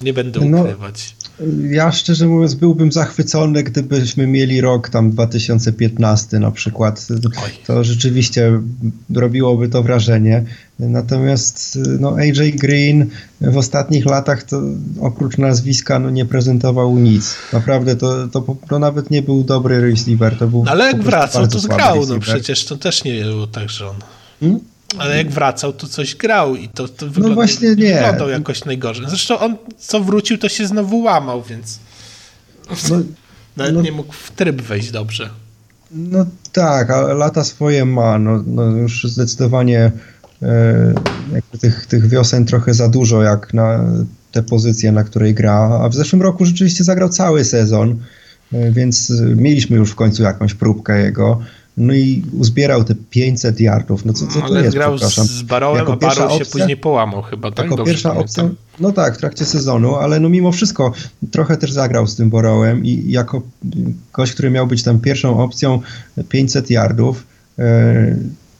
Nie 0.02 0.14
będę 0.14 0.40
no, 0.40 0.62
ukrywać. 0.62 1.16
Ja 1.70 1.92
szczerze 1.92 2.28
mówiąc 2.28 2.54
byłbym 2.54 2.92
zachwycony, 2.92 3.64
gdybyśmy 3.64 4.28
mieli 4.28 4.62
rok 4.62 4.90
tam 4.90 5.12
2015 5.12 6.40
na 6.40 6.52
przykład. 6.52 7.08
To 7.68 7.84
rzeczywiście 7.84 8.52
robiłoby 9.16 9.70
to 9.70 9.84
wrażenie. 9.84 10.44
Natomiast 10.80 11.80
no, 12.00 12.16
AJ 12.16 12.52
Green 12.54 13.10
w 13.42 13.58
ostatnich 13.58 14.06
latach 14.06 14.44
to 14.44 14.62
oprócz 15.02 15.38
nazwiska 15.38 16.00
no, 16.00 16.10
nie 16.10 16.26
prezentował 16.26 16.98
nic. 16.98 17.36
Naprawdę 17.54 17.96
to, 17.96 18.28
to, 18.28 18.56
to 18.70 18.80
nawet 18.80 19.12
nie 19.12 19.22
był 19.22 19.44
dobry 19.44 19.82
receiver. 19.82 20.38
To 20.38 20.48
był 20.48 20.66
Ale 20.68 20.86
jak 20.86 21.04
wracał, 21.04 21.48
to 21.48 21.60
zgrał. 21.60 22.06
No 22.08 22.20
przecież 22.20 22.66
to 22.66 22.78
też 22.78 23.04
nie 23.04 23.24
było 23.24 23.48
tak, 23.48 23.70
że 23.70 23.90
on... 23.90 23.96
Hmm? 24.40 24.60
Ale 24.98 25.18
jak 25.18 25.32
wracał, 25.32 25.74
to 25.74 25.88
coś 25.88 26.16
grał 26.16 26.56
i 26.56 26.70
to, 26.70 26.88
to 26.88 27.06
wyglądał, 27.06 27.30
no 27.30 27.36
właśnie 27.36 27.76
nie. 27.76 27.94
wyglądał 27.94 28.30
jakoś 28.30 28.66
najgorzej. 28.66 29.06
Zresztą 29.10 29.40
on 29.40 29.56
co 29.78 30.00
wrócił, 30.00 30.38
to 30.38 30.50
się 30.50 30.68
znowu 30.68 31.02
łamał, 31.02 31.44
więc 31.44 31.80
no, 32.90 32.96
nawet 33.58 33.74
no, 33.74 33.82
nie 33.82 33.92
mógł 33.92 34.14
w 34.14 34.32
tryb 34.32 34.62
wejść 34.62 34.92
dobrze. 34.92 35.30
No 35.92 36.26
tak, 36.52 36.90
a 36.90 37.02
lata 37.02 37.44
swoje 37.44 37.86
ma. 37.86 38.20
No, 38.20 38.44
no 38.48 38.64
już 38.64 39.04
zdecydowanie 39.04 39.92
e, 40.42 40.94
tych, 41.62 41.86
tych 41.86 42.10
wiosen 42.10 42.46
trochę 42.46 42.74
za 42.74 42.90
dużo 42.90 43.24
jak 43.24 43.54
na 43.54 43.86
te 44.32 44.44
pozycje, 44.44 44.92
na 44.92 45.04
której 45.04 45.34
gra. 45.34 45.80
A 45.84 45.90
w 45.90 45.96
zeszłym 45.96 46.22
roku 46.22 46.46
rzeczywiście 46.46 46.84
zagrał 46.84 47.10
cały 47.10 47.44
sezon, 47.44 48.00
e, 48.54 48.72
więc 48.72 49.14
mieliśmy 49.36 49.78
już 49.78 49.92
w 49.92 49.96
końcu 49.96 50.24
jakąś 50.24 50.54
próbkę 50.54 51.02
jego. 51.04 51.40
No 51.78 51.94
i 51.94 52.24
uzbierał 52.40 52.84
te 52.84 52.96
500 53.10 53.60
yardów. 53.60 54.06
No 54.06 54.14
co, 54.14 54.28
co 54.28 54.40
no, 54.40 54.48
to 54.48 54.60
jest, 54.60 54.76
grał 54.76 54.96
przepraszam. 54.96 55.26
z 55.26 55.42
Barrowem, 55.42 55.80
jako 55.80 55.94
a 55.94 55.96
Barrow 55.96 56.18
się 56.18 56.24
opcja, 56.24 56.52
później 56.52 56.78
połamał 56.78 57.22
chyba, 57.22 57.52
tak? 57.52 57.66
Jako 57.66 57.76
Dobrze 57.76 57.92
pierwsza 57.92 58.10
pamiętam. 58.10 58.46
opcja, 58.46 58.50
no 58.80 58.92
tak, 58.92 59.16
w 59.16 59.18
trakcie 59.18 59.46
sezonu, 59.46 59.96
ale 59.96 60.20
no 60.20 60.30
mimo 60.30 60.52
wszystko 60.52 60.94
trochę 61.32 61.58
też 61.58 61.72
zagrał 61.72 62.08
z 62.08 62.16
tym 62.16 62.30
Barrowem 62.30 62.86
i 62.86 63.12
jako 63.12 63.42
gość, 64.14 64.34
który 64.34 64.50
miał 64.50 64.68
być 64.68 64.84
tam 64.84 65.00
pierwszą 65.00 65.40
opcją 65.40 65.80
500 66.30 66.70
yardów, 66.70 67.28
e, 67.60 68.16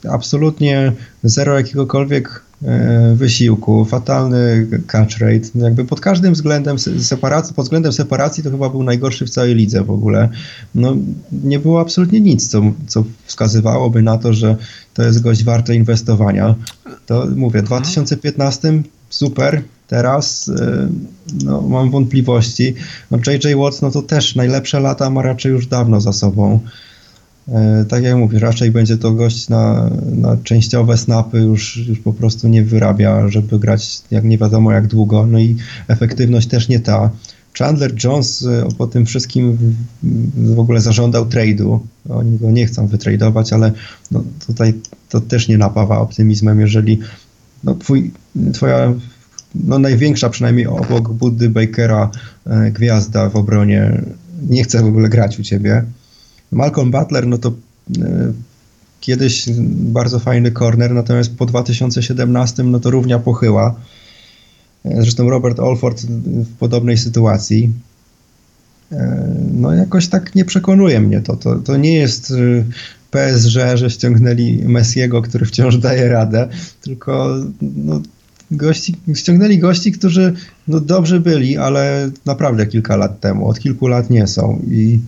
absolutnie 0.10 0.92
zero 1.24 1.58
jakiegokolwiek 1.58 2.44
wysiłku, 3.16 3.86
fatalny 3.86 4.68
catch 4.88 5.18
rate, 5.18 5.48
no 5.56 5.66
jakby 5.66 5.86
pod 5.86 6.00
każdym 6.00 6.34
względem 6.34 6.80
separacji, 6.80 7.56
pod 7.56 7.66
względem 7.66 7.94
separacji 7.94 8.44
to 8.44 8.52
chyba 8.52 8.70
był 8.70 8.84
najgorszy 8.84 9.26
w 9.26 9.30
całej 9.30 9.56
lidze 9.56 9.84
w 9.84 9.92
ogóle. 9.92 10.30
No, 10.76 10.96
nie 11.32 11.60
było 11.60 11.82
absolutnie 11.82 12.22
nic, 12.22 12.48
co, 12.48 12.62
co 12.88 13.04
wskazywałoby 13.26 14.02
na 14.02 14.18
to, 14.18 14.34
że 14.34 14.56
to 14.94 15.04
jest 15.04 15.22
gość 15.22 15.44
warte 15.44 15.76
inwestowania. 15.76 16.56
To 17.06 17.28
mówię, 17.36 17.62
w 17.62 17.66
2015 17.66 18.84
super, 19.10 19.62
teraz 19.88 20.50
e, 20.50 20.88
no, 21.44 21.62
mam 21.62 21.92
wątpliwości. 21.92 22.74
No, 23.12 23.18
JJ 23.18 23.56
Watts 23.56 23.82
no 23.82 23.92
to 23.92 24.02
też 24.02 24.36
najlepsze 24.36 24.80
lata 24.80 25.10
ma 25.10 25.22
raczej 25.22 25.52
już 25.52 25.68
dawno 25.68 26.02
za 26.02 26.14
sobą. 26.14 26.60
E, 27.48 27.86
tak 27.90 28.04
jak 28.04 28.18
mówię, 28.18 28.40
raczej 28.40 28.72
będzie 28.72 28.98
to 28.98 29.12
gość 29.12 29.50
na, 29.50 29.90
na 30.16 30.38
częściowe 30.44 30.98
snapy, 30.98 31.40
już, 31.40 31.78
już 31.78 32.00
po 32.00 32.14
prostu 32.14 32.48
nie 32.48 32.64
wyrabia, 32.64 33.30
żeby 33.30 33.60
grać 33.60 34.02
jak 34.12 34.24
nie 34.24 34.38
wiadomo 34.38 34.72
jak 34.72 34.88
długo, 34.88 35.26
no 35.26 35.40
i 35.40 35.56
efektywność 35.88 36.48
też 36.48 36.70
nie 36.70 36.80
ta. 36.80 37.10
Chandler 37.58 38.04
Jones 38.04 38.46
e, 38.46 38.68
po 38.78 38.88
tym 38.88 39.06
wszystkim 39.06 39.58
w 40.36 40.60
ogóle 40.60 40.82
zażądał 40.82 41.26
trade'u. 41.26 41.80
Oni 42.10 42.38
go 42.38 42.52
nie 42.52 42.66
chcą 42.66 42.88
wytradować, 42.88 43.54
ale 43.54 43.72
no 44.12 44.24
tutaj 44.48 44.74
to 45.10 45.22
też 45.22 45.48
nie 45.48 45.58
napawa 45.58 46.00
optymizmem, 46.00 46.60
jeżeli 46.60 47.00
no 47.64 47.76
twój, 47.76 48.12
twoja 48.54 48.94
no 49.56 49.80
największa 49.80 50.30
przynajmniej 50.30 50.68
obok 50.68 51.14
Buddy 51.14 51.50
Bakera 51.50 52.12
e, 52.46 52.72
gwiazda 52.72 53.30
w 53.30 53.36
obronie 53.36 54.02
nie 54.50 54.64
chce 54.64 54.82
w 54.82 54.86
ogóle 54.86 55.10
grać 55.10 55.40
u 55.40 55.44
ciebie 55.44 55.84
Malcolm 56.54 56.92
Butler, 56.92 57.28
no 57.28 57.38
to 57.38 57.50
e, 57.50 58.34
kiedyś 59.00 59.46
bardzo 59.70 60.20
fajny 60.20 60.52
corner, 60.52 60.94
natomiast 60.94 61.36
po 61.36 61.46
2017 61.46 62.64
no 62.64 62.80
to 62.80 62.92
równia 62.92 63.20
pochyła. 63.20 63.76
E, 64.86 65.02
zresztą 65.02 65.30
Robert 65.30 65.60
Alford 65.60 66.02
w 66.02 66.58
podobnej 66.58 66.98
sytuacji. 66.98 67.72
E, 68.92 69.28
no 69.54 69.74
jakoś 69.74 70.08
tak 70.08 70.36
nie 70.36 70.46
przekonuje 70.46 71.00
mnie 71.00 71.22
to. 71.22 71.36
To, 71.36 71.56
to 71.56 71.78
nie 71.78 71.94
jest 71.94 72.34
PSG, 73.12 73.58
że 73.76 73.90
ściągnęli 73.90 74.64
Messiego, 74.66 75.22
który 75.22 75.46
wciąż 75.46 75.78
daje 75.78 76.10
radę, 76.10 76.48
tylko 76.82 77.36
no, 77.62 78.02
gości, 78.52 78.96
ściągnęli 79.16 79.58
gości, 79.58 79.92
którzy 79.92 80.34
no, 80.68 80.80
dobrze 80.80 81.20
byli, 81.20 81.58
ale 81.58 82.12
naprawdę 82.26 82.68
kilka 82.68 82.96
lat 82.96 83.20
temu, 83.20 83.48
od 83.48 83.60
kilku 83.60 83.88
lat 83.88 84.10
nie 84.10 84.28
są 84.28 84.62
i 84.72 85.00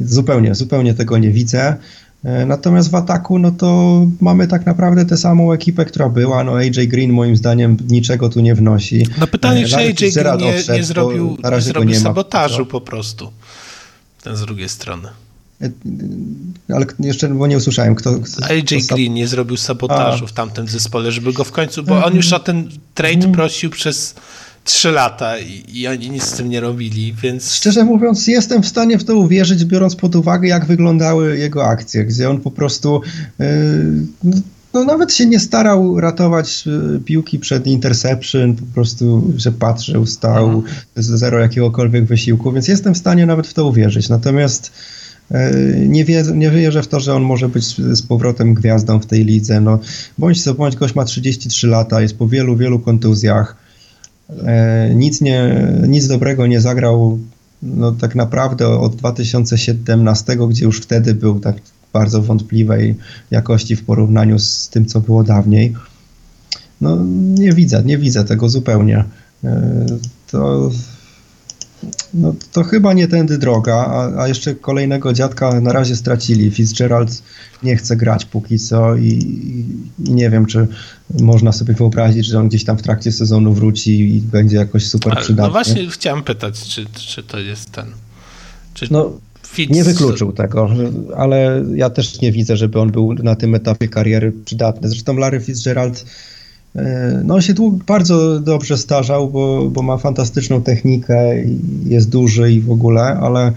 Zupełnie, 0.00 0.54
zupełnie 0.54 0.94
tego 0.94 1.18
nie 1.18 1.30
widzę. 1.30 1.76
E, 2.24 2.46
natomiast 2.46 2.90
w 2.90 2.94
ataku, 2.94 3.38
no 3.38 3.50
to 3.50 4.00
mamy 4.20 4.48
tak 4.48 4.66
naprawdę 4.66 5.04
tę 5.04 5.16
samą 5.16 5.52
ekipę, 5.52 5.84
która 5.84 6.08
była. 6.08 6.44
No 6.44 6.56
AJ 6.56 6.88
Green 6.88 7.12
moim 7.12 7.36
zdaniem 7.36 7.76
niczego 7.88 8.28
tu 8.28 8.40
nie 8.40 8.54
wnosi. 8.54 9.06
No 9.18 9.26
pytanie, 9.26 9.64
e, 9.64 9.68
czy 9.68 9.76
AJ 9.76 9.94
Green 9.94 10.38
nie, 10.38 10.54
odszedł, 10.54 10.78
nie 10.78 10.84
zrobił, 10.84 11.36
nie 11.52 11.60
zrobił 11.60 11.90
nie 11.90 12.00
sabotażu 12.00 12.66
po 12.66 12.80
prostu. 12.80 13.30
Ten 14.22 14.36
z 14.36 14.40
drugiej 14.40 14.68
strony. 14.68 15.08
E, 15.62 15.70
ale 16.74 16.86
jeszcze, 17.00 17.28
bo 17.28 17.46
nie 17.46 17.56
usłyszałem, 17.56 17.94
kto... 17.94 18.18
kto 18.18 18.44
AJ 18.44 18.62
kto 18.62 18.94
Green 18.94 19.14
nie 19.14 19.28
zrobił 19.28 19.56
sabotażu 19.56 20.24
A. 20.24 20.28
w 20.28 20.32
tamtym 20.32 20.68
zespole, 20.68 21.12
żeby 21.12 21.32
go 21.32 21.44
w 21.44 21.52
końcu, 21.52 21.82
bo 21.82 22.04
on 22.04 22.16
już 22.16 22.32
o 22.32 22.38
ten 22.38 22.68
trade 22.94 23.14
mhm. 23.14 23.32
prosił 23.32 23.70
przez 23.70 24.14
trzy 24.64 24.90
lata 24.90 25.38
i, 25.38 25.64
i, 25.68 25.88
oni 25.88 26.10
nic 26.10 26.24
z 26.24 26.32
tym 26.32 26.48
nie 26.48 26.60
robili, 26.60 27.14
więc... 27.22 27.54
Szczerze 27.54 27.84
mówiąc, 27.84 28.26
jestem 28.26 28.62
w 28.62 28.66
stanie 28.66 28.98
w 28.98 29.04
to 29.04 29.16
uwierzyć, 29.16 29.64
biorąc 29.64 29.96
pod 29.96 30.16
uwagę, 30.16 30.48
jak 30.48 30.66
wyglądały 30.66 31.38
jego 31.38 31.66
akcje, 31.66 32.04
gdzie 32.04 32.30
on 32.30 32.40
po 32.40 32.50
prostu... 32.50 33.00
Yy, 33.38 33.46
no, 34.74 34.84
nawet 34.84 35.14
się 35.14 35.26
nie 35.26 35.40
starał 35.40 36.00
ratować 36.00 36.66
yy, 36.66 37.00
piłki 37.04 37.38
przed 37.38 37.66
interception, 37.66 38.54
po 38.54 38.74
prostu, 38.74 39.32
że 39.36 39.52
patrzył, 39.52 40.06
stał, 40.06 40.48
mhm. 40.48 40.64
zero 40.96 41.38
jakiegokolwiek 41.38 42.04
wysiłku, 42.04 42.52
więc 42.52 42.68
jestem 42.68 42.94
w 42.94 42.98
stanie 42.98 43.26
nawet 43.26 43.46
w 43.46 43.54
to 43.54 43.66
uwierzyć. 43.66 44.08
Natomiast 44.08 44.72
yy, 45.30 45.38
nie, 45.88 46.04
wie, 46.04 46.24
nie 46.34 46.50
wierzę 46.50 46.82
w 46.82 46.88
to, 46.88 47.00
że 47.00 47.14
on 47.14 47.22
może 47.22 47.48
być 47.48 47.64
z 47.76 48.02
powrotem 48.02 48.54
gwiazdą 48.54 49.00
w 49.00 49.06
tej 49.06 49.24
lidze. 49.24 49.60
No, 49.60 49.78
bądź 50.18 50.42
co 50.44 50.54
bądź, 50.54 50.76
gość 50.76 50.94
ma 50.94 51.04
33 51.04 51.66
lata, 51.66 52.00
jest 52.00 52.18
po 52.18 52.28
wielu, 52.28 52.56
wielu 52.56 52.78
kontuzjach. 52.78 53.63
E, 54.30 54.94
nic, 54.94 55.20
nie, 55.20 55.68
nic 55.88 56.08
dobrego 56.08 56.46
nie 56.46 56.60
zagrał 56.60 57.18
no, 57.62 57.92
tak 57.92 58.14
naprawdę 58.14 58.68
od 58.68 58.96
2017, 58.96 60.36
gdzie 60.48 60.64
już 60.64 60.80
wtedy 60.80 61.14
był 61.14 61.40
tak 61.40 61.56
bardzo 61.92 62.22
wątpliwej 62.22 62.94
jakości 63.30 63.76
w 63.76 63.84
porównaniu 63.84 64.38
z 64.38 64.68
tym, 64.68 64.86
co 64.86 65.00
było 65.00 65.24
dawniej. 65.24 65.74
No 66.80 67.04
nie 67.34 67.52
widzę, 67.52 67.82
nie 67.84 67.98
widzę 67.98 68.24
tego 68.24 68.48
zupełnie. 68.48 69.04
E, 69.44 69.86
to 70.30 70.70
no 72.14 72.34
to 72.52 72.64
chyba 72.64 72.92
nie 72.92 73.08
tędy 73.08 73.38
droga, 73.38 73.74
a, 73.74 74.22
a, 74.22 74.28
jeszcze 74.28 74.54
kolejnego 74.54 75.12
dziadka 75.12 75.60
na 75.60 75.72
razie 75.72 75.96
stracili. 75.96 76.50
Fitzgerald 76.50 77.22
nie 77.62 77.76
chce 77.76 77.96
grać 77.96 78.24
póki 78.24 78.58
co 78.58 78.96
i, 78.96 79.08
i, 79.08 80.10
nie 80.12 80.30
wiem, 80.30 80.46
czy 80.46 80.68
można 81.20 81.52
sobie 81.52 81.74
wyobrazić, 81.74 82.26
że 82.26 82.38
on 82.38 82.48
gdzieś 82.48 82.64
tam 82.64 82.78
w 82.78 82.82
trakcie 82.82 83.12
sezonu 83.12 83.54
wróci 83.54 84.16
i 84.16 84.20
będzie 84.20 84.56
jakoś 84.56 84.86
super 84.86 85.12
Ale, 85.12 85.20
no 85.20 85.24
przydatny. 85.24 85.48
No 85.48 85.52
właśnie 85.52 85.90
chciałem 85.90 86.22
pytać, 86.22 86.68
czy, 86.68 86.86
czy 86.94 87.22
to 87.22 87.38
jest 87.38 87.70
ten... 87.70 87.86
Czy 88.74 88.86
no, 88.90 89.12
Fitz... 89.46 89.70
Nie 89.70 89.84
wykluczył 89.84 90.32
tego, 90.32 90.70
ale 91.16 91.64
ja 91.74 91.90
też 91.90 92.20
nie 92.20 92.32
widzę, 92.32 92.56
żeby 92.56 92.80
on 92.80 92.90
był 92.90 93.14
na 93.14 93.36
tym 93.36 93.54
etapie 93.54 93.88
kariery 93.88 94.32
przydatny. 94.44 94.88
Zresztą 94.88 95.16
Larry 95.16 95.40
Fitzgerald 95.40 96.04
no 97.24 97.34
on 97.34 97.42
się 97.42 97.54
bardzo 97.86 98.40
dobrze 98.40 98.78
starzał, 98.78 99.30
bo, 99.30 99.70
bo 99.70 99.82
ma 99.82 99.96
fantastyczną 99.96 100.62
technikę, 100.62 101.34
jest 101.84 102.08
duży 102.08 102.52
i 102.52 102.60
w 102.60 102.70
ogóle, 102.70 103.02
ale 103.02 103.52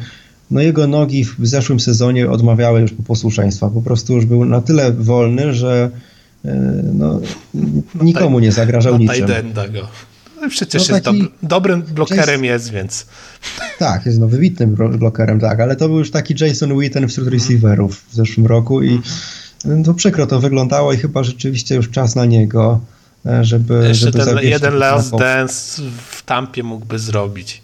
no 0.52 0.62
jego 0.62 0.88
nogi 0.88 1.26
w 1.26 1.48
zeszłym 1.48 1.80
sezonie 1.80 2.30
odmawiały 2.30 2.82
już 2.82 2.94
posłuszeństwa. 3.08 3.70
Po 3.70 3.82
prostu 3.82 4.14
już 4.14 4.26
był 4.26 4.46
na 4.46 4.62
tyle 4.62 4.92
wolny, 4.92 5.54
że 5.54 5.90
e, 6.46 6.82
no, 6.94 7.20
nikomu 8.02 8.40
nie 8.40 8.52
zagrażał 8.52 8.98
niczym. 8.98 9.28
go. 9.74 9.88
No 10.42 10.50
przecież 10.50 10.90
no 10.90 10.96
jest 10.96 11.06
dob 11.06 11.16
dobrym 11.44 11.82
blokerem 11.82 12.44
jest, 12.44 12.66
jest, 12.66 12.74
więc... 12.74 13.06
Tak, 13.80 14.06
jest 14.06 14.20
no 14.20 14.28
wybitnym 14.28 14.76
blokerem, 14.76 15.40
tak, 15.40 15.60
ale 15.60 15.76
to 15.76 15.88
był 15.88 16.00
już 16.00 16.12
taki 16.12 16.36
Jason 16.46 16.80
Witten 16.80 17.08
wśród 17.08 17.28
receiverów 17.28 18.04
w 18.10 18.16
zeszłym 18.16 18.46
roku 18.46 18.84
i 18.84 19.02
to 19.86 19.94
przykro 19.94 20.28
to 20.28 20.40
wyglądało 20.40 20.94
i 20.94 20.98
chyba 20.98 21.24
rzeczywiście 21.24 21.76
już 21.76 21.90
czas 21.90 22.16
na 22.16 22.26
niego. 22.26 22.80
E, 23.28 23.44
żeby. 23.44 23.88
Jeszcze 23.88 24.12
żeby 24.12 24.26
ten 24.26 24.40
jeden 24.40 24.76
Last 24.76 25.16
Dance 25.16 25.82
w 26.12 26.24
Tampie 26.24 26.64
mógłby 26.64 27.00
zrobić. 27.00 27.62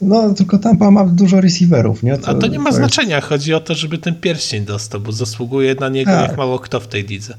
No, 0.00 0.34
tylko 0.34 0.58
Tampa 0.58 0.90
ma 0.90 1.04
dużo 1.04 1.40
receiverów, 1.40 2.02
nie? 2.02 2.18
To, 2.18 2.28
A 2.28 2.34
to 2.34 2.46
nie 2.46 2.58
ma 2.58 2.70
to 2.70 2.76
znaczenia. 2.76 3.16
Jest... 3.16 3.28
Chodzi 3.28 3.54
o 3.54 3.60
to, 3.60 3.74
żeby 3.74 3.98
ten 3.98 4.14
pierścień 4.14 4.64
dostał, 4.64 5.00
bo 5.00 5.12
zasługuje 5.12 5.74
na 5.74 5.88
niego 5.88 6.10
tak. 6.10 6.28
jak 6.28 6.38
mało 6.38 6.58
kto 6.58 6.80
w 6.80 6.88
tej 6.88 7.04
lidze. 7.04 7.34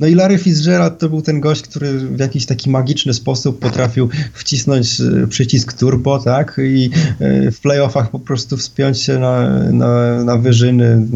No 0.00 0.06
i 0.06 0.14
Larry 0.14 0.38
Fitzgerald 0.38 0.98
to 0.98 1.08
był 1.08 1.22
ten 1.22 1.40
gość, 1.40 1.62
który 1.62 1.98
w 1.98 2.18
jakiś 2.18 2.46
taki 2.46 2.70
magiczny 2.70 3.14
sposób 3.14 3.58
potrafił 3.58 4.08
wcisnąć 4.32 5.00
e, 5.00 5.26
przycisk 5.26 5.72
turbo, 5.72 6.18
tak? 6.18 6.60
I 6.64 6.90
e, 7.20 7.50
w 7.50 7.60
playoffach 7.60 8.10
po 8.10 8.18
prostu 8.18 8.56
wspiąć 8.56 9.00
się 9.00 9.18
na, 9.18 9.58
na, 9.72 10.24
na 10.24 10.36
wyżyny, 10.36 11.06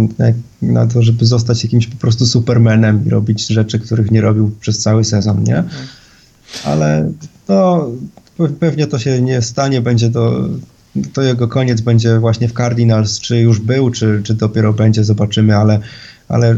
na 0.62 0.86
to, 0.86 1.02
żeby 1.02 1.26
zostać 1.26 1.64
jakimś 1.64 1.86
po 1.86 1.96
prostu 1.96 2.26
supermanem 2.26 3.06
i 3.06 3.10
robić 3.10 3.46
rzeczy, 3.46 3.78
których 3.78 4.10
nie 4.10 4.20
robił 4.20 4.50
przez 4.60 4.78
cały 4.78 5.04
sezon, 5.04 5.44
nie? 5.44 5.64
Ale 6.64 7.12
no, 7.48 7.90
pewnie 8.60 8.86
to 8.86 8.98
się 8.98 9.22
nie 9.22 9.42
stanie, 9.42 9.80
będzie 9.80 10.10
to 10.10 10.48
to 11.12 11.22
jego 11.22 11.48
koniec 11.48 11.80
będzie 11.80 12.18
właśnie 12.18 12.48
w 12.48 12.52
Cardinals, 12.52 13.20
czy 13.20 13.40
już 13.40 13.60
był, 13.60 13.90
czy, 13.90 14.20
czy 14.24 14.34
dopiero 14.34 14.72
będzie, 14.72 15.04
zobaczymy, 15.04 15.56
ale, 15.56 15.80
ale 16.28 16.56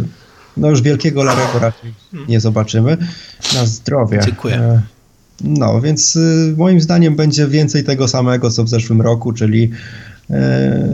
no 0.57 0.69
już 0.69 0.83
wielkiego 0.83 1.23
Larego 1.23 1.59
raczej 1.59 1.95
nie 2.29 2.41
zobaczymy. 2.41 2.97
Na 3.55 3.67
zdrowie. 3.67 4.21
Dziękuję. 4.25 4.55
E, 4.55 4.81
no, 5.45 5.81
więc 5.81 6.17
y, 6.17 6.55
moim 6.57 6.81
zdaniem 6.81 7.17
będzie 7.17 7.47
więcej 7.47 7.85
tego 7.85 8.09
samego, 8.09 8.51
co 8.51 8.65
w 8.65 8.69
zeszłym 8.69 9.01
roku, 9.01 9.33
czyli 9.33 9.71
e, 10.31 10.89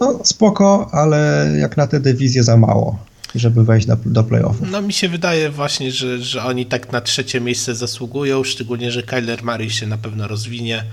no, 0.00 0.20
spoko, 0.24 0.88
ale 0.92 1.50
jak 1.58 1.76
na 1.76 1.86
tę 1.86 2.00
dywizję 2.00 2.44
za 2.44 2.56
mało 2.56 2.98
żeby 3.34 3.64
wejść 3.64 3.86
do, 3.86 3.96
do 4.06 4.24
playoffów. 4.24 4.70
No 4.70 4.82
mi 4.82 4.92
się 4.92 5.08
wydaje 5.08 5.50
właśnie, 5.50 5.92
że, 5.92 6.18
że 6.18 6.44
oni 6.44 6.66
tak 6.66 6.92
na 6.92 7.00
trzecie 7.00 7.40
miejsce 7.40 7.74
zasługują, 7.74 8.44
szczególnie, 8.44 8.90
że 8.90 9.02
Kyler 9.02 9.44
Murray 9.44 9.70
się 9.70 9.86
na 9.86 9.98
pewno 9.98 10.28
rozwinie. 10.28 10.84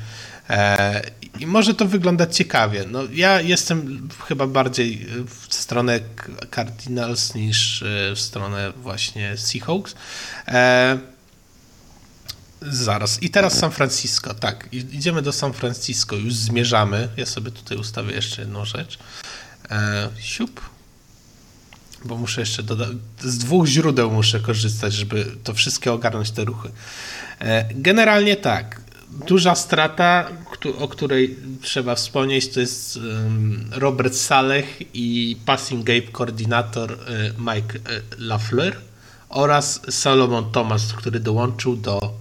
E, 0.49 1.02
I 1.39 1.47
może 1.47 1.73
to 1.73 1.86
wyglądać 1.86 2.38
ciekawie. 2.38 2.86
No, 2.91 2.99
ja 3.13 3.41
jestem 3.41 4.09
chyba 4.27 4.47
bardziej 4.47 5.07
w 5.27 5.53
stronę 5.53 5.99
Cardinals 6.55 7.36
niż 7.36 7.84
e, 7.84 8.15
w 8.15 8.19
stronę 8.19 8.73
właśnie 8.75 9.38
Seahawks. 9.38 9.95
E, 10.47 10.99
zaraz. 12.61 13.23
I 13.23 13.29
teraz 13.29 13.57
San 13.57 13.71
Francisco. 13.71 14.34
Tak, 14.34 14.67
idziemy 14.71 15.21
do 15.21 15.32
San 15.32 15.53
Francisco. 15.53 16.15
Już 16.15 16.36
zmierzamy. 16.36 17.09
Ja 17.17 17.25
sobie 17.25 17.51
tutaj 17.51 17.77
ustawię 17.77 18.15
jeszcze 18.15 18.41
jedną 18.41 18.65
rzecz. 18.65 18.99
siup. 20.19 20.61
Bo 22.05 22.17
muszę 22.17 22.41
jeszcze 22.41 22.63
dodać. 22.63 22.89
Z 23.19 23.38
dwóch 23.38 23.67
źródeł 23.67 24.11
muszę 24.11 24.39
korzystać, 24.39 24.93
żeby 24.93 25.25
to 25.43 25.53
wszystkie 25.53 25.93
ogarnąć 25.93 26.32
te 26.32 26.45
ruchy. 26.45 26.71
Generalnie 27.75 28.36
tak 28.36 28.80
duża 29.12 29.55
strata, 29.55 30.28
o 30.80 30.88
której 30.88 31.38
trzeba 31.62 31.95
wspomnieć, 31.95 32.49
to 32.53 32.59
jest 32.59 32.99
Robert 33.72 34.16
Saleh 34.16 34.66
i 34.93 35.38
passing 35.45 35.86
game 35.86 36.01
koordynator 36.01 36.91
y, 36.91 36.97
Mike 37.38 37.78
y, 37.78 38.01
Lafleur 38.18 38.76
oraz 39.30 39.82
Salomon 39.89 40.51
Thomas, 40.51 40.93
który 40.93 41.20
dołączył 41.20 41.76
do 41.76 42.14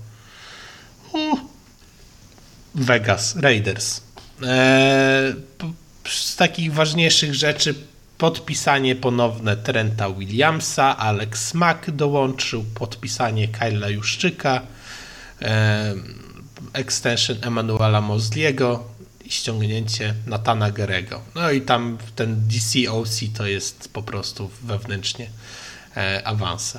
Vegas 2.74 3.36
Raiders. 3.36 4.00
E, 4.42 5.34
z 6.08 6.36
takich 6.36 6.74
ważniejszych 6.74 7.34
rzeczy 7.34 7.74
podpisanie 8.18 8.96
ponowne 8.96 9.56
Trenta 9.56 10.10
Williamsa, 10.10 10.96
Alex 10.96 11.54
Mack 11.54 11.90
dołączył, 11.90 12.64
podpisanie 12.74 13.48
Kyla 13.48 13.88
Juszczyka, 13.88 14.62
extension 16.72 17.36
Emanuela 17.42 18.00
Mosliego 18.00 18.84
i 19.24 19.30
ściągnięcie 19.30 20.14
Natana 20.26 20.70
Gerego. 20.70 21.20
No 21.34 21.50
i 21.50 21.60
tam 21.60 21.98
ten 22.16 22.40
DCOC 22.48 23.20
to 23.36 23.46
jest 23.46 23.88
po 23.92 24.02
prostu 24.02 24.50
wewnętrznie 24.62 25.30
e, 25.96 26.22
awanse. 26.24 26.78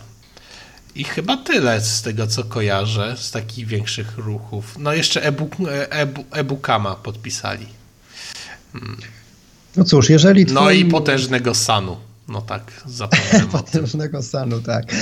I 0.95 1.03
chyba 1.03 1.37
tyle 1.37 1.81
z 1.81 2.01
tego, 2.01 2.27
co 2.27 2.43
kojarzę, 2.43 3.15
z 3.17 3.31
takich 3.31 3.67
większych 3.67 4.17
ruchów. 4.17 4.77
No 4.79 4.93
jeszcze 4.93 5.33
Ebukama 6.31 6.91
e, 6.91 7.03
podpisali. 7.03 7.65
Hmm. 8.73 8.97
No 9.75 9.83
cóż, 9.83 10.09
jeżeli 10.09 10.45
twoim... 10.45 10.63
No 10.63 10.71
i 10.71 10.85
potężnego 10.85 11.55
Sanu. 11.55 11.97
No 12.31 12.41
tak, 12.41 12.83
zapomniałem 12.85 13.47
Potężnego 13.61 14.23
stanu, 14.23 14.59
tak. 14.59 14.85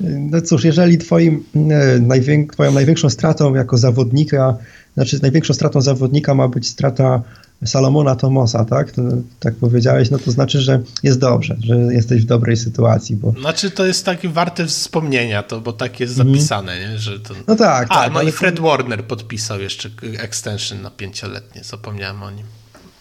No 0.00 0.40
cóż, 0.40 0.64
jeżeli 0.64 0.98
twoim, 0.98 1.44
e, 1.54 1.98
najwięk, 1.98 2.52
twoją 2.52 2.72
największą 2.72 3.10
stratą 3.10 3.54
jako 3.54 3.78
zawodnika, 3.78 4.56
znaczy 4.94 5.18
największą 5.22 5.54
stratą 5.54 5.80
zawodnika 5.80 6.34
ma 6.34 6.48
być 6.48 6.68
strata 6.68 7.22
Salomona 7.64 8.16
Tomosa, 8.16 8.64
tak? 8.64 8.92
To, 8.92 9.02
tak 9.40 9.54
powiedziałeś, 9.54 10.10
no 10.10 10.18
to 10.18 10.30
znaczy, 10.30 10.60
że 10.60 10.80
jest 11.02 11.18
dobrze, 11.18 11.56
że 11.60 11.74
jesteś 11.76 12.22
w 12.22 12.24
dobrej 12.24 12.56
sytuacji, 12.56 13.16
bo... 13.16 13.32
Znaczy 13.40 13.70
to 13.70 13.86
jest 13.86 14.04
takie 14.04 14.28
warte 14.28 14.66
wspomnienia, 14.66 15.42
to, 15.42 15.60
bo 15.60 15.72
tak 15.72 16.00
jest 16.00 16.18
mhm. 16.18 16.36
zapisane, 16.36 16.72
mm. 16.72 16.90
nie? 16.90 16.98
Że 16.98 17.20
to... 17.20 17.34
No 17.46 17.56
tak, 17.56 17.86
A, 17.90 17.94
tak. 17.94 18.12
no 18.12 18.22
i 18.22 18.32
Fred 18.32 18.56
to... 18.56 18.62
Warner 18.62 19.04
podpisał 19.04 19.60
jeszcze 19.60 19.90
extension 20.18 20.82
na 20.82 20.90
pięcioletnie, 20.90 21.64
zapomniałem 21.64 22.22
o 22.22 22.30
nim. 22.30 22.46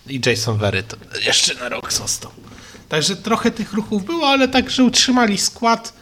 I 0.08 0.22
Jason 0.26 0.58
Verry 0.58 0.84
to 0.84 0.98
jeszcze 1.26 1.56
na 1.56 1.70
rok 1.70 1.94
został. 1.94 2.32
Także 2.90 3.16
trochę 3.16 3.52
tych 3.52 3.74
ruchów 3.74 4.06
było, 4.06 4.28
ale 4.28 4.48
także 4.48 4.84
utrzymali 4.84 5.38
skład. 5.38 5.94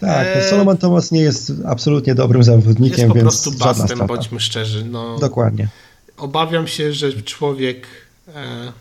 Tak, 0.00 0.26
e... 0.26 0.50
Solomon 0.50 0.76
Thomas 0.76 1.12
nie 1.12 1.20
jest 1.20 1.52
absolutnie 1.66 2.14
dobrym 2.14 2.42
zawodnikiem, 2.42 2.98
jest 2.98 3.08
po 3.08 3.14
więc 3.14 3.22
prostu 3.22 3.52
bastem, 3.52 4.06
bądźmy 4.06 4.40
szczerzy. 4.40 4.84
No, 4.84 5.18
Dokładnie. 5.18 5.68
Obawiam 6.16 6.66
się, 6.66 6.92
że 6.92 7.12
człowiek 7.12 7.86
e... 8.34 8.72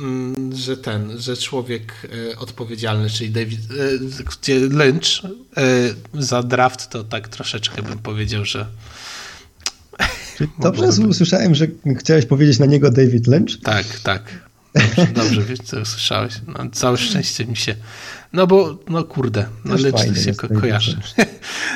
Mm, 0.00 0.56
że 0.56 0.76
ten, 0.76 1.18
że 1.18 1.36
człowiek 1.36 2.08
e, 2.32 2.38
odpowiedzialny, 2.38 3.10
czyli 3.10 3.30
David, 3.30 3.60
e, 4.48 4.54
Lynch 4.54 5.24
e, 5.24 5.62
za 6.14 6.42
draft, 6.42 6.90
to 6.90 7.04
tak 7.04 7.28
troszeczkę 7.28 7.82
bym 7.82 7.98
powiedział, 7.98 8.44
że 8.44 8.66
Dobrze 10.58 10.88
usłyszałem, 11.08 11.54
że 11.54 11.66
chciałeś 11.98 12.26
powiedzieć 12.26 12.58
na 12.58 12.66
niego 12.66 12.90
David 12.90 13.26
Lynch? 13.26 13.62
Tak, 13.62 13.86
tak. 14.02 14.22
Dobrze, 14.76 15.06
dobrze 15.14 15.42
wiesz, 15.42 15.58
co 15.58 15.84
słyszałeś. 15.84 16.34
No, 16.46 16.70
całe 16.72 16.96
szczęście 16.96 17.46
mi 17.46 17.56
się. 17.56 17.74
No 18.32 18.46
bo, 18.46 18.78
no 18.88 19.04
kurde, 19.04 19.46
no 19.64 19.74
lecz 19.74 20.24
się 20.24 20.34
ko 20.34 20.48
kojarzy. 20.60 20.98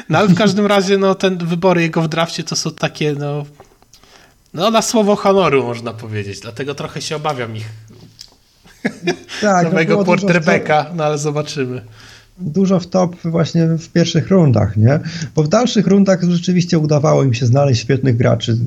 No 0.09 0.18
ale 0.18 0.28
w 0.28 0.34
każdym 0.34 0.66
razie, 0.66 0.98
no 0.98 1.14
ten 1.14 1.38
wybory 1.38 1.82
jego 1.82 2.03
w 2.03 2.09
drafcie 2.09 2.44
to 2.44 2.57
są 2.57 2.70
takie, 2.70 3.12
no. 3.12 3.46
No 4.55 4.70
na 4.70 4.82
słowo 4.82 5.16
honoru 5.16 5.62
można 5.62 5.92
powiedzieć, 5.92 6.40
dlatego 6.40 6.74
trochę 6.74 7.03
się 7.03 7.16
obawiam 7.16 7.57
ich. 7.57 7.68
Tak, 9.40 9.64
Nowego 9.64 9.96
no 9.96 10.05
quarterbacka, 10.05 10.86
no 10.94 11.05
ale 11.05 11.18
zobaczymy 11.18 11.82
dużo 12.40 12.80
w 12.80 12.86
top 12.86 13.16
właśnie 13.24 13.66
w 13.66 13.88
pierwszych 13.88 14.30
rundach, 14.30 14.76
nie? 14.76 15.01
Bo 15.34 15.42
w 15.42 15.48
dalszych 15.48 15.86
rundach 15.86 16.22
rzeczywiście 16.22 16.78
udawało 16.78 17.22
im 17.22 17.34
się 17.34 17.46
znaleźć 17.46 17.80
świetnych 17.80 18.16
graczy. 18.16 18.59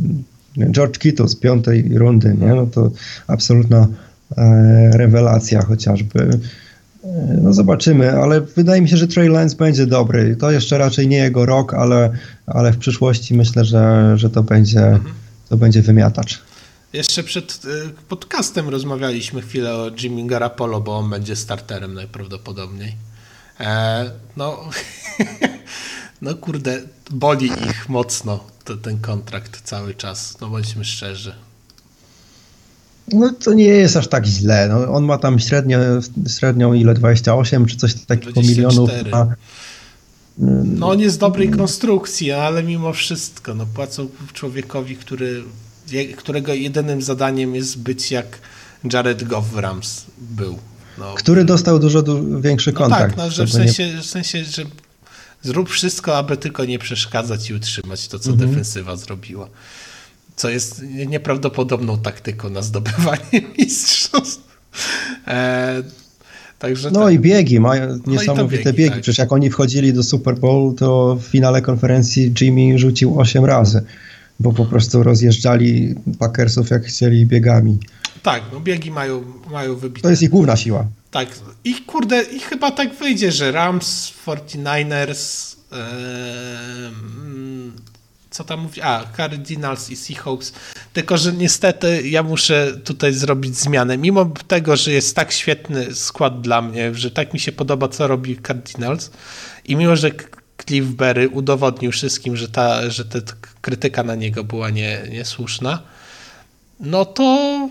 George 0.72 0.98
Kittle 0.98 1.28
z 1.28 1.36
piątej 1.36 1.98
rundy, 1.98 2.36
nie? 2.40 2.48
No 2.48 2.66
to 2.66 2.92
absolutna 3.28 3.88
rewelacja 4.92 5.62
chociażby. 5.62 6.40
E, 7.04 7.38
no 7.42 7.54
zobaczymy, 7.54 8.12
ale 8.12 8.42
wydaje 8.42 8.82
mi 8.82 8.90
się, 8.90 8.98
że 8.98 9.08
Trey 9.08 9.30
Lance 9.30 9.56
będzie 9.56 9.86
dobry. 9.86 10.36
To 10.36 10.52
jeszcze 10.52 10.78
raczej 10.78 11.08
nie 11.08 11.18
jego 11.18 11.46
rok, 11.46 11.74
ale, 11.74 12.18
ale 12.46 12.72
w 12.72 12.78
przyszłości 12.78 13.34
myślę, 13.34 13.66
że, 13.66 14.14
że 14.18 14.30
to, 14.30 14.44
będzie, 14.44 15.00
to 15.50 15.58
będzie 15.58 15.82
wymiatacz. 15.82 16.42
Jeszcze 16.94 17.24
przed 17.24 17.62
e, 17.66 17.90
podcastem 18.10 18.70
rozmawialiśmy 18.70 19.42
chwilę 19.42 19.76
o 19.76 19.92
Jimmy 20.04 20.28
Garapolo, 20.28 20.82
bo 20.82 20.98
on 20.98 21.10
będzie 21.10 21.36
starterem 21.36 21.94
najprawdopodobniej. 21.94 22.96
E, 23.60 24.12
no, 24.38 24.70
no 26.22 26.36
kurde, 26.36 26.82
boli 27.12 27.46
ich 27.46 27.90
mocno 27.90 28.44
to, 28.64 28.78
ten 28.78 28.98
kontrakt 28.98 29.62
cały 29.62 29.94
czas, 29.94 30.38
no 30.42 30.50
bądźmy 30.50 30.86
szczerzy. 30.86 31.36
No 33.12 33.34
to 33.44 33.54
nie 33.54 33.64
jest 33.64 33.98
aż 33.98 34.08
tak 34.08 34.26
źle. 34.26 34.70
No, 34.70 34.94
on 34.94 35.04
ma 35.04 35.18
tam 35.18 35.40
średnio, 35.40 35.80
średnią 36.38 36.74
ile 36.74 36.94
28 36.94 37.66
czy 37.66 37.78
coś 37.78 37.94
takiego 37.94 38.32
24. 38.32 38.48
milionów. 38.48 38.90
Ma. 39.12 39.36
No 40.64 40.90
on 40.90 41.00
jest 41.00 41.20
dobrej 41.20 41.50
konstrukcji, 41.50 42.32
ale 42.32 42.64
mimo 42.64 42.94
wszystko 42.94 43.54
no, 43.54 43.66
płacą 43.66 44.08
człowiekowi, 44.34 44.96
który, 44.96 45.44
którego 46.18 46.54
jedynym 46.54 47.02
zadaniem 47.02 47.56
jest 47.56 47.80
być 47.80 48.12
jak 48.12 48.40
Jared 48.94 49.24
Goff 49.24 49.50
w 49.50 49.58
Rams 49.58 50.06
był. 50.18 50.58
No. 50.98 51.14
Który 51.14 51.46
dostał 51.46 51.80
dużo 51.80 52.02
du 52.02 52.42
większy 52.42 52.72
no 52.72 52.78
kontrakt. 52.78 53.16
Tak, 53.16 53.18
no, 53.18 53.32
że 53.32 53.46
w, 53.46 53.52
sensie, 53.52 53.94
nie... 53.94 54.02
w 54.02 54.06
sensie, 54.06 54.44
że 54.44 54.64
zrób 55.42 55.70
wszystko, 55.70 56.18
aby 56.18 56.38
tylko 56.38 56.66
nie 56.66 56.80
przeszkadzać 56.80 57.50
i 57.50 57.54
utrzymać 57.54 58.08
to, 58.08 58.20
co 58.20 58.32
mhm. 58.32 58.50
defensywa 58.50 58.96
zrobiła 58.96 59.50
co 60.44 60.50
jest 60.50 60.84
nieprawdopodobną 61.08 61.98
taktyką 61.98 62.50
na 62.50 62.62
zdobywanie 62.62 63.42
mistrzostw. 63.60 64.58
E, 65.28 65.84
także 66.60 66.92
no 66.92 67.06
tak. 67.06 67.14
i 67.14 67.20
biegi, 67.20 67.60
mają 67.60 67.88
no 67.88 68.12
niesamowite 68.14 68.64
biegi. 68.64 68.78
biegi. 68.78 68.90
Tak. 68.90 69.02
Przecież 69.02 69.18
jak 69.18 69.32
oni 69.32 69.50
wchodzili 69.50 69.94
do 69.94 70.04
Super 70.04 70.36
Bowl, 70.36 70.76
to 70.76 71.16
w 71.16 71.24
finale 71.24 71.62
konferencji 71.62 72.34
Jimmy 72.42 72.80
rzucił 72.80 73.20
8 73.20 73.46
razy. 73.46 73.84
bo 74.40 74.54
po 74.54 74.66
prostu 74.66 75.04
rozjeżdżali 75.04 75.96
Packersów 76.20 76.70
jak 76.70 76.84
chcieli 76.84 77.26
biegami. 77.26 77.78
Tak, 78.24 78.44
no 78.54 78.60
biegi 78.60 78.92
mają, 78.92 79.24
mają 79.52 79.76
wybite. 79.76 80.02
To 80.02 80.10
jest 80.10 80.22
ich 80.22 80.30
główna 80.30 80.56
siła. 80.56 80.88
Tak, 81.12 81.28
i 81.64 81.76
kurde, 81.76 82.22
i 82.22 82.40
chyba 82.40 82.72
tak 82.72 82.96
wyjdzie, 82.96 83.32
że 83.32 83.52
Rams, 83.52 84.14
49ers, 84.26 85.56
ee, 85.72 85.78
co 88.34 88.44
tam 88.44 88.60
mówi? 88.60 88.82
A, 88.82 89.06
Cardinals 89.18 89.90
i 89.90 89.96
Seahawks. 89.96 90.54
Tylko, 90.94 91.18
że 91.18 91.34
niestety 91.34 92.10
ja 92.10 92.24
muszę 92.24 92.74
tutaj 92.84 93.14
zrobić 93.14 93.58
zmianę. 93.58 93.98
Mimo 93.98 94.26
tego, 94.48 94.76
że 94.76 94.92
jest 94.92 95.16
tak 95.16 95.32
świetny 95.32 95.96
skład 95.96 96.42
dla 96.42 96.62
mnie, 96.62 96.96
że 96.96 97.12
tak 97.12 97.34
mi 97.34 97.40
się 97.40 97.52
podoba, 97.52 97.88
co 97.88 98.08
robi 98.08 98.38
Cardinals 98.48 99.12
i 99.66 99.76
mimo, 99.76 99.96
że 99.96 100.12
Cliff 100.66 100.88
Berry 100.88 101.30
udowodnił 101.30 101.92
wszystkim, 101.92 102.38
że 102.38 102.48
ta, 102.48 102.90
że 102.90 103.06
ta 103.06 103.20
krytyka 103.62 104.04
na 104.04 104.16
niego 104.16 104.44
była 104.44 104.70
nie, 104.70 105.02
niesłuszna, 105.10 105.84
no 106.80 107.06
to 107.06 107.70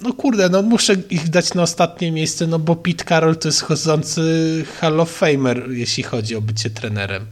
no 0.00 0.12
kurde, 0.12 0.48
no 0.48 0.62
muszę 0.62 0.94
ich 1.10 1.28
dać 1.28 1.54
na 1.54 1.62
ostatnie 1.62 2.12
miejsce, 2.12 2.46
no 2.46 2.58
bo 2.58 2.76
Pete 2.76 3.04
Carroll 3.04 3.36
to 3.36 3.48
jest 3.48 3.60
chodzący 3.60 4.64
Hall 4.80 5.00
of 5.00 5.10
Famer, 5.10 5.70
jeśli 5.70 6.02
chodzi 6.02 6.36
o 6.36 6.40
bycie 6.40 6.70
trenerem. 6.70 7.26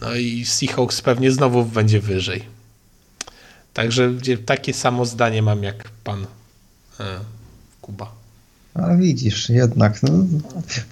No 0.00 0.14
i 0.14 0.44
Seahawks 0.44 1.02
pewnie 1.02 1.32
znowu 1.32 1.64
będzie 1.64 2.00
wyżej. 2.00 2.44
Także 3.74 4.10
takie 4.46 4.74
samo 4.74 5.04
zdanie 5.04 5.42
mam 5.42 5.62
jak 5.62 5.88
pan 6.04 6.26
e, 7.00 7.04
Kuba. 7.80 8.18
A 8.74 8.96
widzisz, 8.96 9.48
jednak 9.48 10.02
no, 10.02 10.10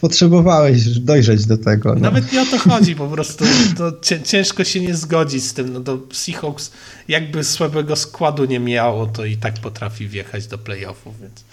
potrzebowałeś 0.01 0.99
dojrzeć 0.99 1.47
do 1.47 1.59
tego. 1.59 1.95
No. 1.95 2.01
Nawet 2.01 2.33
nie 2.33 2.43
o 2.43 2.47
to 2.47 2.59
chodzi, 2.59 2.97
po 2.97 3.09
prostu 3.09 3.45
to 3.77 3.93
ciężko 4.25 4.65
się 4.65 4.81
nie 4.81 4.95
zgodzić 4.95 5.45
z 5.45 5.55
tym. 5.55 5.73
No, 5.73 5.81
do 5.81 5.99
Seahawks 6.13 6.71
jakby 7.09 7.45
słabego 7.45 7.97
składu 7.97 8.45
nie 8.45 8.61
miało, 8.61 9.07
to 9.07 9.25
i 9.25 9.37
tak 9.37 9.55
potrafi 9.55 10.09
wjechać 10.09 10.47
do 10.47 10.59
playoffów, 10.59 11.21
więc 11.21 11.45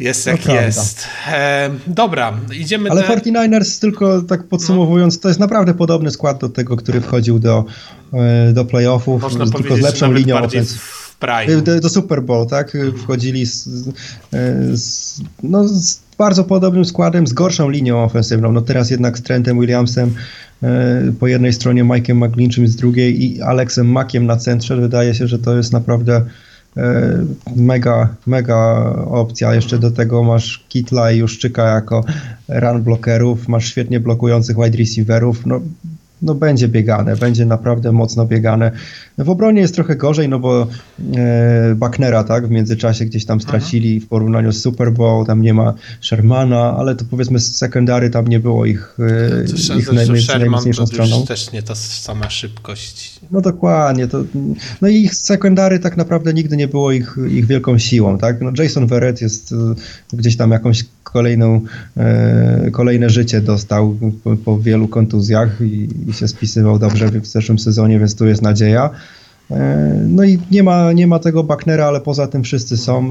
jest 0.00 0.26
jak 0.26 0.46
no 0.46 0.54
jest. 0.54 1.06
E, 1.32 1.70
dobra, 1.86 2.40
idziemy 2.56 2.90
Ale 2.90 3.02
49ers, 3.02 3.80
tylko 3.80 4.22
tak 4.22 4.44
podsumowując, 4.44 5.20
to 5.20 5.28
jest 5.28 5.40
naprawdę 5.40 5.74
podobny 5.74 6.10
skład 6.10 6.40
do 6.40 6.48
tego, 6.48 6.76
który 6.76 7.00
wchodził 7.00 7.38
do, 7.38 7.64
e, 8.12 8.52
do 8.52 8.64
playoffów, 8.64 9.22
Można 9.22 9.46
tylko 9.46 9.76
z 9.76 9.80
lepszą 9.80 10.12
linią 10.12 10.36
do, 11.62 11.80
do, 11.80 11.88
Super 11.88 12.22
Bowl, 12.22 12.46
tak? 12.46 12.76
Wchodzili 13.02 13.46
z, 13.46 13.68
z, 14.72 15.20
no, 15.42 15.68
z 15.68 16.00
bardzo 16.18 16.44
podobnym 16.44 16.84
składem, 16.84 17.26
z 17.26 17.32
gorszą 17.32 17.70
linią 17.70 18.04
ofensywną. 18.04 18.52
No 18.52 18.60
teraz 18.60 18.90
jednak 18.90 19.18
z 19.18 19.22
Trentem 19.22 19.60
Williamsem 19.60 20.14
e, 20.62 21.12
po 21.20 21.26
jednej 21.26 21.52
stronie, 21.52 21.84
Mike'em 21.84 22.26
McGlinchem 22.26 22.68
z 22.68 22.76
drugiej 22.76 23.24
i 23.24 23.42
Alexem 23.42 23.86
Mackiem 23.92 24.26
na 24.26 24.36
centrze. 24.36 24.76
Wydaje 24.76 25.14
się, 25.14 25.28
że 25.28 25.38
to 25.38 25.56
jest 25.56 25.72
naprawdę 25.72 26.16
e, 26.16 26.24
mega, 27.56 28.08
mega 28.26 28.92
opcja. 29.06 29.54
Jeszcze 29.54 29.78
do 29.78 29.90
tego 29.90 30.22
masz 30.22 30.64
Kitla 30.68 31.12
i 31.12 31.18
Juszczyka 31.18 31.74
jako 31.74 32.04
run 32.48 32.82
blockerów, 32.82 33.48
masz 33.48 33.66
świetnie 33.66 34.00
blokujących 34.00 34.56
wide 34.56 34.78
receiverów. 34.78 35.46
No, 35.46 35.60
no 36.24 36.34
będzie 36.34 36.68
biegane, 36.68 37.16
będzie 37.16 37.46
naprawdę 37.46 37.92
mocno 37.92 38.26
biegane. 38.26 38.70
W 39.18 39.30
obronie 39.30 39.60
jest 39.60 39.74
trochę 39.74 39.96
gorzej, 39.96 40.28
no 40.28 40.38
bo 40.38 40.66
e, 41.16 41.74
Bucknera, 41.74 42.24
tak, 42.24 42.46
w 42.46 42.50
międzyczasie 42.50 43.04
gdzieś 43.04 43.24
tam 43.24 43.40
stracili 43.40 44.00
w 44.00 44.08
porównaniu 44.08 44.52
z 44.52 44.62
Super 44.62 44.92
Bowl, 44.92 45.26
tam 45.26 45.42
nie 45.42 45.54
ma 45.54 45.74
Shermana, 46.00 46.76
ale 46.78 46.96
to 46.96 47.04
powiedzmy 47.10 47.38
z 47.38 47.56
secondary 47.56 48.10
tam 48.10 48.28
nie 48.28 48.40
było 48.40 48.66
ich, 48.66 48.96
e, 48.98 49.78
ich 49.78 49.92
najmocniejszą 50.38 50.86
stroną. 50.86 51.26
też 51.26 51.52
nie 51.52 51.62
ta 51.62 51.74
sama 51.74 52.30
szybkość. 52.30 53.20
No 53.30 53.40
dokładnie, 53.40 54.08
to, 54.08 54.24
no 54.82 54.88
i 54.88 54.96
ich 54.96 55.14
secondary 55.14 55.78
tak 55.78 55.96
naprawdę 55.96 56.34
nigdy 56.34 56.56
nie 56.56 56.68
było 56.68 56.92
ich, 56.92 57.16
ich 57.30 57.46
wielką 57.46 57.78
siłą, 57.78 58.18
tak, 58.18 58.40
no 58.40 58.52
Jason 58.58 58.86
Verrett 58.86 59.20
jest 59.20 59.52
e, 59.52 60.16
gdzieś 60.16 60.36
tam 60.36 60.50
jakąś 60.50 60.84
kolejną, 61.14 61.60
e, 61.96 62.70
kolejne 62.70 63.10
życie 63.10 63.40
dostał 63.40 63.96
po, 64.44 64.58
wielu 64.58 64.88
kontuzjach 64.88 65.60
i, 65.60 65.88
i, 66.08 66.12
się 66.12 66.28
spisywał 66.28 66.78
dobrze 66.78 67.08
w 67.08 67.26
zeszłym 67.26 67.58
sezonie, 67.58 67.98
więc 67.98 68.16
tu 68.16 68.26
jest 68.26 68.42
nadzieja. 68.42 68.90
E, 69.50 70.00
no 70.08 70.24
i 70.24 70.38
nie 70.50 70.62
ma, 70.62 70.92
nie 70.92 71.06
ma 71.06 71.18
tego 71.18 71.44
Bucknera, 71.44 71.86
ale 71.86 72.00
poza 72.00 72.26
tym 72.26 72.44
wszyscy 72.44 72.76
są 72.76 73.10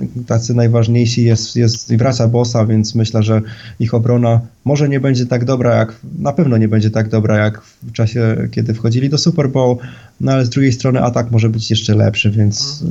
e, 0.00 0.24
tacy 0.26 0.54
najważniejsi. 0.54 1.24
Jest, 1.24 1.56
jest 1.56 1.96
wraca 1.96 2.28
Bossa, 2.28 2.66
więc 2.66 2.94
myślę, 2.94 3.22
że 3.22 3.42
ich 3.80 3.94
obrona 3.94 4.40
może 4.64 4.88
nie 4.88 5.00
będzie 5.00 5.26
tak 5.26 5.44
dobra, 5.44 5.76
jak 5.76 5.96
na 6.18 6.32
pewno 6.32 6.56
nie 6.56 6.68
będzie 6.68 6.90
tak 6.90 7.08
dobra, 7.08 7.36
jak 7.36 7.62
w 7.62 7.92
czasie, 7.92 8.48
kiedy 8.50 8.74
wchodzili 8.74 9.08
do 9.08 9.18
Super 9.18 9.50
Bowl, 9.50 9.76
no 10.20 10.32
ale 10.32 10.44
z 10.44 10.48
drugiej 10.48 10.72
strony 10.72 11.02
atak 11.02 11.30
może 11.30 11.48
być 11.48 11.70
jeszcze 11.70 11.94
lepszy, 11.94 12.30
więc 12.30 12.84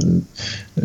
e, 0.77 0.81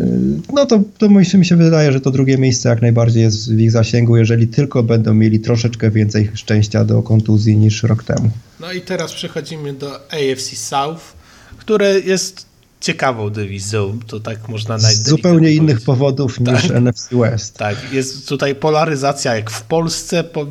no 0.52 0.66
to, 0.66 0.82
to 0.98 1.08
mi 1.08 1.44
się 1.44 1.56
wydaje, 1.56 1.92
że 1.92 2.00
to 2.00 2.10
drugie 2.10 2.38
miejsce 2.38 2.68
jak 2.68 2.82
najbardziej 2.82 3.22
jest 3.22 3.54
w 3.54 3.58
ich 3.58 3.70
zasięgu, 3.70 4.16
jeżeli 4.16 4.48
tylko 4.48 4.82
będą 4.82 5.14
mieli 5.14 5.40
troszeczkę 5.40 5.90
więcej 5.90 6.30
szczęścia 6.34 6.84
do 6.84 7.02
kontuzji 7.02 7.56
niż 7.56 7.82
rok 7.82 8.04
temu. 8.04 8.30
No 8.60 8.72
i 8.72 8.80
teraz 8.80 9.12
przechodzimy 9.12 9.72
do 9.72 9.94
AFC 9.94 10.56
South 10.56 11.21
które 11.58 12.00
jest 12.00 12.52
ciekawą 12.82 13.30
dywizją, 13.30 13.98
to 14.06 14.20
tak 14.20 14.48
można 14.48 14.78
Z 14.78 15.08
zupełnie 15.08 15.52
innych 15.52 15.80
powodów 15.80 16.40
niż 16.40 16.62
tak, 16.62 16.80
NFC 16.80 17.08
West. 17.12 17.56
Tak, 17.56 17.92
jest 17.92 18.28
tutaj 18.28 18.54
polaryzacja 18.54 19.36
jak 19.36 19.50
w 19.50 19.62
Polsce, 19.62 20.24
po, 20.24 20.46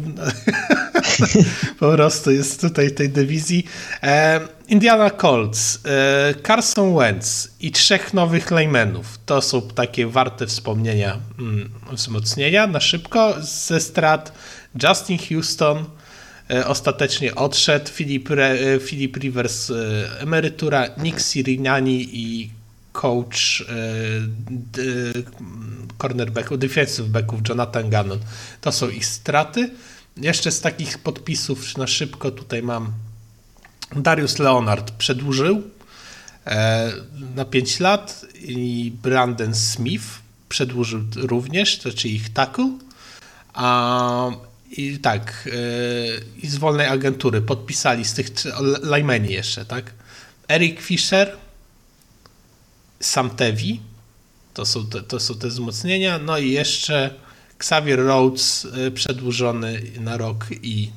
po 1.79 1.91
prostu 1.91 2.31
jest 2.31 2.61
tutaj 2.61 2.91
tej 2.91 3.09
dywizji. 3.09 3.65
E, 4.03 4.39
Indiana 4.67 5.09
Colts, 5.09 5.79
e, 5.85 6.33
Carson 6.47 6.95
Wentz 6.95 7.51
i 7.59 7.71
trzech 7.71 8.13
nowych 8.13 8.51
linemenów. 8.51 9.19
To 9.25 9.41
są 9.41 9.61
takie 9.61 10.07
warte 10.07 10.47
wspomnienia, 10.47 11.19
mm, 11.39 11.69
wzmocnienia 11.91 12.67
na 12.67 12.79
szybko 12.79 13.33
ze 13.41 13.79
strat 13.79 14.31
Justin 14.83 15.17
Houston, 15.29 15.85
ostatecznie 16.65 17.35
odszedł. 17.35 17.91
Philip, 17.91 18.31
Re, 18.31 18.79
Philip 18.79 19.17
Rivers 19.17 19.69
e, 19.69 19.75
emerytura, 20.19 20.87
Nick 20.97 21.21
Sirignani 21.21 22.09
i 22.13 22.49
coach 22.91 23.61
e, 23.61 23.73
cornerbacków, 25.97 26.59
defensive 26.59 27.07
backów 27.07 27.39
Jonathan 27.49 27.89
Gannon. 27.89 28.19
To 28.61 28.71
są 28.71 28.89
ich 28.89 29.05
straty. 29.05 29.69
Jeszcze 30.17 30.51
z 30.51 30.61
takich 30.61 30.97
podpisów 30.97 31.77
na 31.77 31.87
szybko 31.87 32.31
tutaj 32.31 32.63
mam 32.63 32.93
Darius 33.95 34.39
Leonard 34.39 34.91
przedłużył 34.91 35.63
na 37.35 37.45
5 37.45 37.79
lat 37.79 38.25
i 38.41 38.93
Brandon 39.03 39.55
Smith 39.55 40.05
przedłużył 40.49 41.01
również, 41.15 41.77
to 41.77 41.91
czyli 41.91 42.15
ich 42.15 42.33
tackle. 42.33 42.71
I 44.71 44.99
tak, 44.99 45.43
yy, 45.45 46.23
i 46.43 46.47
z 46.47 46.55
wolnej 46.55 46.87
agentury 46.87 47.41
podpisali 47.41 48.05
z 48.05 48.13
tych 48.13 48.27
Lajmeni 48.81 49.33
jeszcze, 49.33 49.65
tak? 49.65 49.93
Eric 50.47 50.81
Fischer, 50.81 51.37
Sam 52.99 53.29
Tevi, 53.29 53.81
to 54.53 54.65
są 54.65 54.85
te, 54.85 55.01
to 55.01 55.19
są 55.19 55.35
te 55.35 55.47
wzmocnienia, 55.47 56.19
no 56.19 56.37
i 56.37 56.51
jeszcze 56.51 57.15
Xavier 57.57 57.99
Rhodes 57.99 58.67
yy, 58.75 58.91
przedłużony 58.91 59.81
na 59.99 60.17
rok 60.17 60.45
i 60.61 60.91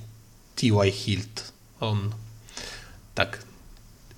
T.Y. 0.56 0.90
Hilt. 0.90 1.52
On, 1.80 2.14
tak, 3.14 3.42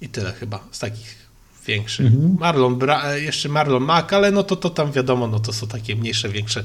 i 0.01 0.09
tyle 0.09 0.33
chyba 0.33 0.69
z 0.73 0.79
takich 0.79 1.26
większy. 1.67 2.03
Mhm. 2.03 2.37
Marlon, 2.41 2.77
Bra 2.77 3.17
jeszcze 3.17 3.49
Marlon 3.49 3.85
Mack, 3.85 4.13
ale 4.13 4.31
no 4.31 4.43
to, 4.43 4.57
to 4.57 4.71
tam 4.71 4.93
wiadomo, 4.93 5.27
no 5.27 5.41
to 5.41 5.53
są 5.53 5.67
takie 5.67 5.97
mniejsze, 5.97 6.29
większe 6.29 6.65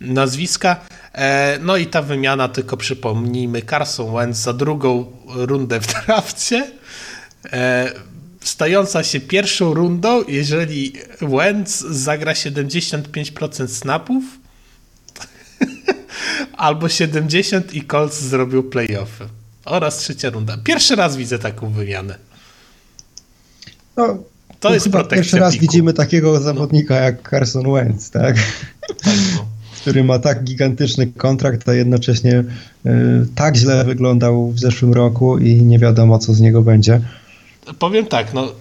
nazwiska. 0.00 0.80
E, 1.12 1.58
no 1.62 1.76
i 1.76 1.86
ta 1.86 2.02
wymiana, 2.02 2.48
tylko 2.48 2.76
przypomnijmy, 2.76 3.62
Carson 3.62 4.14
Wentz 4.14 4.36
za 4.38 4.52
drugą 4.52 5.12
rundę 5.26 5.80
w 5.80 5.86
drafcie, 5.86 6.70
e, 7.52 7.92
stająca 8.40 9.04
się 9.04 9.20
pierwszą 9.20 9.74
rundą, 9.74 10.24
jeżeli 10.28 10.92
Wentz 11.20 11.80
zagra 11.80 12.32
75% 12.32 13.68
snapów, 13.68 14.24
albo 16.56 16.88
70 16.88 17.74
i 17.74 17.82
Colts 17.82 18.20
zrobił 18.20 18.62
playoffy. 18.62 19.28
Oraz 19.64 19.98
trzecia 19.98 20.30
runda. 20.30 20.56
Pierwszy 20.64 20.96
raz 20.96 21.16
widzę 21.16 21.38
taką 21.38 21.70
wymianę. 21.70 22.18
No, 23.96 24.18
to 24.60 24.74
jest 24.74 24.88
protekcja 24.88 25.16
Pierwszy 25.16 25.38
raz 25.38 25.52
piku. 25.52 25.62
widzimy 25.62 25.92
takiego 25.92 26.40
zawodnika 26.40 26.94
jak 26.94 27.30
Carson 27.30 27.72
Wentz, 27.72 28.10
tak? 28.10 28.36
tak 29.04 29.14
no. 29.36 29.46
Który 29.80 30.04
ma 30.04 30.18
tak 30.18 30.44
gigantyczny 30.44 31.06
kontrakt, 31.06 31.68
a 31.68 31.74
jednocześnie 31.74 32.44
y, 32.86 32.92
tak 33.34 33.56
źle 33.56 33.84
wyglądał 33.84 34.50
w 34.50 34.58
zeszłym 34.58 34.92
roku 34.92 35.38
i 35.38 35.54
nie 35.54 35.78
wiadomo, 35.78 36.18
co 36.18 36.34
z 36.34 36.40
niego 36.40 36.62
będzie. 36.62 37.00
Powiem 37.78 38.06
tak, 38.06 38.34
no, 38.34 38.52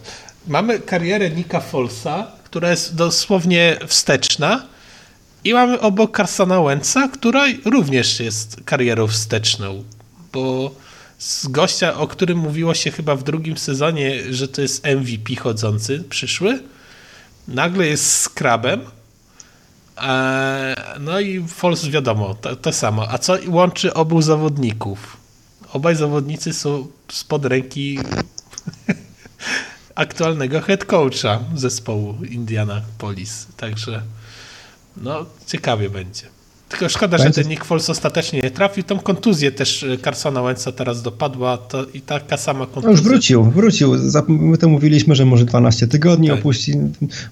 mamy 0.47 0.79
karierę 0.79 1.29
Nika 1.29 1.59
Folsa, 1.59 2.27
która 2.43 2.71
jest 2.71 2.95
dosłownie 2.95 3.77
wsteczna 3.87 4.63
i 5.43 5.53
mamy 5.53 5.79
obok 5.79 6.17
Carsona 6.17 6.61
Wentza, 6.61 7.07
która 7.07 7.45
również 7.65 8.19
jest 8.19 8.57
karierą 8.65 9.07
wsteczną, 9.07 9.83
bo 10.33 10.71
z 11.25 11.47
gościa, 11.47 11.97
o 11.97 12.07
którym 12.07 12.37
mówiło 12.37 12.73
się 12.73 12.91
chyba 12.91 13.15
w 13.15 13.23
drugim 13.23 13.57
sezonie, 13.57 14.33
że 14.33 14.47
to 14.47 14.61
jest 14.61 14.85
MVP 14.85 15.35
chodzący, 15.35 16.03
przyszły. 16.09 16.63
Nagle 17.47 17.87
jest 17.87 18.11
skrabem. 18.11 18.81
No 20.99 21.19
i 21.19 21.47
Foles 21.47 21.87
wiadomo, 21.87 22.33
to, 22.33 22.55
to 22.55 22.73
samo. 22.73 23.09
A 23.09 23.17
co 23.17 23.37
łączy 23.47 23.93
obu 23.93 24.21
zawodników? 24.21 25.17
Obaj 25.73 25.95
zawodnicy 25.95 26.53
są 26.53 26.87
spod 27.11 27.45
ręki 27.45 27.99
aktualnego 29.95 30.61
head 30.61 30.85
coacha 30.85 31.39
zespołu 31.55 32.15
Indianapolis. 32.29 33.47
Także 33.57 34.01
no, 34.97 35.25
ciekawie 35.47 35.89
będzie. 35.89 36.34
Tylko 36.79 36.89
szkoda, 36.89 37.17
będzie. 37.17 37.33
że 37.33 37.41
ten 37.43 37.49
Nick 37.49 37.65
Foles 37.65 37.89
ostatecznie 37.89 38.39
nie 38.43 38.51
trafił. 38.51 38.83
Tą 38.83 38.99
kontuzję 38.99 39.51
też 39.51 39.83
e, 39.83 39.97
Carsona 39.97 40.41
Wentza 40.43 40.71
teraz 40.71 41.01
dopadła 41.01 41.57
to 41.57 41.85
i 41.93 42.01
taka 42.01 42.37
sama 42.37 42.65
kontuzja. 42.65 42.87
No 42.87 42.91
już 42.91 43.01
wrócił, 43.01 43.43
wrócił. 43.43 43.95
My 44.27 44.57
to 44.57 44.69
mówiliśmy, 44.69 45.15
że 45.15 45.25
może 45.25 45.45
12 45.45 45.87
tygodni 45.87 46.29
tak. 46.29 46.39
opuści. 46.39 46.73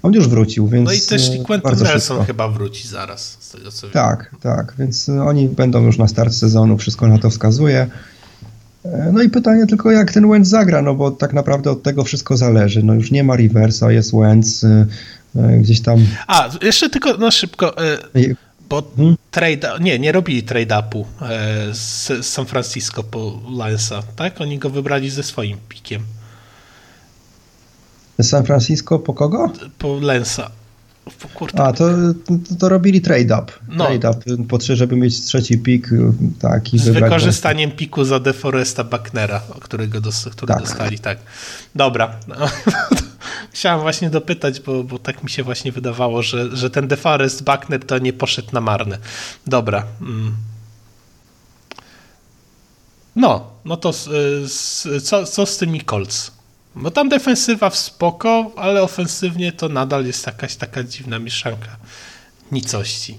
On 0.03 0.13
już 0.13 0.27
wrócił, 0.27 0.67
więc 0.67 0.85
No 0.85 0.93
i 0.93 0.99
też 0.99 1.29
e, 1.29 1.37
Quentin 1.37 1.71
Nelson 1.71 1.99
szybko. 1.99 2.23
chyba 2.23 2.47
wróci 2.47 2.87
zaraz, 2.87 3.37
z 3.39 3.49
tego 3.51 3.71
co 3.71 3.87
Tak, 3.89 4.29
wiem. 4.31 4.41
tak, 4.41 4.73
więc 4.79 5.09
e, 5.09 5.23
oni 5.23 5.49
będą 5.49 5.85
już 5.85 5.97
na 5.97 6.07
start 6.07 6.33
sezonu, 6.33 6.77
wszystko 6.77 7.07
na 7.07 7.17
to 7.17 7.29
wskazuje. 7.29 7.87
No 9.13 9.21
i 9.21 9.29
pytanie 9.29 9.67
tylko, 9.67 9.91
jak 9.91 10.11
ten 10.11 10.29
Wentz 10.29 10.47
zagra, 10.47 10.81
no 10.81 10.95
bo 10.95 11.11
tak 11.11 11.33
naprawdę 11.33 11.71
od 11.71 11.83
tego 11.83 12.03
wszystko 12.03 12.37
zależy. 12.37 12.83
No 12.83 12.93
już 12.93 13.11
nie 13.11 13.23
ma 13.23 13.35
Riversa, 13.35 13.91
jest 13.91 14.15
Wentz, 14.15 14.65
gdzieś 15.59 15.81
tam... 15.81 15.99
A, 16.27 16.49
jeszcze 16.61 16.89
tylko 16.89 17.17
no 17.17 17.31
szybko... 17.31 17.75
Bo 18.73 18.81
hmm? 18.81 19.17
trade, 19.31 19.77
nie, 19.79 19.99
nie 19.99 20.11
robili 20.11 20.43
trade-upu 20.43 21.05
e, 21.21 21.73
z 21.73 22.25
San 22.25 22.45
Francisco 22.45 23.03
po 23.03 23.39
Lensa, 23.49 24.03
tak? 24.15 24.41
Oni 24.41 24.57
go 24.57 24.69
wybrali 24.69 25.09
ze 25.09 25.23
swoim 25.23 25.57
pikiem. 25.69 26.01
San 28.21 28.45
Francisco 28.45 28.99
po 28.99 29.13
kogo? 29.13 29.51
Po 29.77 29.93
Lensa. 30.01 30.51
A, 31.53 31.73
to, 31.73 31.89
to, 32.59 32.69
robili 32.69 33.01
trade-up. 33.01 33.51
No. 33.67 33.85
Trade-up 33.85 34.21
po 34.49 34.57
trzy, 34.57 34.75
żeby 34.75 34.95
mieć 34.95 35.21
trzeci 35.21 35.57
pik. 35.57 35.89
Tak, 36.39 36.73
i 36.73 36.79
Z 36.79 36.89
wykorzystaniem 36.89 37.71
piku 37.71 38.05
za 38.05 38.19
DeForesta 38.19 38.83
Bucknera, 38.83 39.41
którego 39.59 40.01
dos, 40.01 40.29
który 40.31 40.53
tak. 40.53 40.61
dostali, 40.61 40.99
tak. 40.99 41.17
Dobra. 41.75 42.15
No, 42.27 42.35
chciałem 43.53 43.81
właśnie 43.81 44.09
dopytać, 44.09 44.59
bo, 44.59 44.83
bo 44.83 44.99
tak 44.99 45.23
mi 45.23 45.29
się 45.29 45.43
właśnie 45.43 45.71
wydawało, 45.71 46.21
że, 46.21 46.57
że 46.57 46.69
ten 46.69 46.87
DeForest 46.87 47.43
Buckner 47.43 47.85
to 47.85 47.99
nie 47.99 48.13
poszedł 48.13 48.47
na 48.53 48.61
marne. 48.61 48.97
Dobra. 49.47 49.83
Mm. 50.01 50.35
No, 53.15 53.51
no 53.65 53.77
to 53.77 53.93
co, 55.03 55.25
co 55.25 55.45
z 55.45 55.57
tymi 55.57 55.81
Colts? 55.81 56.31
Bo 56.75 56.91
tam 56.91 57.09
defensywa 57.09 57.69
w 57.69 57.77
spoko, 57.77 58.51
ale 58.55 58.81
ofensywnie 58.81 59.51
to 59.51 59.69
nadal 59.69 60.05
jest 60.05 60.25
jakaś 60.25 60.55
taka 60.55 60.83
dziwna 60.83 61.19
mieszanka 61.19 61.77
nicości. 62.51 63.17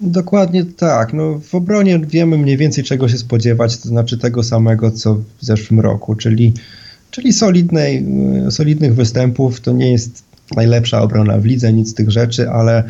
Dokładnie 0.00 0.64
tak. 0.64 1.12
No, 1.12 1.38
w 1.38 1.54
obronie 1.54 1.98
wiemy 1.98 2.38
mniej 2.38 2.56
więcej 2.56 2.84
czego 2.84 3.08
się 3.08 3.18
spodziewać, 3.18 3.76
to 3.76 3.88
znaczy 3.88 4.18
tego 4.18 4.42
samego 4.42 4.90
co 4.90 5.14
w 5.14 5.24
zeszłym 5.40 5.80
roku, 5.80 6.14
czyli, 6.14 6.52
czyli 7.10 7.32
solidnej, 7.32 8.06
solidnych 8.50 8.94
występów. 8.94 9.60
To 9.60 9.72
nie 9.72 9.92
jest 9.92 10.24
najlepsza 10.56 11.02
obrona 11.02 11.38
w 11.38 11.44
lidze, 11.44 11.72
nic 11.72 11.90
z 11.90 11.94
tych 11.94 12.10
rzeczy, 12.10 12.50
ale 12.50 12.84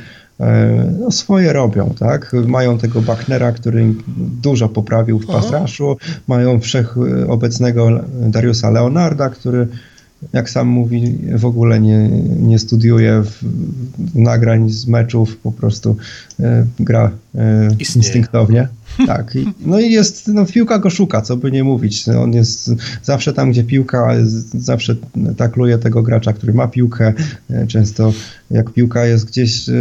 no, 1.01 1.11
swoje 1.11 1.53
robią, 1.53 1.95
tak? 1.99 2.33
Mają 2.47 2.79
tego 2.79 3.03
Bucknera, 3.03 3.53
który 3.53 3.95
dużo 4.43 4.69
poprawił 4.69 5.19
w 5.19 5.27
pasraszu, 5.27 5.97
mają 6.27 6.61
wszechobecnego 6.61 8.01
Dariusa 8.21 8.71
Leonarda, 8.71 9.31
który 9.31 9.69
jak 10.33 10.51
sam 10.51 10.69
mówi, 10.69 11.19
w 11.35 11.45
ogóle 11.45 11.81
nie, 11.81 12.09
nie 12.41 12.59
studiuje 12.59 13.23
w, 13.23 13.45
nagrań 14.15 14.71
z 14.71 14.87
meczów, 14.87 15.37
po 15.37 15.53
prostu 15.53 15.97
e, 16.41 16.67
gra 16.81 17.11
e, 17.35 17.69
instynktownie. 17.97 18.69
Tak. 19.07 19.37
I, 19.37 19.47
no 19.61 19.81
i 19.81 19.91
jest, 19.91 20.29
no 20.29 20.47
piłka 20.47 20.79
go 20.79 20.91
szuka, 20.91 21.23
co 21.23 21.37
by 21.37 21.53
nie 21.53 21.65
mówić. 21.65 22.09
On 22.09 22.33
jest 22.33 22.71
zawsze 23.03 23.33
tam, 23.33 23.51
gdzie 23.51 23.65
piłka, 23.65 24.15
zawsze 24.55 24.97
takluje 25.37 25.79
tego 25.79 26.03
gracza, 26.03 26.33
który 26.33 26.55
ma 26.55 26.69
piłkę. 26.69 27.13
E, 27.51 27.67
często 27.67 28.13
jak 28.51 28.71
piłka 28.71 29.07
jest 29.07 29.27
gdzieś 29.27 29.69
e, 29.69 29.75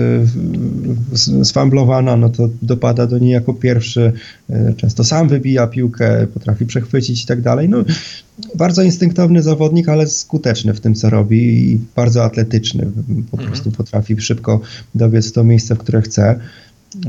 sfamblowana, 1.44 2.18
no 2.18 2.30
to 2.30 2.50
dopada 2.62 3.08
do 3.08 3.18
niej 3.18 3.32
jako 3.32 3.54
pierwszy. 3.54 4.14
E, 4.50 4.74
często 4.74 5.04
sam 5.04 5.28
wybija 5.28 5.68
piłkę, 5.68 6.28
potrafi 6.34 6.66
przechwycić 6.66 7.24
i 7.24 7.28
tak 7.28 7.42
dalej. 7.42 7.70
No, 7.70 7.84
bardzo 8.56 8.84
instynktowny 8.84 9.42
zawodnik, 9.42 9.90
ale 9.90 10.08
skuteczny 10.08 10.74
w 10.74 10.80
tym, 10.80 10.96
co 10.96 11.10
robi 11.10 11.72
i 11.72 11.80
bardzo 11.96 12.24
atletyczny. 12.24 12.92
Po 13.32 13.38
mhm. 13.38 13.50
prostu 13.50 13.72
potrafi 13.72 14.22
szybko 14.22 14.62
dobiec 14.96 15.32
to 15.32 15.44
miejsce, 15.44 15.76
w 15.76 15.78
które 15.78 16.02
chce. 16.02 16.40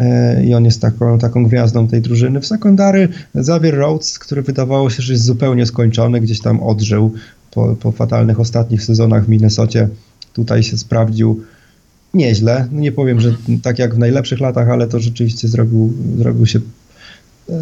E, 0.01 0.45
i 0.45 0.55
on 0.55 0.65
jest 0.65 0.81
taką, 0.81 1.19
taką 1.19 1.45
gwiazdą 1.45 1.89
tej 1.89 2.03
drużyny. 2.03 2.41
W 2.41 2.47
sekundary 2.47 3.09
Xavier 3.35 3.75
Rhodes, 3.75 4.19
który 4.19 4.43
wydawało 4.43 4.91
się, 4.91 5.03
że 5.03 5.13
jest 5.13 5.25
zupełnie 5.25 5.67
skończony, 5.67 6.21
gdzieś 6.21 6.41
tam 6.41 6.63
odżył 6.63 7.13
po, 7.51 7.77
po 7.77 7.93
fatalnych 7.93 8.41
ostatnich 8.41 8.83
sezonach 8.83 9.25
w 9.25 9.29
Minnesocie. 9.29 9.89
Tutaj 10.33 10.63
się 10.63 10.79
sprawdził 10.79 11.43
nieźle. 12.15 12.69
No 12.73 12.81
nie 12.81 12.93
powiem, 12.93 13.21
że 13.21 13.35
tak 13.63 13.79
jak 13.79 13.95
w 13.95 13.99
najlepszych 13.99 14.41
latach, 14.41 14.69
ale 14.69 14.87
to 14.87 15.01
rzeczywiście 15.01 15.49
zrobił, 15.49 15.93
zrobił 16.19 16.47
się 16.47 16.59
e, 17.49 17.53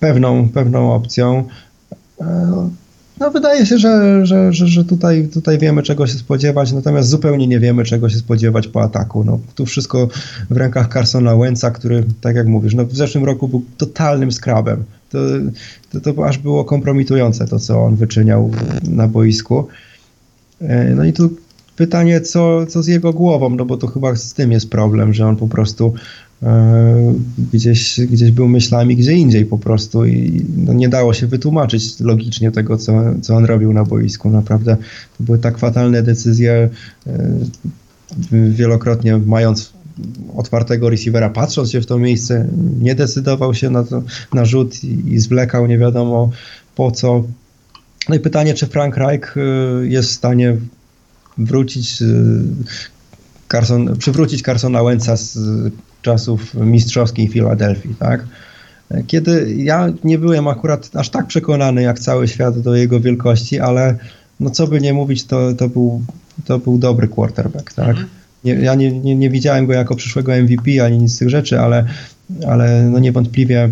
pewną, 0.00 0.48
pewną 0.48 0.92
opcją. 0.92 1.44
No 3.20 3.30
wydaje 3.30 3.66
się, 3.66 3.78
że, 3.78 4.26
że, 4.26 4.52
że, 4.52 4.66
że, 4.66 4.84
tutaj, 4.84 5.28
tutaj 5.28 5.58
wiemy 5.58 5.82
czego 5.82 6.06
się 6.06 6.14
spodziewać, 6.14 6.72
natomiast 6.72 7.08
zupełnie 7.08 7.46
nie 7.46 7.60
wiemy 7.60 7.84
czego 7.84 8.08
się 8.08 8.16
spodziewać 8.16 8.68
po 8.68 8.82
ataku. 8.82 9.24
No, 9.24 9.38
tu 9.54 9.66
wszystko 9.66 10.08
w 10.50 10.56
rękach 10.56 10.92
Carsona 10.92 11.36
Wentza, 11.36 11.70
który, 11.70 12.04
tak 12.20 12.36
jak 12.36 12.46
mówisz, 12.46 12.74
no, 12.74 12.86
w 12.86 12.96
zeszłym 12.96 13.24
roku 13.24 13.48
był 13.48 13.62
totalnym 13.76 14.32
skrabem. 14.32 14.84
To, 15.10 15.18
to, 15.92 16.00
to 16.00 16.26
aż 16.26 16.38
było 16.38 16.64
kompromitujące 16.64 17.46
to, 17.46 17.58
co 17.58 17.84
on 17.84 17.96
wyczyniał 17.96 18.50
na 18.88 19.08
boisku. 19.08 19.68
E, 20.60 20.94
no 20.94 21.04
i 21.04 21.12
tu 21.12 21.30
pytanie, 21.76 22.20
co, 22.20 22.66
co 22.66 22.82
z 22.82 22.86
jego 22.86 23.12
głową, 23.12 23.50
no 23.50 23.64
bo 23.64 23.76
to 23.76 23.86
chyba 23.86 24.16
z 24.16 24.34
tym 24.34 24.52
jest 24.52 24.70
problem, 24.70 25.14
że 25.14 25.26
on 25.26 25.36
po 25.36 25.48
prostu 25.48 25.94
gdzieś, 27.52 28.00
gdzieś 28.00 28.30
był 28.30 28.48
myślami 28.48 28.96
gdzie 28.96 29.12
indziej 29.12 29.46
po 29.46 29.58
prostu 29.58 30.06
i 30.06 30.46
no 30.56 30.72
nie 30.72 30.88
dało 30.88 31.14
się 31.14 31.26
wytłumaczyć 31.26 32.00
logicznie 32.00 32.50
tego, 32.50 32.76
co, 32.76 32.92
co 33.22 33.36
on 33.36 33.44
robił 33.44 33.72
na 33.72 33.84
boisku. 33.84 34.30
Naprawdę 34.30 34.76
to 35.18 35.24
były 35.24 35.38
tak 35.38 35.58
fatalne 35.58 36.02
decyzje, 36.02 36.68
e, 37.06 37.38
wielokrotnie 38.32 39.18
mając 39.18 39.72
otwartego 40.36 40.90
receivera, 40.90 41.30
patrząc 41.30 41.70
się 41.70 41.80
w 41.80 41.86
to 41.86 41.98
miejsce, 41.98 42.48
nie 42.80 42.94
decydował 42.94 43.54
się 43.54 43.70
na, 43.70 43.84
to, 43.84 44.02
na 44.34 44.44
rzut 44.44 44.84
i, 44.84 45.12
i 45.12 45.18
zwlekał 45.18 45.66
nie 45.66 45.78
wiadomo 45.78 46.30
po 46.74 46.90
co. 46.90 47.24
No 48.08 48.14
i 48.14 48.20
pytanie, 48.20 48.54
czy 48.54 48.66
Frank 48.66 48.96
Reich 48.96 49.36
e, 49.36 49.40
jest 49.86 50.08
w 50.08 50.12
stanie 50.12 50.56
wrócić 51.38 52.02
Carson, 53.52 53.96
przywrócić 53.96 54.42
Carsona 54.42 54.84
Wentza 54.84 55.16
z 55.16 55.38
czasów 56.04 56.54
mistrzowskiej 56.54 57.28
Filadelfii, 57.28 57.94
tak? 57.94 58.24
Kiedy 59.06 59.54
ja 59.58 59.92
nie 60.04 60.18
byłem 60.18 60.48
akurat 60.48 60.90
aż 60.94 61.08
tak 61.08 61.26
przekonany 61.26 61.82
jak 61.82 61.98
cały 61.98 62.28
świat 62.28 62.60
do 62.60 62.74
jego 62.74 63.00
wielkości, 63.00 63.60
ale 63.60 63.98
no 64.40 64.50
co 64.50 64.66
by 64.66 64.80
nie 64.80 64.92
mówić, 64.92 65.24
to, 65.24 65.54
to, 65.54 65.68
był, 65.68 66.02
to 66.44 66.58
był 66.58 66.78
dobry 66.78 67.08
quarterback, 67.08 67.72
tak? 67.72 67.88
Mhm. 67.88 68.08
Nie, 68.44 68.54
ja 68.54 68.74
nie, 68.74 68.92
nie, 69.00 69.16
nie 69.16 69.30
widziałem 69.30 69.66
go 69.66 69.72
jako 69.72 69.96
przyszłego 69.96 70.32
MVP 70.32 70.84
ani 70.84 70.98
nic 70.98 71.14
z 71.14 71.18
tych 71.18 71.30
rzeczy, 71.30 71.60
ale, 71.60 71.84
ale 72.48 72.88
no 72.90 72.98
niewątpliwie 72.98 73.70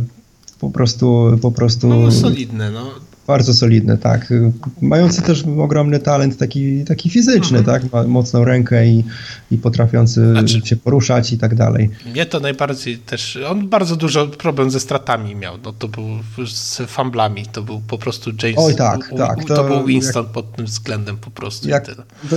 po 0.61 0.71
prostu 0.71 1.39
po 1.43 1.53
prostu... 1.53 1.89
No, 1.89 2.11
solidne, 2.11 2.71
no 2.71 2.91
bardzo 3.27 3.55
solidny, 3.55 3.99
tak. 3.99 4.33
Mający 4.81 5.23
też 5.23 5.45
ogromny 5.59 5.99
talent 5.99 6.37
taki, 6.37 6.85
taki 6.85 7.11
fizyczny, 7.11 7.59
mhm. 7.59 7.81
tak. 7.81 7.93
Ma 7.93 8.05
mocną 8.05 8.45
rękę 8.45 8.87
i, 8.87 9.05
i 9.51 9.59
potrafiący 9.59 10.31
znaczy, 10.31 10.61
się 10.65 10.77
poruszać 10.77 11.33
i 11.33 11.39
tak 11.39 11.55
dalej. 11.55 11.91
Mnie 12.07 12.27
to 12.27 12.41
najbardziej 12.41 12.99
też, 12.99 13.39
on 13.49 13.69
bardzo 13.69 13.97
dużo 13.97 14.27
problem 14.27 14.71
ze 14.71 14.81
stratami 14.81 15.35
miał, 15.35 15.55
no 15.65 15.73
to 15.73 15.89
był 15.89 16.07
z 16.47 16.83
famblami, 16.87 17.47
to 17.53 17.63
był 17.63 17.81
po 17.81 17.99
prostu 17.99 18.31
James. 18.43 18.59
Oj 18.59 18.75
tak, 18.75 19.09
u, 19.11 19.17
tak. 19.17 19.45
To, 19.45 19.55
to, 19.55 19.65
był 19.65 19.85
Winston 19.85 20.25
jak, 20.25 20.33
pod 20.33 20.57
tym 20.57 20.67
względem 20.67 21.17
po 21.17 21.31
prostu. 21.31 21.69
Jak, 21.69 21.87
to, 21.87 22.37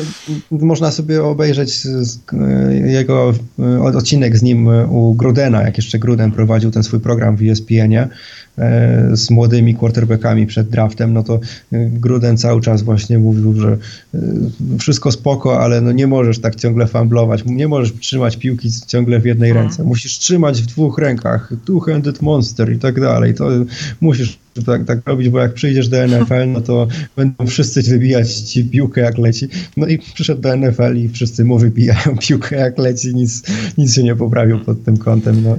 można 0.51 0.91
sobie 0.91 1.23
obejrzeć 1.23 1.87
jego 2.85 3.33
odcinek 3.93 4.37
z 4.37 4.43
nim 4.43 4.67
u 4.89 5.13
Grudena, 5.13 5.61
jak 5.61 5.77
jeszcze 5.77 5.99
Gruden 5.99 6.31
prowadził 6.31 6.71
ten 6.71 6.83
swój 6.83 6.99
program 6.99 7.35
w 7.35 7.41
ESPN-ie 7.41 8.01
e, 8.01 8.09
z 9.13 9.29
młodymi 9.29 9.75
quarterbackami 9.75 10.47
przed 10.47 10.69
draftem, 10.69 11.13
no 11.13 11.23
to 11.23 11.39
Gruden 11.71 12.37
cały 12.37 12.61
czas 12.61 12.81
właśnie 12.81 13.19
mówił, 13.19 13.55
że 13.61 13.77
wszystko 14.79 15.11
spoko, 15.11 15.59
ale 15.59 15.81
no 15.81 15.91
nie 15.91 16.07
możesz 16.07 16.39
tak 16.39 16.55
ciągle 16.55 16.87
famblować, 16.87 17.43
nie 17.45 17.67
możesz 17.67 17.93
trzymać 17.93 18.37
piłki 18.37 18.69
ciągle 18.87 19.19
w 19.19 19.25
jednej 19.25 19.49
mhm. 19.49 19.65
ręce, 19.67 19.83
musisz 19.83 20.19
trzymać 20.19 20.61
w 20.61 20.65
dwóch 20.65 20.97
rękach, 20.97 21.53
two-handed 21.65 22.21
monster 22.21 22.73
i 22.73 22.79
tak 22.79 22.99
dalej, 22.99 23.33
to 23.33 23.49
musisz 24.01 24.44
tak, 24.63 24.85
tak 24.85 24.99
robić, 25.05 25.29
bo 25.29 25.39
jak 25.39 25.53
przyjdziesz 25.53 25.87
do 25.87 26.07
NFL, 26.07 26.47
no 26.47 26.61
to 26.61 26.87
będą 27.15 27.47
wszyscy 27.47 27.81
wybijać 27.81 28.33
ci 28.33 28.65
piłkę 28.65 29.01
jak 29.01 29.17
leci. 29.17 29.47
No 29.77 29.87
i 29.87 29.99
przyszedł 29.99 30.41
do 30.41 30.55
NFL 30.55 30.97
i 30.97 31.09
wszyscy 31.09 31.45
mu 31.45 31.59
wybijają 31.59 32.17
piłkę 32.27 32.55
jak 32.55 32.77
leci, 32.77 33.15
nic, 33.15 33.43
nic 33.77 33.95
się 33.95 34.03
nie 34.03 34.15
poprawił 34.15 34.59
pod 34.59 34.83
tym 34.83 34.97
kątem. 34.97 35.43
No, 35.43 35.57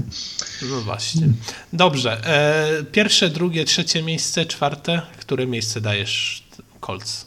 no 0.71 0.81
właśnie. 0.81 1.29
Dobrze. 1.73 2.27
E, 2.27 2.85
pierwsze, 2.93 3.31
drugie, 3.31 3.65
trzecie 3.65 4.03
miejsce, 4.03 4.45
czwarte. 4.45 5.03
Które 5.21 5.47
miejsce 5.47 5.81
dajesz 5.81 6.45
Colts? 6.81 7.27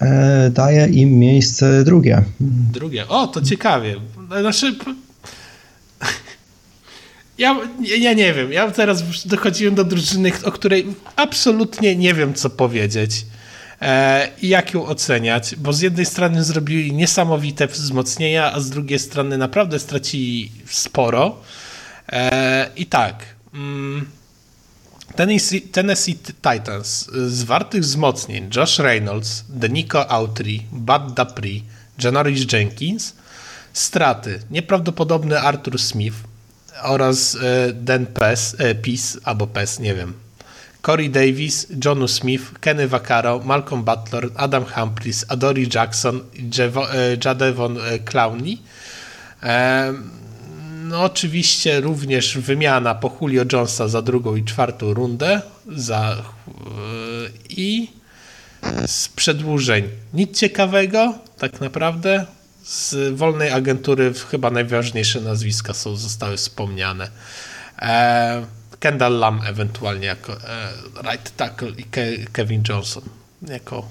E, 0.00 0.50
daję 0.50 0.86
im 0.86 1.18
miejsce 1.18 1.84
drugie. 1.84 2.22
Drugie. 2.72 3.08
O, 3.08 3.26
to 3.26 3.42
ciekawie. 3.42 3.96
Znaczy, 4.40 4.74
ja, 7.38 7.56
ja 7.80 8.12
nie 8.12 8.34
wiem. 8.34 8.52
Ja 8.52 8.70
teraz 8.70 9.26
dochodziłem 9.26 9.74
do 9.74 9.84
drużyny, 9.84 10.32
o 10.44 10.52
której 10.52 10.86
absolutnie 11.16 11.96
nie 11.96 12.14
wiem, 12.14 12.34
co 12.34 12.50
powiedzieć 12.50 13.26
e, 13.80 14.28
i 14.42 14.48
jak 14.48 14.74
ją 14.74 14.86
oceniać, 14.86 15.56
bo 15.56 15.72
z 15.72 15.80
jednej 15.80 16.06
strony 16.06 16.44
zrobili 16.44 16.92
niesamowite 16.92 17.66
wzmocnienia, 17.66 18.52
a 18.52 18.60
z 18.60 18.70
drugiej 18.70 18.98
strony 18.98 19.38
naprawdę 19.38 19.78
stracili 19.78 20.52
sporo. 20.66 21.36
E, 22.12 22.70
I 22.76 22.86
tak. 22.86 23.24
Mm, 23.54 24.06
Tennessee, 25.16 25.60
Tennessee 25.60 26.16
Titans 26.42 27.10
z 27.26 27.42
wartych 27.42 27.82
wzmocnień 27.82 28.50
Josh 28.56 28.78
Reynolds, 28.78 29.44
Denico 29.48 30.10
Autry, 30.10 30.60
Bud 30.72 31.14
Dupree, 31.14 31.62
Janoris 32.04 32.52
Jenkins, 32.52 33.14
straty 33.72 34.40
nieprawdopodobny 34.50 35.40
Arthur 35.40 35.78
Smith, 35.78 36.16
oraz 36.82 37.36
e, 37.36 37.72
Dan 37.72 38.06
Pes, 38.06 38.56
e, 38.58 38.74
Peace 38.74 39.18
albo 39.24 39.46
Pes, 39.46 39.78
nie 39.78 39.94
wiem. 39.94 40.12
Corey 40.82 41.10
Davis, 41.10 41.66
Johnu 41.84 42.08
Smith, 42.08 42.58
Kenny 42.60 42.88
Vaccaro, 42.88 43.40
Malcolm 43.44 43.84
Butler, 43.84 44.28
Adam 44.36 44.64
Humphries, 44.64 45.24
Adori 45.28 45.68
Jackson, 45.74 46.20
e, 46.20 47.16
Jadevon 47.24 47.78
Clowney. 48.04 48.58
No 50.84 51.02
oczywiście 51.02 51.80
również 51.80 52.38
wymiana 52.38 52.94
po 52.94 53.16
Julio 53.20 53.44
Jonesa 53.52 53.88
za 53.88 54.02
drugą 54.02 54.36
i 54.36 54.44
czwartą 54.44 54.94
rundę 54.94 55.40
za, 55.76 56.16
i 57.48 57.90
z 58.86 59.08
przedłużeń 59.08 59.88
nic 60.14 60.38
ciekawego 60.38 61.14
tak 61.38 61.60
naprawdę 61.60 62.26
z 62.64 63.14
wolnej 63.16 63.50
agentury 63.50 64.14
chyba 64.30 64.50
najważniejsze 64.50 65.20
nazwiska 65.20 65.74
są, 65.74 65.96
zostały 65.96 66.36
wspomniane. 66.36 67.10
E, 67.78 68.46
Kendall 68.80 69.18
Lam 69.18 69.40
ewentualnie 69.46 70.06
jako 70.06 70.32
e, 70.32 70.72
right 71.02 71.36
tackle 71.36 71.70
i 71.70 71.84
Ke 71.84 72.16
Kevin 72.32 72.62
Johnson 72.68 73.02
jako 73.48 73.88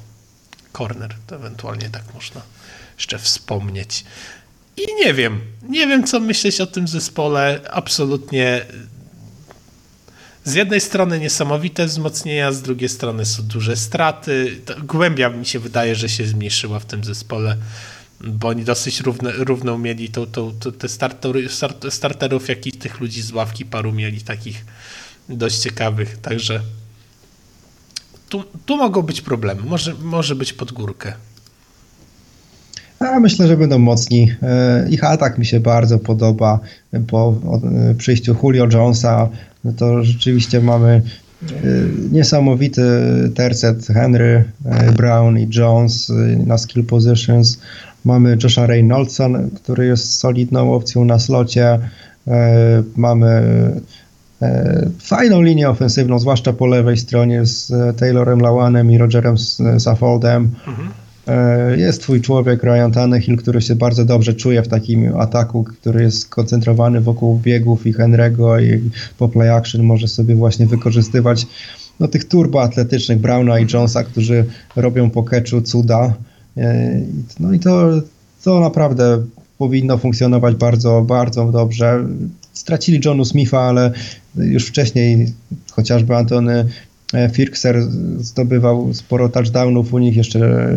corner. 0.77 1.15
To 1.27 1.35
ewentualnie 1.35 1.89
tak 1.89 2.13
można 2.13 2.41
jeszcze 2.97 3.19
wspomnieć. 3.19 4.05
I 4.77 4.81
nie 5.05 5.13
wiem, 5.13 5.41
nie 5.69 5.87
wiem 5.87 6.03
co 6.07 6.19
myśleć 6.19 6.61
o 6.61 6.67
tym 6.67 6.87
zespole. 6.87 7.59
Absolutnie 7.71 8.65
z 10.43 10.53
jednej 10.53 10.81
strony 10.81 11.19
niesamowite 11.19 11.85
wzmocnienia, 11.85 12.51
z 12.51 12.61
drugiej 12.61 12.89
strony 12.89 13.25
są 13.25 13.43
duże 13.43 13.75
straty. 13.75 14.61
Głębia 14.83 15.29
mi 15.29 15.45
się 15.45 15.59
wydaje, 15.59 15.95
że 15.95 16.09
się 16.09 16.25
zmniejszyła 16.25 16.79
w 16.79 16.85
tym 16.85 17.03
zespole 17.03 17.57
bo 18.23 18.47
oni 18.47 18.63
dosyć 18.63 18.99
równe, 18.99 19.31
równą 19.31 19.77
mieli 19.77 20.09
to, 20.09 20.25
to, 20.25 20.51
to, 20.59 20.71
te 20.71 20.89
startery, 20.89 21.47
starterów, 21.89 22.49
jak 22.49 22.67
i 22.67 22.71
tych 22.71 22.99
ludzi 22.99 23.21
z 23.21 23.31
ławki 23.31 23.65
paru 23.65 23.91
mieli 23.91 24.21
takich 24.21 24.65
dość 25.29 25.59
ciekawych, 25.59 26.17
także 26.17 26.61
tu, 28.29 28.43
tu 28.65 28.77
mogą 28.77 29.01
być 29.01 29.21
problemy, 29.21 29.61
może, 29.61 29.93
może 29.93 30.35
być 30.35 30.53
pod 30.53 30.71
górkę. 30.71 31.13
Ja 33.01 33.19
myślę, 33.19 33.47
że 33.47 33.57
będą 33.57 33.79
mocni. 33.79 34.31
E, 34.41 34.87
ich 34.89 35.03
atak 35.03 35.37
mi 35.37 35.45
się 35.45 35.59
bardzo 35.59 35.99
podoba. 35.99 36.59
Po 37.07 37.35
e, 37.91 37.95
przyjściu 37.95 38.35
Julio 38.43 38.67
Jonesa, 38.71 39.29
no 39.63 39.73
to 39.73 40.03
rzeczywiście 40.03 40.61
mamy 40.61 40.89
e, 40.91 41.01
niesamowity 42.11 42.81
tercet 43.35 43.87
Henry, 43.87 44.43
Brown 44.95 45.39
i 45.39 45.47
Jones 45.55 46.11
na 46.45 46.57
skill 46.57 46.83
positions. 46.83 47.59
Mamy 48.05 48.37
Josha 48.43 48.65
Reynoldsa, 48.65 49.29
który 49.55 49.85
jest 49.85 50.17
solidną 50.17 50.73
opcją 50.73 51.05
na 51.05 51.19
slocie. 51.19 51.79
E, 52.27 52.83
mamy 52.95 53.27
e, 54.41 54.89
fajną 54.99 55.41
linię 55.41 55.69
ofensywną, 55.69 56.19
zwłaszcza 56.19 56.53
po 56.53 56.65
lewej 56.65 56.97
stronie 56.97 57.45
z 57.45 57.71
Taylorem 57.97 58.39
Lawanem 58.39 58.91
i 58.91 58.97
Rogerem 58.97 59.37
Saffoldem. 59.79 60.51
Mhm. 60.67 60.89
E, 61.27 61.77
jest 61.77 62.01
twój 62.01 62.21
człowiek, 62.21 62.63
Ryan 62.63 62.91
Tannehill, 62.91 63.37
który 63.37 63.61
się 63.61 63.75
bardzo 63.75 64.05
dobrze 64.05 64.33
czuje 64.33 64.63
w 64.63 64.67
takim 64.67 65.17
ataku, 65.17 65.63
który 65.63 66.03
jest 66.03 66.19
skoncentrowany 66.19 67.01
wokół 67.01 67.39
biegów 67.39 67.87
i 67.87 67.93
Henry'ego 67.93 68.61
i 68.61 68.89
po 69.17 69.29
play 69.29 69.49
action 69.49 69.83
może 69.83 70.07
sobie 70.07 70.35
właśnie 70.35 70.67
wykorzystywać 70.67 71.47
no, 71.99 72.07
tych 72.07 72.25
turboatletycznych 72.25 73.19
Browna 73.19 73.59
i 73.59 73.67
Jonesa, 73.73 74.03
którzy 74.03 74.45
robią 74.75 75.09
po 75.09 75.23
catchu 75.23 75.61
cuda. 75.61 76.13
E, 76.57 76.99
no 77.39 77.53
i 77.53 77.59
to, 77.59 77.89
to 78.43 78.59
naprawdę 78.59 79.23
powinno 79.57 79.97
funkcjonować 79.97 80.55
bardzo, 80.55 81.01
bardzo 81.01 81.51
dobrze. 81.51 82.05
Stracili 82.53 82.99
Johnu 83.05 83.25
Smitha, 83.25 83.59
ale 83.59 83.91
już 84.35 84.67
wcześniej 84.67 85.33
chociażby 85.71 86.15
Antony 86.15 86.65
e, 87.13 87.29
Firkser 87.29 87.81
zdobywał 88.19 88.93
sporo 88.93 89.29
touchdownów 89.29 89.93
u 89.93 89.99
nich, 89.99 90.15
jeszcze 90.15 90.69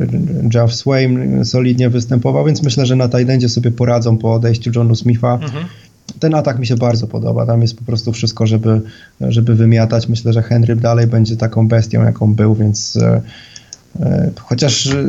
Jeff 0.54 0.74
Swain 0.74 1.44
solidnie 1.44 1.90
występował, 1.90 2.44
więc 2.44 2.62
myślę, 2.62 2.86
że 2.86 2.96
na 2.96 3.08
Tajdendzie 3.08 3.48
sobie 3.48 3.70
poradzą 3.70 4.18
po 4.18 4.34
odejściu 4.34 4.70
Johnu 4.76 4.94
Smitha. 4.94 5.38
Mhm. 5.42 5.64
Ten 6.20 6.34
atak 6.34 6.58
mi 6.58 6.66
się 6.66 6.76
bardzo 6.76 7.06
podoba, 7.06 7.46
tam 7.46 7.62
jest 7.62 7.78
po 7.78 7.84
prostu 7.84 8.12
wszystko, 8.12 8.46
żeby, 8.46 8.80
żeby 9.20 9.54
wymiatać. 9.54 10.08
Myślę, 10.08 10.32
że 10.32 10.42
Henry 10.42 10.76
dalej 10.76 11.06
będzie 11.06 11.36
taką 11.36 11.68
bestią, 11.68 12.04
jaką 12.04 12.34
był, 12.34 12.54
więc 12.54 12.96
e, 12.96 13.22
chociaż 14.40 14.86
e, 14.86 15.04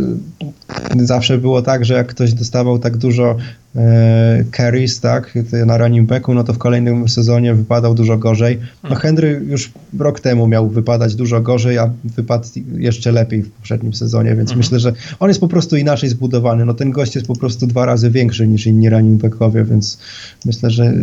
zawsze 1.05 1.37
było 1.37 1.61
tak, 1.61 1.85
że 1.85 1.93
jak 1.93 2.07
ktoś 2.07 2.33
dostawał 2.33 2.79
tak 2.79 2.97
dużo 2.97 3.35
e, 3.75 4.43
carries, 4.57 4.99
tak, 4.99 5.33
na 5.65 5.77
running 5.77 6.09
backu, 6.09 6.33
no 6.33 6.43
to 6.43 6.53
w 6.53 6.57
kolejnym 6.57 7.09
sezonie 7.09 7.53
wypadał 7.53 7.95
dużo 7.95 8.17
gorzej. 8.17 8.59
No 8.83 8.89
hmm. 8.89 9.01
Henry 9.01 9.41
już 9.47 9.71
rok 9.99 10.19
temu 10.19 10.47
miał 10.47 10.69
wypadać 10.69 11.15
dużo 11.15 11.41
gorzej, 11.41 11.77
a 11.77 11.89
wypadł 12.03 12.47
jeszcze 12.77 13.11
lepiej 13.11 13.43
w 13.43 13.51
poprzednim 13.51 13.93
sezonie, 13.93 14.29
więc 14.29 14.49
mhm. 14.49 14.57
myślę, 14.57 14.79
że 14.79 14.93
on 15.19 15.27
jest 15.27 15.39
po 15.39 15.47
prostu 15.47 15.77
inaczej 15.77 16.09
zbudowany. 16.09 16.65
No 16.65 16.73
ten 16.73 16.91
gość 16.91 17.15
jest 17.15 17.27
po 17.27 17.35
prostu 17.35 17.67
dwa 17.67 17.85
razy 17.85 18.11
większy 18.11 18.47
niż 18.47 18.67
inni 18.67 18.89
running 18.89 19.21
backowie, 19.21 19.63
więc 19.63 19.97
myślę, 20.45 20.71
że 20.71 20.93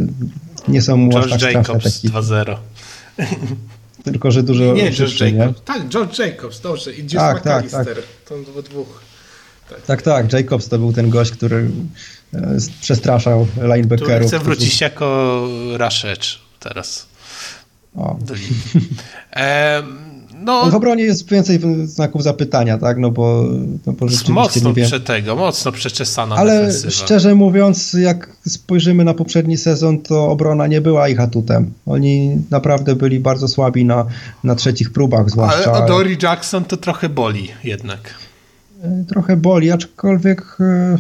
nie 0.69 0.83
są 0.83 0.97
mu 0.97 1.19
aż 1.19 1.31
tak 1.31 1.43
Jacobs 1.43 2.05
2-0. 2.05 2.57
Tylko, 4.05 4.31
że 4.31 4.43
dużo 4.43 4.75
Nie, 4.75 4.91
George 4.91 5.21
Jacobs. 5.21 5.61
Tak, 5.65 5.89
George 5.89 6.19
Jacobs, 6.19 6.61
dobrze. 6.61 6.93
I 6.93 7.03
Jess 7.03 7.13
tak, 7.13 7.43
tak, 7.43 7.71
tak. 7.71 7.87
To 8.29 8.35
we 8.55 8.63
dwóch. 8.63 9.01
Tak. 9.71 9.83
tak, 9.83 10.03
tak. 10.03 10.33
Jacobs 10.33 10.69
to 10.69 10.79
był 10.79 10.93
ten 10.93 11.11
gość, 11.11 11.31
który 11.31 11.71
e, 12.35 12.57
przestraszał 12.81 13.47
linebackerów. 13.57 14.29
Chcę 14.29 14.39
wrócić 14.39 14.69
którzy... 14.69 14.85
jako 14.85 15.49
Rashecz 15.77 16.41
teraz. 16.61 17.07
O. 17.97 18.19
No, 20.45 20.71
w 20.71 20.75
obronie 20.75 21.05
jest 21.05 21.31
więcej 21.31 21.61
znaków 21.85 22.23
zapytania, 22.23 22.79
tak? 22.79 22.99
No 22.99 23.11
bo, 23.11 23.45
no 23.87 23.93
bo 23.93 24.07
mocno 24.29 24.69
nie 24.69 24.75
wiem. 24.75 24.87
prze 24.87 25.01
tego, 25.01 25.37
mocno 25.37 25.73
przeczesana 25.73 26.37
Ale 26.37 26.53
defensywa. 26.53 26.91
szczerze 26.91 27.35
mówiąc, 27.35 27.93
jak 27.93 28.29
spojrzymy 28.49 29.05
na 29.05 29.15
poprzedni 29.15 29.57
sezon, 29.57 29.99
to 29.99 30.29
obrona 30.29 30.67
nie 30.67 30.81
była 30.81 31.09
ich 31.09 31.21
atutem. 31.21 31.73
Oni 31.87 32.43
naprawdę 32.51 32.95
byli 32.95 33.21
bardzo 33.21 33.49
słabi 33.49 33.85
na, 33.85 34.07
na 34.45 34.55
trzecich 34.55 34.93
próbach 34.93 35.31
zwłaszcza. 35.31 35.73
Ale 35.73 35.87
Dory 35.89 36.17
Jackson 36.23 36.65
to 36.65 36.77
trochę 36.77 37.09
boli 37.09 37.49
jednak. 37.65 38.15
E, 38.83 39.05
trochę 39.09 39.37
boli, 39.37 39.71
aczkolwiek 39.71 40.57
e, 40.61 40.99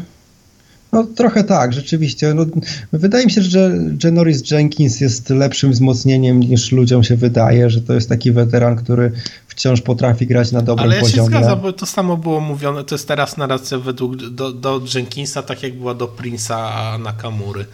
no 0.94 1.04
trochę 1.04 1.44
tak, 1.44 1.72
rzeczywiście. 1.72 2.34
No, 2.34 2.46
wydaje 2.92 3.24
mi 3.24 3.30
się, 3.30 3.42
że 3.42 3.78
Janoris 4.04 4.50
Jenkins 4.50 5.00
jest 5.00 5.30
lepszym 5.30 5.72
wzmocnieniem 5.72 6.40
niż 6.40 6.72
ludziom 6.72 7.04
się 7.04 7.16
wydaje, 7.16 7.70
że 7.70 7.80
to 7.80 7.94
jest 7.94 8.08
taki 8.08 8.32
weteran, 8.32 8.76
który 8.76 9.12
wciąż 9.48 9.80
potrafi 9.80 10.26
grać 10.26 10.52
na 10.52 10.62
dobrym 10.62 10.76
poziomie. 10.76 10.98
Ale 10.98 11.06
ja 11.06 11.10
poziomie. 11.10 11.28
się 11.28 11.36
zgadzam, 11.36 11.60
bo 11.60 11.72
to 11.72 11.86
samo 11.86 12.16
było 12.16 12.40
mówione, 12.40 12.84
to 12.84 12.94
jest 12.94 13.08
teraz 13.08 13.36
narracja 13.36 13.78
według 13.78 14.16
do, 14.16 14.52
do 14.52 14.80
Jenkinsa, 14.94 15.42
tak 15.42 15.62
jak 15.62 15.78
była 15.78 15.94
do 15.94 16.06
Prince'a 16.06 17.00
Nakamury. 17.00 17.66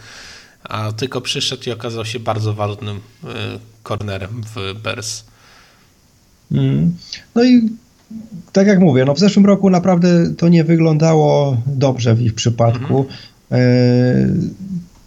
A 0.63 0.91
tylko 0.91 1.21
przyszedł 1.21 1.63
i 1.69 1.71
okazał 1.71 2.05
się 2.05 2.19
bardzo 2.19 2.53
ważnym 2.53 2.97
y, 2.97 3.27
kornerem 3.83 4.41
w 4.55 4.81
Bears. 4.81 5.23
Mm. 6.51 6.95
No 7.35 7.43
i 7.43 7.69
tak 8.51 8.67
jak 8.67 8.79
mówię, 8.79 9.05
no 9.05 9.13
w 9.13 9.19
zeszłym 9.19 9.45
roku 9.45 9.69
naprawdę 9.69 10.33
to 10.37 10.49
nie 10.49 10.63
wyglądało 10.63 11.57
dobrze 11.67 12.15
w 12.15 12.21
ich 12.21 12.33
przypadku. 12.33 13.05
Mhm. 13.51 14.49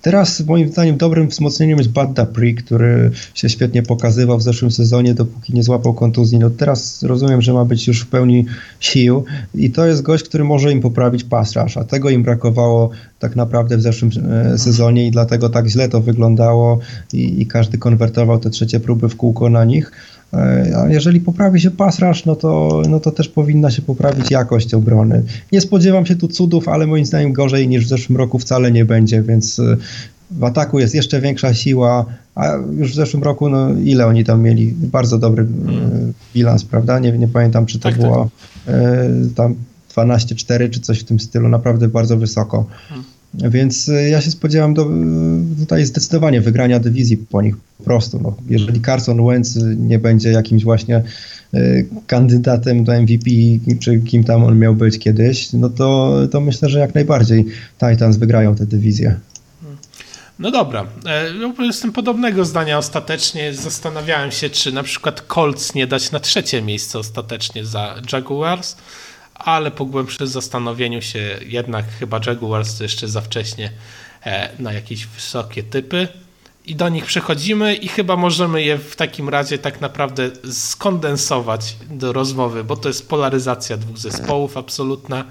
Teraz 0.05 0.47
moim 0.47 0.69
zdaniem 0.69 0.97
dobrym 0.97 1.29
wzmocnieniem 1.29 1.79
jest 1.79 1.91
Bad 1.91 2.13
Dapri, 2.13 2.55
który 2.55 3.11
się 3.35 3.49
świetnie 3.49 3.83
pokazywał 3.83 4.39
w 4.39 4.43
zeszłym 4.43 4.71
sezonie, 4.71 5.15
dopóki 5.15 5.55
nie 5.55 5.63
złapał 5.63 5.95
kontuzji. 5.95 6.39
No 6.39 6.51
teraz 6.51 7.03
rozumiem, 7.03 7.43
że 7.43 7.53
ma 7.53 7.65
być 7.65 7.87
już 7.87 8.01
w 8.01 8.07
pełni 8.07 8.47
sił 8.81 9.25
i 9.55 9.71
to 9.71 9.87
jest 9.87 10.03
gość, 10.03 10.25
który 10.25 10.45
może 10.45 10.73
im 10.73 10.81
poprawić 10.81 11.25
pass 11.25 11.57
rush, 11.57 11.77
a 11.77 11.85
tego 11.85 12.11
im 12.11 12.23
brakowało 12.23 12.91
tak 13.19 13.37
naprawdę 13.37 13.77
w 13.77 13.83
zeszłym 13.83 14.11
e, 14.31 14.59
sezonie 14.59 15.07
i 15.07 15.11
dlatego 15.11 15.49
tak 15.49 15.67
źle 15.67 15.89
to 15.89 16.01
wyglądało 16.01 16.79
i, 17.13 17.43
i 17.43 17.47
każdy 17.47 17.79
konwertował 17.79 18.39
te 18.39 18.51
trzecie 18.51 18.81
próby 18.81 19.09
w 19.09 19.17
kółko 19.17 19.51
na 19.51 19.65
nich. 19.65 19.93
E, 20.33 20.73
a 20.77 20.89
jeżeli 20.89 21.21
poprawi 21.21 21.61
się 21.61 21.71
pass 21.71 21.99
rush, 21.99 22.25
no 22.25 22.37
to, 22.37 22.83
no 22.89 23.01
to 23.01 23.11
też 23.11 23.29
powinna 23.29 23.71
się 23.71 23.83
poprawić 23.83 24.31
jakość 24.31 24.75
obrony. 24.75 25.23
Nie 25.53 25.61
spodziewam 25.61 26.07
się 26.07 26.17
tu 26.17 26.29
cudów, 26.29 26.69
ale 26.69 26.87
moim 26.87 27.07
zdaniem 27.07 27.33
gorzej 27.33 27.69
niż 27.69 27.85
w 27.85 27.89
zeszłym 27.89 28.19
roku 28.19 28.39
wcale 28.39 28.73
nie 28.73 28.85
będzie, 28.85 29.23
więc 29.23 29.59
e, 29.59 29.77
w 30.31 30.45
ataku 30.45 30.79
jest 30.79 30.95
jeszcze 30.95 31.21
większa 31.21 31.55
siła, 31.55 32.05
a 32.35 32.53
już 32.73 32.93
w 32.93 32.95
zeszłym 32.95 33.23
roku, 33.23 33.49
no 33.49 33.69
ile 33.85 34.07
oni 34.07 34.25
tam 34.25 34.43
mieli? 34.43 34.75
Bardzo 34.79 35.19
dobry 35.19 35.43
e, 35.43 35.47
bilans, 36.35 36.65
prawda? 36.65 36.99
Nie, 36.99 37.13
nie 37.13 37.29
pamiętam, 37.29 37.67
czy 37.67 37.79
to 37.79 37.89
tak, 37.89 37.99
było 37.99 38.31
tak. 38.67 38.75
tam 39.35 39.55
12-4 39.97 40.71
czy 40.71 40.81
coś 40.81 41.01
w 41.01 41.05
tym 41.05 41.21
stylu, 41.21 41.49
naprawdę 41.49 41.89
bardzo 41.89 42.17
wysoko. 42.17 42.67
Hmm. 42.89 43.14
Więc 43.39 43.89
e, 43.89 44.09
ja 44.09 44.21
się 44.21 44.31
spodziewam 44.31 44.75
do, 44.75 44.83
e, 44.83 44.89
tutaj 45.59 45.85
zdecydowanie 45.85 46.41
wygrania 46.41 46.81
dywizji 46.81 47.17
po 47.17 47.43
nich 47.43 47.57
po 47.79 47.85
prostu. 47.85 48.21
No, 48.23 48.37
jeżeli 48.49 48.81
Carson 48.81 49.27
Wentz 49.27 49.59
nie 49.77 49.99
będzie 49.99 50.31
jakimś 50.31 50.65
właśnie 50.65 50.97
e, 51.55 51.61
kandydatem 52.07 52.85
do 52.85 53.01
MVP, 53.01 53.31
czy 53.81 54.01
kim 54.01 54.25
tam 54.25 54.45
on 54.45 54.59
miał 54.59 54.75
być 54.75 54.99
kiedyś, 54.99 55.53
no 55.53 55.69
to, 55.71 56.15
to 56.31 56.41
myślę, 56.41 56.69
że 56.69 56.79
jak 56.79 56.95
najbardziej 56.95 57.45
Titans 57.81 58.17
wygrają 58.17 58.55
tę 58.55 58.67
dywizję. 58.67 59.21
No 60.39 60.51
dobra, 60.51 60.87
no, 61.41 61.65
jestem 61.65 61.93
podobnego 61.93 62.45
zdania 62.45 62.79
ostatecznie. 62.79 63.55
Zastanawiałem 63.55 64.31
się, 64.31 64.51
czy 64.51 64.73
na 64.73 64.83
przykład 64.83 65.25
Colts 65.35 65.75
nie 65.75 65.87
dać 65.87 66.11
na 66.11 66.21
trzecie 66.21 66.63
miejsce 66.63 66.99
ostatecznie 66.99 67.65
za 67.65 67.95
Jaguars 68.13 68.77
ale 69.35 69.71
po 69.71 69.85
głębszym 69.85 70.27
zastanowieniu 70.27 71.03
się 71.03 71.39
jednak 71.47 71.85
chyba 71.99 72.21
Jaguars 72.27 72.79
to 72.79 72.83
jeszcze 72.83 73.09
za 73.09 73.21
wcześnie 73.21 73.71
e, 74.23 74.51
na 74.59 74.73
jakieś 74.73 75.07
wysokie 75.07 75.63
typy 75.63 76.09
i 76.67 76.77
do 76.77 76.89
nich 76.89 77.05
przechodzimy 77.05 77.75
i 77.75 77.89
chyba 77.89 78.17
możemy 78.17 78.63
je 78.63 78.79
w 78.79 78.97
takim 78.97 79.29
razie 79.29 79.59
tak 79.59 79.81
naprawdę 79.81 80.31
skondensować 80.53 81.77
do 81.91 82.13
rozmowy, 82.13 82.65
bo 82.65 82.77
to 82.77 82.89
jest 82.89 83.09
polaryzacja 83.09 83.77
dwóch 83.77 83.99
zespołów 83.99 84.57
absolutna 84.57 85.25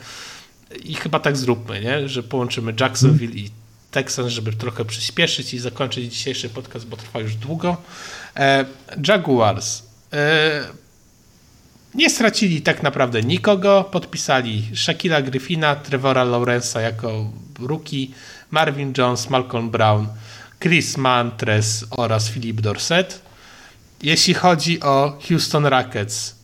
i 0.83 0.93
chyba 0.93 1.19
tak 1.19 1.37
zróbmy, 1.37 1.81
nie? 1.81 2.09
że 2.09 2.23
połączymy 2.23 2.73
Jacksonville 2.79 3.33
i 3.33 3.49
Texans, 3.91 4.31
żeby 4.31 4.53
trochę 4.53 4.85
przyspieszyć 4.85 5.53
i 5.53 5.59
zakończyć 5.59 6.13
dzisiejszy 6.13 6.49
podcast, 6.49 6.87
bo 6.87 6.97
trwa 6.97 7.19
już 7.19 7.35
długo. 7.35 7.77
E, 8.35 8.65
Jaguars. 9.07 9.83
Nie 11.95 12.09
stracili 12.09 12.61
tak 12.61 12.83
naprawdę 12.83 13.21
nikogo. 13.21 13.83
Podpisali 13.83 14.69
Shakila 14.75 15.21
Griffina, 15.21 15.75
Trevora 15.75 16.25
Lawrence'a 16.25 16.79
jako 16.79 17.31
rookie, 17.59 18.07
Marvin 18.51 18.93
Jones, 18.97 19.29
Malcolm 19.29 19.69
Brown, 19.69 20.07
Chris 20.59 20.97
Mantres 20.97 21.85
oraz 21.89 22.29
Philip 22.29 22.61
Dorset. 22.61 23.21
Jeśli 24.03 24.33
chodzi 24.33 24.81
o 24.81 25.19
Houston 25.29 25.65
Rockets. 25.65 26.35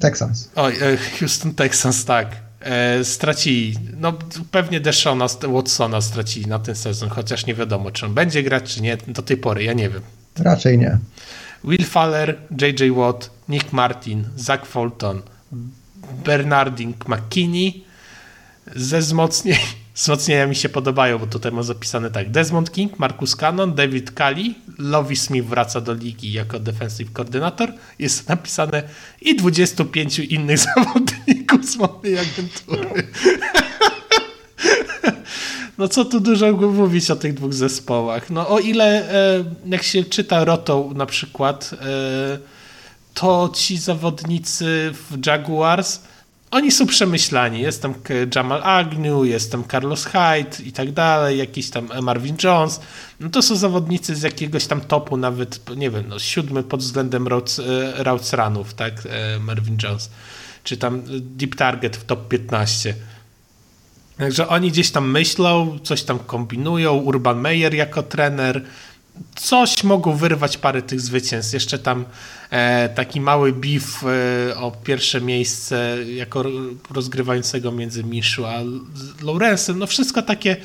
Texans. 0.00 0.48
Oj, 0.56 0.76
e, 0.80 0.96
Houston 1.18 1.54
Texans, 1.54 2.04
tak. 2.04 2.36
E, 2.60 3.04
stracili, 3.04 3.74
no 3.96 4.12
pewnie 4.50 4.80
Deshona 4.80 5.26
Watsona 5.48 6.00
stracili 6.00 6.46
na 6.46 6.58
ten 6.58 6.74
sezon, 6.74 7.08
chociaż 7.08 7.46
nie 7.46 7.54
wiadomo, 7.54 7.90
czy 7.90 8.06
on 8.06 8.14
będzie 8.14 8.42
grać, 8.42 8.74
czy 8.74 8.82
nie, 8.82 8.96
do 8.96 9.22
tej 9.22 9.36
pory, 9.36 9.64
ja 9.64 9.72
nie 9.72 9.90
wiem. 9.90 10.02
Raczej 10.38 10.78
nie. 10.78 10.98
Will 11.64 11.84
Faller, 11.84 12.38
J.J. 12.50 12.90
Watt, 12.90 13.30
Nick 13.48 13.72
Martin, 13.72 14.24
Zach 14.36 14.66
Fulton, 14.66 15.22
Bernardin 16.24 16.94
McKinney. 17.08 17.84
Ze 18.76 18.98
wzmocnień, 18.98 19.58
wzmocnienia 19.94 20.46
mi 20.46 20.56
się 20.56 20.68
podobają, 20.68 21.18
bo 21.18 21.26
tutaj 21.26 21.52
mam 21.52 21.64
zapisane 21.64 22.10
tak. 22.10 22.30
Desmond 22.30 22.72
King, 22.72 22.98
Marcus 22.98 23.36
Cannon, 23.36 23.74
David 23.74 24.10
Kali, 24.10 24.54
Lovi 24.78 25.16
Smith 25.16 25.48
wraca 25.48 25.80
do 25.80 25.94
ligi 25.94 26.32
jako 26.32 26.58
defensive 26.58 27.12
koordynator. 27.12 27.72
Jest 27.98 28.28
napisane 28.28 28.82
i 29.20 29.36
25 29.36 30.18
innych 30.18 30.58
zawodników 30.74 31.64
z 31.64 31.76
mojej 31.76 32.18
agentury. 32.18 33.08
No 35.80 35.88
co 35.88 36.04
tu 36.04 36.20
dużo 36.20 36.52
mówić 36.52 37.10
o 37.10 37.16
tych 37.16 37.34
dwóch 37.34 37.54
zespołach. 37.54 38.30
No 38.30 38.48
o 38.48 38.58
ile 38.58 39.12
e, 39.12 39.44
jak 39.66 39.82
się 39.82 40.04
czyta 40.04 40.44
Rotą 40.44 40.94
na 40.94 41.06
przykład, 41.06 41.70
e, 41.72 42.38
to 43.14 43.50
ci 43.54 43.78
zawodnicy 43.78 44.92
w 44.92 45.26
Jaguars 45.26 46.00
oni 46.50 46.70
są 46.70 46.86
przemyślani. 46.86 47.60
Jest 47.60 47.82
tam 47.82 47.94
Jamal 48.34 48.62
Agnew, 48.62 49.26
jest 49.26 49.52
tam 49.52 49.64
Carlos 49.70 50.04
Hyde 50.04 50.62
i 50.64 50.72
tak 50.72 50.92
dalej, 50.92 51.38
jakiś 51.38 51.70
tam 51.70 51.88
Marvin 52.02 52.36
Jones. 52.44 52.80
No 53.20 53.30
to 53.30 53.42
są 53.42 53.56
zawodnicy 53.56 54.16
z 54.16 54.22
jakiegoś 54.22 54.66
tam 54.66 54.80
topu, 54.80 55.16
nawet, 55.16 55.76
nie 55.76 55.90
wiem, 55.90 56.04
no, 56.08 56.18
siódmy 56.18 56.62
pod 56.62 56.80
względem 56.80 57.28
routes, 57.28 57.58
e, 57.58 58.36
runów, 58.36 58.74
tak, 58.74 58.94
Marvin 59.40 59.76
Jones. 59.82 60.10
Czy 60.64 60.76
tam 60.76 61.02
deep 61.20 61.54
target 61.54 61.96
w 61.96 62.04
top 62.04 62.28
15. 62.28 62.94
Także 64.20 64.48
oni 64.48 64.70
gdzieś 64.70 64.90
tam 64.90 65.10
myślą, 65.10 65.78
coś 65.82 66.02
tam 66.02 66.18
kombinują. 66.18 66.92
Urban 66.92 67.40
Meyer 67.40 67.74
jako 67.74 68.02
trener. 68.02 68.64
Coś 69.36 69.84
mogą 69.84 70.16
wyrwać 70.16 70.56
parę 70.56 70.82
tych 70.82 71.00
zwycięstw. 71.00 71.54
Jeszcze 71.54 71.78
tam 71.78 72.04
e, 72.50 72.88
taki 72.88 73.20
mały 73.20 73.52
beef 73.52 74.04
e, 74.04 74.56
o 74.56 74.70
pierwsze 74.70 75.20
miejsce 75.20 75.96
jako 76.14 76.44
rozgrywającego 76.90 77.72
między 77.72 78.04
Miszu 78.04 78.46
a 78.46 78.60
Lawrence'em. 79.22 79.76
No 79.76 79.86
wszystko 79.86 80.22
takie 80.22 80.56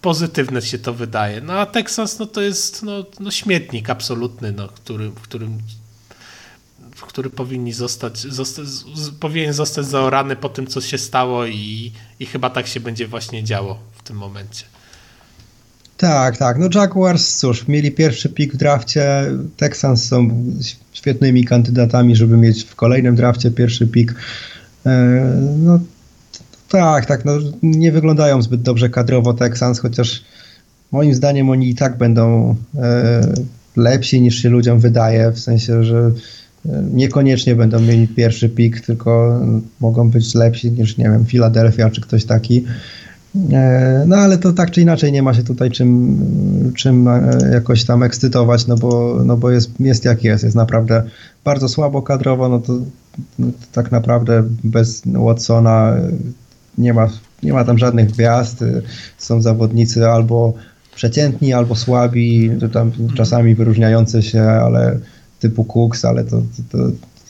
pozytywne 0.00 0.62
się 0.62 0.78
to 0.78 0.94
wydaje. 0.94 1.40
No 1.40 1.52
a 1.52 1.66
Texas 1.66 2.18
no 2.18 2.26
to 2.26 2.40
jest 2.40 2.82
no, 2.82 3.04
no 3.20 3.30
śmietnik 3.30 3.90
absolutny, 3.90 4.52
no, 4.52 4.68
który, 4.68 5.08
w 5.10 5.20
którym 5.20 5.58
który 7.02 7.30
powinni 7.30 7.72
zostać, 7.72 8.18
zostać, 8.18 8.66
powinien 9.20 9.52
zostać 9.52 9.86
zaorany 9.86 10.36
po 10.36 10.48
tym, 10.48 10.66
co 10.66 10.80
się 10.80 10.98
stało 10.98 11.46
i, 11.46 11.92
i 12.20 12.26
chyba 12.26 12.50
tak 12.50 12.66
się 12.66 12.80
będzie 12.80 13.06
właśnie 13.08 13.44
działo 13.44 13.78
w 13.92 14.02
tym 14.02 14.16
momencie. 14.16 14.64
Tak, 15.96 16.36
tak. 16.36 16.58
No 16.58 16.68
Jaguars, 16.74 17.36
cóż, 17.36 17.68
mieli 17.68 17.92
pierwszy 17.92 18.28
pik 18.28 18.54
w 18.54 18.56
drafcie. 18.56 19.30
Texans 19.56 20.04
są 20.04 20.44
świetnymi 20.92 21.44
kandydatami, 21.44 22.16
żeby 22.16 22.36
mieć 22.36 22.64
w 22.64 22.74
kolejnym 22.74 23.16
drafcie 23.16 23.50
pierwszy 23.50 23.86
pik. 23.86 24.14
E, 24.86 24.92
no 25.58 25.80
tak, 26.68 27.06
tak. 27.06 27.24
No, 27.24 27.32
nie 27.62 27.92
wyglądają 27.92 28.42
zbyt 28.42 28.62
dobrze 28.62 28.88
kadrowo 28.88 29.34
Texans, 29.34 29.78
chociaż 29.78 30.24
moim 30.92 31.14
zdaniem 31.14 31.50
oni 31.50 31.70
i 31.70 31.74
tak 31.74 31.98
będą 31.98 32.56
e, 32.78 33.34
lepsi 33.76 34.20
niż 34.20 34.42
się 34.42 34.48
ludziom 34.48 34.80
wydaje, 34.80 35.30
w 35.30 35.38
sensie, 35.38 35.84
że 35.84 36.10
niekoniecznie 36.92 37.54
będą 37.54 37.80
mieli 37.80 38.08
pierwszy 38.08 38.48
pik, 38.48 38.80
tylko 38.80 39.40
mogą 39.80 40.10
być 40.10 40.34
lepsi 40.34 40.70
niż, 40.70 40.96
nie 40.96 41.04
wiem, 41.04 41.24
Philadelphia 41.24 41.90
czy 41.90 42.00
ktoś 42.00 42.24
taki. 42.24 42.64
E, 43.52 44.04
no 44.06 44.16
ale 44.16 44.38
to 44.38 44.52
tak 44.52 44.70
czy 44.70 44.80
inaczej 44.80 45.12
nie 45.12 45.22
ma 45.22 45.34
się 45.34 45.42
tutaj 45.42 45.70
czym, 45.70 46.18
czym 46.76 47.08
e, 47.08 47.38
jakoś 47.52 47.84
tam 47.84 48.02
ekscytować, 48.02 48.66
no 48.66 48.76
bo, 48.76 49.20
no 49.24 49.36
bo 49.36 49.50
jest, 49.50 49.70
jest 49.80 50.04
jak 50.04 50.24
jest. 50.24 50.44
Jest 50.44 50.56
naprawdę 50.56 51.02
bardzo 51.44 51.68
słabo 51.68 52.02
kadrowo, 52.02 52.48
no 52.48 52.58
to, 52.58 52.72
no 53.38 53.46
to 53.46 53.66
tak 53.72 53.92
naprawdę 53.92 54.42
bez 54.64 55.02
Watsona 55.06 55.96
nie 56.78 56.94
ma, 56.94 57.08
nie 57.42 57.52
ma 57.52 57.64
tam 57.64 57.78
żadnych 57.78 58.10
gwiazd. 58.10 58.64
Są 59.18 59.42
zawodnicy 59.42 60.08
albo 60.08 60.54
przeciętni, 60.94 61.52
albo 61.52 61.74
słabi, 61.74 62.50
tam 62.72 62.92
czasami 63.16 63.54
wyróżniające 63.54 64.22
się, 64.22 64.42
ale 64.42 64.98
typu 65.40 65.64
Cooks, 65.64 66.04
ale 66.04 66.24
to, 66.24 66.42
to, 66.72 66.78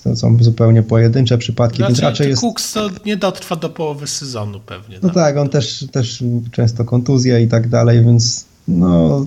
to 0.05 0.17
są 0.17 0.37
zupełnie 0.41 0.83
pojedyncze 0.83 1.39
przypadki. 1.39 1.77
Znaczy, 1.77 1.93
więc 1.93 2.03
raczej 2.03 2.29
jest... 2.29 2.43
Cooks 2.43 2.73
to 2.73 2.91
nie 3.07 3.17
dotrwa 3.17 3.57
do 3.57 3.69
połowy 3.69 4.07
sezonu 4.07 4.61
pewnie. 4.61 4.99
No 5.03 5.11
tak, 5.11 5.37
on 5.37 5.49
też, 5.49 5.87
też 5.93 6.25
często 6.51 6.85
kontuzja 6.85 7.39
i 7.39 7.49
tak 7.49 7.69
dalej, 7.69 8.05
więc 8.05 8.45
no, 8.69 9.27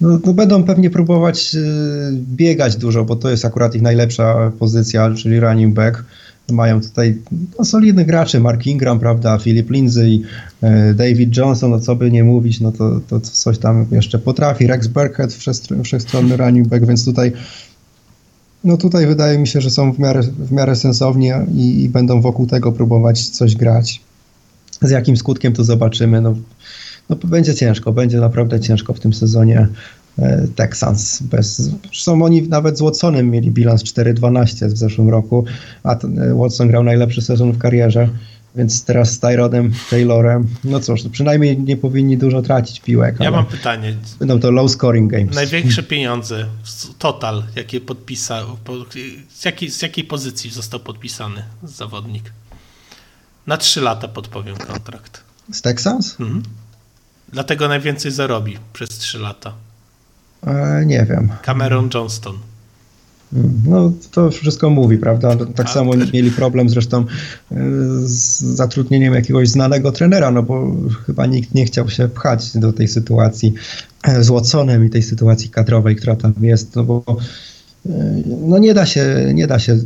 no, 0.00 0.18
no, 0.26 0.32
będą 0.32 0.64
pewnie 0.64 0.90
próbować 0.90 1.54
y, 1.54 1.58
biegać 2.12 2.76
dużo, 2.76 3.04
bo 3.04 3.16
to 3.16 3.30
jest 3.30 3.44
akurat 3.44 3.74
ich 3.74 3.82
najlepsza 3.82 4.52
pozycja, 4.58 5.14
czyli 5.14 5.40
running 5.40 5.74
back. 5.74 6.04
Mają 6.50 6.80
tutaj 6.80 7.18
no, 7.58 7.64
solidnych 7.64 8.06
graczy, 8.06 8.40
Mark 8.40 8.66
Ingram, 8.66 9.00
prawda, 9.00 9.38
Philip 9.38 9.70
Lindsay, 9.70 10.20
y, 10.90 10.94
David 10.94 11.36
Johnson, 11.36 11.70
no 11.70 11.80
co 11.80 11.96
by 11.96 12.10
nie 12.10 12.24
mówić, 12.24 12.60
no 12.60 12.72
to, 12.72 13.00
to 13.08 13.20
coś 13.20 13.58
tam 13.58 13.86
jeszcze 13.90 14.18
potrafi. 14.18 14.66
Rex 14.66 14.86
Burkhead, 14.86 15.34
wszechstronny 15.82 16.36
running 16.36 16.68
back, 16.68 16.86
więc 16.86 17.04
tutaj 17.04 17.32
No 18.64 18.76
tutaj 18.76 19.06
wydaje 19.06 19.38
mi 19.38 19.48
się, 19.48 19.60
że 19.60 19.70
są 19.70 19.92
w 19.92 19.98
miarę, 19.98 20.22
w 20.22 20.52
miarę 20.52 20.76
i, 21.54 21.82
i 21.82 21.88
będą 21.88 22.20
wokół 22.20 22.46
tego 22.46 22.72
próbować 22.72 23.28
coś 23.28 23.56
grać. 23.56 24.00
Z 24.82 24.90
jakim 24.90 25.16
skutkiem 25.16 25.52
to 25.52 25.64
zobaczymy. 25.64 26.20
No, 26.20 26.34
no 27.08 27.16
będzie 27.24 27.54
ciężko, 27.54 27.92
będzie 27.92 28.20
naprawdę 28.20 28.60
ciężko 28.60 28.94
w 28.94 29.00
tym 29.00 29.12
sezonie 29.12 29.68
e, 30.18 30.46
Texans. 30.56 31.22
Bez, 31.22 31.70
zresztą 31.84 32.22
oni 32.22 32.48
nawet 32.48 32.78
z 32.78 32.80
Watsonem 32.80 33.30
mieli 33.30 33.50
bilans 33.50 33.82
4-12 33.82 34.68
w 34.68 34.78
zeszłym 34.78 35.08
roku, 35.08 35.44
a 35.82 35.94
e, 35.94 36.34
Watson 36.34 36.68
grał 36.68 36.82
najlepszy 36.82 37.22
sezon 37.22 37.52
w 37.52 37.58
karierze. 37.58 38.08
Więc 38.54 38.84
teraz 38.84 39.12
z 39.12 39.20
Tyrodem, 39.20 39.72
Taylorem, 39.90 40.48
no 40.64 40.80
cóż, 40.80 41.00
przynajmniej 41.12 41.58
nie 41.58 41.76
powinni 41.76 42.18
dużo 42.18 42.42
tracić 42.42 42.80
piłek. 42.80 43.16
Ja 43.20 43.30
mam 43.30 43.46
pytanie. 43.46 43.96
Będą 44.18 44.40
to 44.40 44.50
low 44.50 44.70
scoring 44.70 45.12
games. 45.12 45.34
Największe 45.34 45.82
pieniądze, 45.82 46.46
total, 46.98 47.44
jakie 47.56 47.80
podpisał, 47.80 48.46
z 49.34 49.44
jakiej, 49.44 49.70
z 49.70 49.82
jakiej 49.82 50.04
pozycji 50.04 50.50
został 50.50 50.80
podpisany 50.80 51.44
zawodnik? 51.62 52.32
Na 53.46 53.56
3 53.56 53.80
lata 53.80 54.08
podpowiem 54.08 54.56
kontrakt. 54.56 55.24
Z 55.52 55.62
Texans? 55.62 56.20
Mhm. 56.20 56.42
Dlatego 57.32 57.68
najwięcej 57.68 58.12
zarobi 58.12 58.58
przez 58.72 58.88
3 58.88 59.18
lata. 59.18 59.52
E, 60.46 60.82
nie 60.86 61.06
wiem. 61.10 61.32
Cameron 61.42 61.90
Johnston. 61.94 62.38
No, 63.66 63.92
to 64.10 64.30
wszystko 64.30 64.70
mówi, 64.70 64.98
prawda? 64.98 65.36
Tak 65.54 65.70
samo 65.70 65.92
mieli 66.12 66.30
problem 66.30 66.68
zresztą 66.68 67.00
e, 67.00 67.04
z 68.04 68.40
zatrudnieniem 68.40 69.14
jakiegoś 69.14 69.48
znanego 69.48 69.92
trenera, 69.92 70.30
no 70.30 70.42
bo 70.42 70.76
chyba 71.06 71.26
nikt 71.26 71.54
nie 71.54 71.64
chciał 71.64 71.88
się 71.88 72.08
pchać 72.08 72.58
do 72.58 72.72
tej 72.72 72.88
sytuacji 72.88 73.54
e, 74.02 74.24
z 74.24 74.28
Watsonem 74.28 74.86
i 74.86 74.90
tej 74.90 75.02
sytuacji 75.02 75.50
kadrowej, 75.50 75.96
która 75.96 76.16
tam 76.16 76.32
jest, 76.40 76.76
no 76.76 76.84
bo 76.84 77.04
e, 77.86 78.22
no 78.46 78.58
nie 78.58 78.74
da 78.74 78.86
się, 78.86 79.30
nie 79.34 79.46
da 79.46 79.58
się 79.58 79.78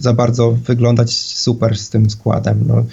za 0.00 0.12
bardzo 0.12 0.52
wyglądać 0.52 1.14
super 1.14 1.78
z 1.78 1.90
tym 1.90 2.10
składem. 2.10 2.64
No, 2.66 2.84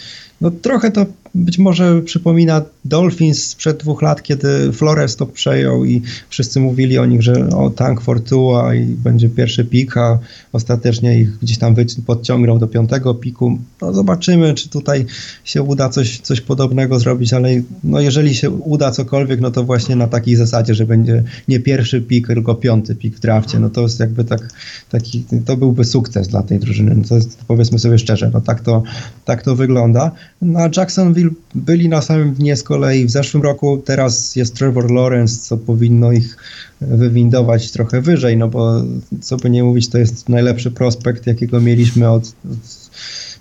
no 0.41 0.51
trochę 0.51 0.91
to 0.91 1.05
być 1.35 1.57
może 1.57 2.01
przypomina 2.01 2.61
Dolphins 2.85 3.43
sprzed 3.43 3.77
dwóch 3.77 4.01
lat, 4.01 4.23
kiedy 4.23 4.73
Flores 4.73 5.15
to 5.15 5.25
przejął 5.25 5.85
i 5.85 6.01
wszyscy 6.29 6.59
mówili 6.59 6.97
o 6.97 7.05
nich, 7.05 7.21
że 7.21 7.49
o 7.49 7.69
tank 7.69 8.01
Fortua 8.01 8.75
i 8.75 8.85
będzie 8.85 9.29
pierwszy 9.29 9.65
pik, 9.65 9.97
a 9.97 10.19
ostatecznie 10.51 11.19
ich 11.19 11.39
gdzieś 11.39 11.57
tam 11.57 11.75
podciągnął 12.05 12.59
do 12.59 12.67
piątego 12.67 13.13
piku. 13.15 13.57
No 13.81 13.93
zobaczymy, 13.93 14.53
czy 14.53 14.69
tutaj 14.69 15.05
się 15.43 15.61
uda 15.61 15.89
coś, 15.89 16.19
coś 16.19 16.41
podobnego 16.41 16.99
zrobić, 16.99 17.33
ale 17.33 17.49
no 17.83 17.99
jeżeli 17.99 18.35
się 18.35 18.49
uda 18.49 18.91
cokolwiek, 18.91 19.41
no 19.41 19.51
to 19.51 19.63
właśnie 19.63 19.95
na 19.95 20.07
takiej 20.07 20.35
zasadzie, 20.35 20.75
że 20.75 20.85
będzie 20.85 21.23
nie 21.47 21.59
pierwszy 21.59 22.01
pik, 22.01 22.27
tylko 22.27 22.55
piąty 22.55 22.95
pik 22.95 23.15
w 23.15 23.19
drafcie, 23.19 23.59
no 23.59 23.69
to 23.69 23.81
jest 23.81 23.99
jakby 23.99 24.23
tak, 24.23 24.49
taki, 24.89 25.23
to 25.45 25.57
byłby 25.57 25.85
sukces 25.85 26.27
dla 26.27 26.43
tej 26.43 26.59
drużyny. 26.59 26.95
No 26.95 27.03
to 27.09 27.15
jest, 27.15 27.37
powiedzmy 27.47 27.79
sobie 27.79 27.99
szczerze, 27.99 28.31
no 28.33 28.41
tak 28.41 28.61
to, 28.61 28.83
tak 29.25 29.43
to 29.43 29.55
wygląda. 29.55 30.11
No 30.41 30.59
a 30.59 30.69
Jacksonville 30.77 31.29
byli 31.55 31.89
na 31.89 32.01
samym 32.01 32.33
dnie 32.33 32.55
z 32.55 32.63
kolei 32.63 33.05
w 33.05 33.11
zeszłym 33.11 33.43
roku, 33.43 33.81
teraz 33.85 34.35
jest 34.35 34.55
Trevor 34.55 34.91
Lawrence, 34.91 35.41
co 35.41 35.57
powinno 35.57 36.11
ich 36.11 36.37
wywindować 36.81 37.71
trochę 37.71 38.01
wyżej, 38.01 38.37
no 38.37 38.47
bo 38.47 38.83
co 39.21 39.37
by 39.37 39.49
nie 39.49 39.63
mówić, 39.63 39.89
to 39.89 39.97
jest 39.97 40.29
najlepszy 40.29 40.71
prospekt, 40.71 41.27
jakiego 41.27 41.61
mieliśmy 41.61 42.09
od, 42.09 42.23
od 42.23 42.89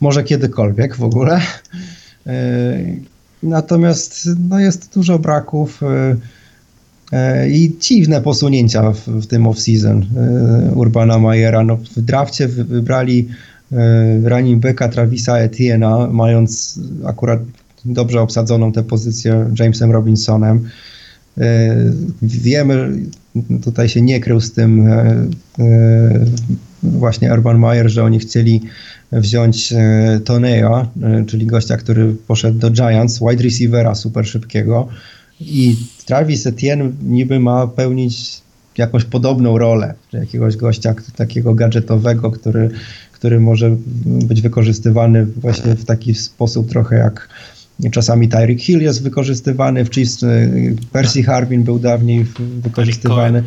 może 0.01 0.25
kiedykolwiek 0.25 0.97
w 0.97 1.03
ogóle. 1.03 1.41
E, 2.27 2.79
natomiast 3.43 4.29
no 4.49 4.61
jest 4.61 4.95
dużo 4.95 5.19
braków 5.19 5.83
e, 5.83 6.17
e, 7.13 7.51
i 7.51 7.77
dziwne 7.81 8.21
posunięcia 8.21 8.93
w, 8.93 9.09
w 9.09 9.27
tym 9.27 9.45
off-season 9.45 10.03
Urbana 10.75 11.19
Majera. 11.19 11.65
No, 11.65 11.77
w 11.77 12.01
drafcie 12.01 12.49
wybrali 12.49 13.29
running 14.25 14.63
backa 14.63 14.89
Travisa 14.89 15.39
Etiena, 15.39 16.09
mając 16.13 16.81
akurat 17.05 17.41
dobrze 17.85 18.21
obsadzoną 18.21 18.73
tę 18.73 18.83
pozycję 18.83 19.51
Jamesem 19.59 19.91
Robinsonem. 19.91 20.69
E, 21.39 21.77
wiemy, 22.23 22.93
tutaj 23.65 23.89
się 23.89 24.03
nie 24.03 24.21
krył 24.21 24.41
z 24.41 24.53
tym 24.53 24.87
e, 24.87 25.27
e, 25.59 26.27
właśnie 26.83 27.33
Urban 27.33 27.59
Meyer, 27.59 27.91
że 27.91 28.05
oni 28.05 28.19
chcieli 28.19 28.61
wziąć 29.13 29.75
Toneja, 30.25 30.89
czyli 31.27 31.47
gościa, 31.47 31.77
który 31.77 32.15
poszedł 32.27 32.59
do 32.59 32.71
Giants, 32.71 33.21
wide 33.21 33.43
receivera 33.43 33.95
super 33.95 34.27
szybkiego 34.27 34.89
i 35.41 35.77
Travis 36.07 36.47
Etienne 36.47 36.93
niby 37.03 37.41
ma 37.41 37.67
pełnić 37.67 38.43
jakąś 38.79 39.05
podobną 39.05 39.59
rolę, 39.59 39.95
jakiegoś 40.13 40.57
gościa 40.57 40.95
takiego 41.17 41.55
gadżetowego, 41.55 42.31
który, 42.31 42.71
który 43.23 43.41
może 43.41 43.77
być 44.05 44.43
wykorzystywany 44.43 45.27
właśnie 45.27 45.75
w 45.75 45.85
taki 45.85 46.15
sposób 46.15 46.71
trochę 46.71 46.97
jak 46.97 47.29
Czasami 47.91 48.29
Tyreek 48.29 48.61
Hill 48.61 48.83
jest 48.83 49.03
wykorzystywany, 49.03 49.85
w 49.85 49.91
Chiefs 49.95 50.23
y, 50.23 50.77
Percy 50.93 51.23
Harvin 51.23 51.63
był 51.63 51.79
dawniej 51.79 52.27
wykorzystywany. 52.63 53.43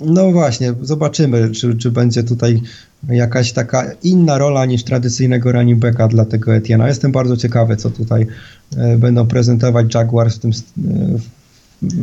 No 0.00 0.32
właśnie, 0.32 0.74
zobaczymy, 0.82 1.50
czy, 1.50 1.76
czy 1.76 1.90
będzie 1.90 2.22
tutaj 2.22 2.62
jakaś 3.08 3.52
taka 3.52 3.92
inna 4.02 4.38
rola 4.38 4.66
niż 4.66 4.84
tradycyjnego 4.84 5.52
running 5.52 5.78
backa 5.78 6.08
dla 6.08 6.24
tego 6.24 6.54
Etiena. 6.54 6.88
Jestem 6.88 7.12
bardzo 7.12 7.36
ciekawy, 7.36 7.76
co 7.76 7.90
tutaj 7.90 8.26
y, 8.72 8.98
będą 8.98 9.26
prezentować 9.26 9.94
Jaguars 9.94 10.36
w 10.36 10.38
tym, 10.38 10.50
y, 10.50 10.54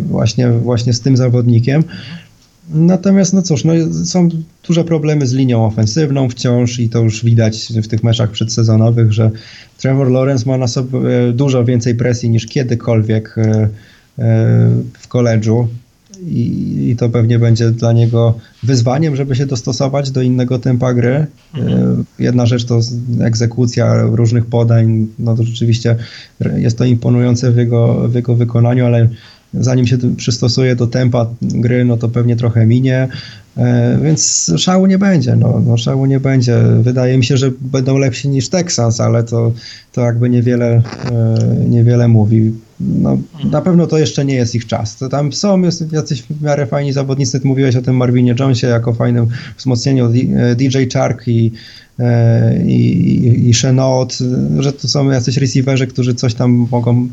właśnie, 0.10 0.50
właśnie 0.50 0.94
z 0.94 1.02
tym 1.02 1.18
zawodnikiem. 1.18 1.84
Natomiast, 2.70 3.34
no 3.34 3.42
cóż, 3.42 3.64
no 3.64 3.74
są 4.06 4.30
duże 4.68 4.84
problemy 4.84 5.28
z 5.28 5.34
linią 5.34 5.66
ofensywną 5.66 6.30
wciąż 6.30 6.80
i 6.80 6.90
to 6.90 7.02
już 7.02 7.26
widać 7.26 7.74
w 7.84 7.88
tych 7.88 8.04
meczach 8.04 8.32
przedsezonowych, 8.32 9.14
że 9.14 9.32
Trevor 9.78 10.12
Lawrence 10.12 10.50
ma 10.50 10.58
na 10.58 10.68
sobie 10.68 11.00
dużo 11.34 11.66
więcej 11.66 11.96
presji 11.96 12.30
niż 12.30 12.46
kiedykolwiek 12.46 13.38
e, 13.38 13.42
e, 14.20 14.70
w 14.94 15.08
koledżu 15.08 15.68
i, 16.22 16.90
i 16.90 16.96
to 16.96 17.10
pewnie 17.10 17.40
będzie 17.40 17.72
dla 17.72 17.94
niego 17.94 18.38
wyzwaniem, 18.64 19.16
żeby 19.16 19.36
się 19.36 19.46
dostosować 19.46 20.12
do 20.12 20.22
innego 20.22 20.60
tempa 20.60 20.94
gry. 20.94 21.10
E, 21.10 21.28
mhm. 21.54 22.06
Jedna 22.20 22.46
rzecz 22.46 22.66
to 22.66 22.80
egzekucja 23.22 24.02
różnych 24.02 24.46
podań, 24.46 25.08
no 25.20 25.36
to 25.36 25.44
rzeczywiście 25.44 25.96
jest 26.56 26.78
to 26.78 26.86
imponujące 26.86 27.52
w 27.52 27.58
jego, 27.58 28.08
w 28.08 28.16
jego 28.16 28.36
wykonaniu, 28.36 28.86
ale 28.86 29.10
zanim 29.60 29.88
się 29.88 29.98
przystosuje 30.18 30.76
do 30.76 30.88
tempa 30.88 31.28
gry, 31.42 31.86
no 31.86 31.98
to 31.98 32.10
pewnie 32.10 32.36
trochę 32.36 32.66
minie, 32.66 33.08
e, 33.58 34.00
więc 34.04 34.52
szału 34.58 34.86
nie 34.86 34.98
będzie, 34.98 35.36
no, 35.36 35.62
no 35.66 35.78
szału 35.78 36.06
nie 36.06 36.20
będzie. 36.20 36.58
Wydaje 36.82 37.18
mi 37.18 37.26
się, 37.26 37.38
że 37.38 37.52
będą 37.62 37.98
lepsi 37.98 38.30
niż 38.30 38.50
Texas, 38.50 39.00
ale 39.00 39.24
to, 39.24 39.52
to 39.92 40.02
jakby 40.02 40.30
niewiele, 40.30 40.82
e, 41.12 41.38
niewiele 41.70 42.08
mówi. 42.08 42.52
No, 42.80 43.18
na 43.52 43.62
pewno 43.62 43.88
to 43.88 43.98
jeszcze 43.98 44.26
nie 44.26 44.36
jest 44.36 44.56
ich 44.56 44.68
czas. 44.68 44.98
To 44.98 45.10
tam 45.10 45.34
są 45.34 45.62
jest 45.62 45.92
jacyś 45.92 46.24
w 46.24 46.42
miarę 46.42 46.66
fajni 46.66 46.94
zawodnicy, 46.94 47.40
ty 47.40 47.48
mówiłeś 47.48 47.76
o 47.76 47.82
tym 47.82 47.96
Marvinie 47.96 48.36
Jonesie 48.40 48.68
jako 48.68 48.94
fajnym 48.94 49.28
wzmocnieniu 49.58 50.10
DJ 50.56 50.78
Chark 50.94 51.28
i 51.28 51.52
E, 52.00 52.64
i, 52.66 53.50
i 53.50 53.54
Chenot, 53.54 54.18
że 54.60 54.74
to 54.74 54.88
są 54.88 55.12
jacyś 55.12 55.38
receiverzy, 55.38 55.88
którzy 55.88 56.14
coś 56.14 56.34
tam 56.34 56.68
mogą 56.72 57.08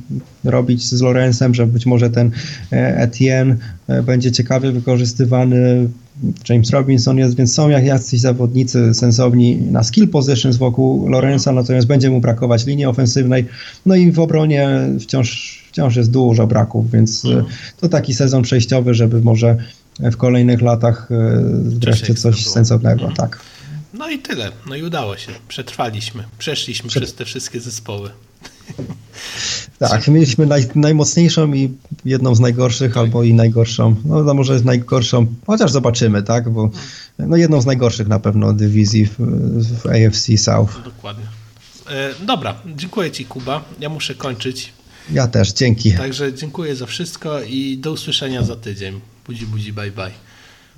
robić 0.44 0.84
z 0.84 1.00
Lorenzem, 1.00 1.54
że 1.54 1.66
być 1.66 1.86
może 1.86 2.10
ten 2.10 2.30
e, 2.72 2.96
Etienne 2.96 3.56
e, 3.88 4.02
będzie 4.02 4.32
ciekawie 4.32 4.72
wykorzystywany. 4.72 5.88
James 6.48 6.70
Robinson 6.70 7.18
jest, 7.18 7.36
więc 7.36 7.54
są 7.54 7.68
jak 7.68 7.84
jacyś 7.84 8.20
zawodnicy 8.20 8.94
sensowni 8.94 9.56
na 9.56 9.82
skill 9.82 10.08
positions 10.08 10.56
wokół 10.56 11.08
Lorenza, 11.08 11.52
natomiast 11.52 11.86
będzie 11.86 12.10
mu 12.10 12.20
brakować 12.20 12.66
linii 12.66 12.86
ofensywnej. 12.86 13.46
No 13.86 13.94
i 13.94 14.12
w 14.12 14.20
obronie 14.20 14.88
wciąż, 15.00 15.62
wciąż 15.68 15.96
jest 15.96 16.10
dużo 16.10 16.46
braków, 16.46 16.90
więc 16.90 17.24
mhm. 17.24 17.44
to 17.80 17.88
taki 17.88 18.14
sezon 18.14 18.42
przejściowy, 18.42 18.94
żeby 18.94 19.20
może 19.20 19.56
w 20.00 20.16
kolejnych 20.16 20.62
latach 20.62 21.08
wreszcie 21.62 22.14
coś 22.14 22.46
sensownego. 22.46 23.12
Tak. 23.16 23.40
No 23.94 24.10
i 24.10 24.18
tyle. 24.18 24.52
No 24.66 24.76
i 24.76 24.82
udało 24.82 25.16
się. 25.16 25.32
Przetrwaliśmy. 25.48 26.24
Przeszliśmy 26.38 26.88
Prze... 26.88 27.00
przez 27.00 27.14
te 27.14 27.24
wszystkie 27.24 27.60
zespoły. 27.60 28.10
Tak, 29.78 30.08
mieliśmy 30.08 30.46
naj, 30.46 30.66
najmocniejszą 30.74 31.52
i 31.52 31.74
jedną 32.04 32.34
z 32.34 32.40
najgorszych, 32.40 32.96
albo 32.96 33.22
i 33.22 33.34
najgorszą. 33.34 33.96
No, 34.04 34.22
no 34.22 34.34
może 34.34 34.60
najgorszą, 34.60 35.26
chociaż 35.46 35.70
zobaczymy, 35.70 36.22
tak? 36.22 36.50
Bo 36.50 36.70
no, 37.18 37.36
jedną 37.36 37.60
z 37.60 37.66
najgorszych 37.66 38.08
na 38.08 38.20
pewno 38.20 38.52
dywizji 38.52 39.06
w, 39.06 39.16
w 39.82 39.86
AFC 39.86 40.38
South. 40.38 40.74
No, 40.78 40.84
dokładnie. 40.84 41.24
E, 41.90 42.24
dobra, 42.24 42.54
dziękuję 42.76 43.10
Ci, 43.10 43.24
Kuba. 43.24 43.64
Ja 43.80 43.88
muszę 43.88 44.14
kończyć. 44.14 44.72
Ja 45.12 45.28
też, 45.28 45.52
dzięki. 45.52 45.92
Także 45.92 46.34
dziękuję 46.34 46.76
za 46.76 46.86
wszystko 46.86 47.42
i 47.42 47.78
do 47.78 47.92
usłyszenia 47.92 48.42
za 48.42 48.56
tydzień. 48.56 49.00
Budzi, 49.26 49.46
budzi, 49.46 49.72
bye 49.72 49.90
bye. 49.90 50.10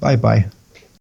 Bye 0.00 0.18
bye. 0.18 0.63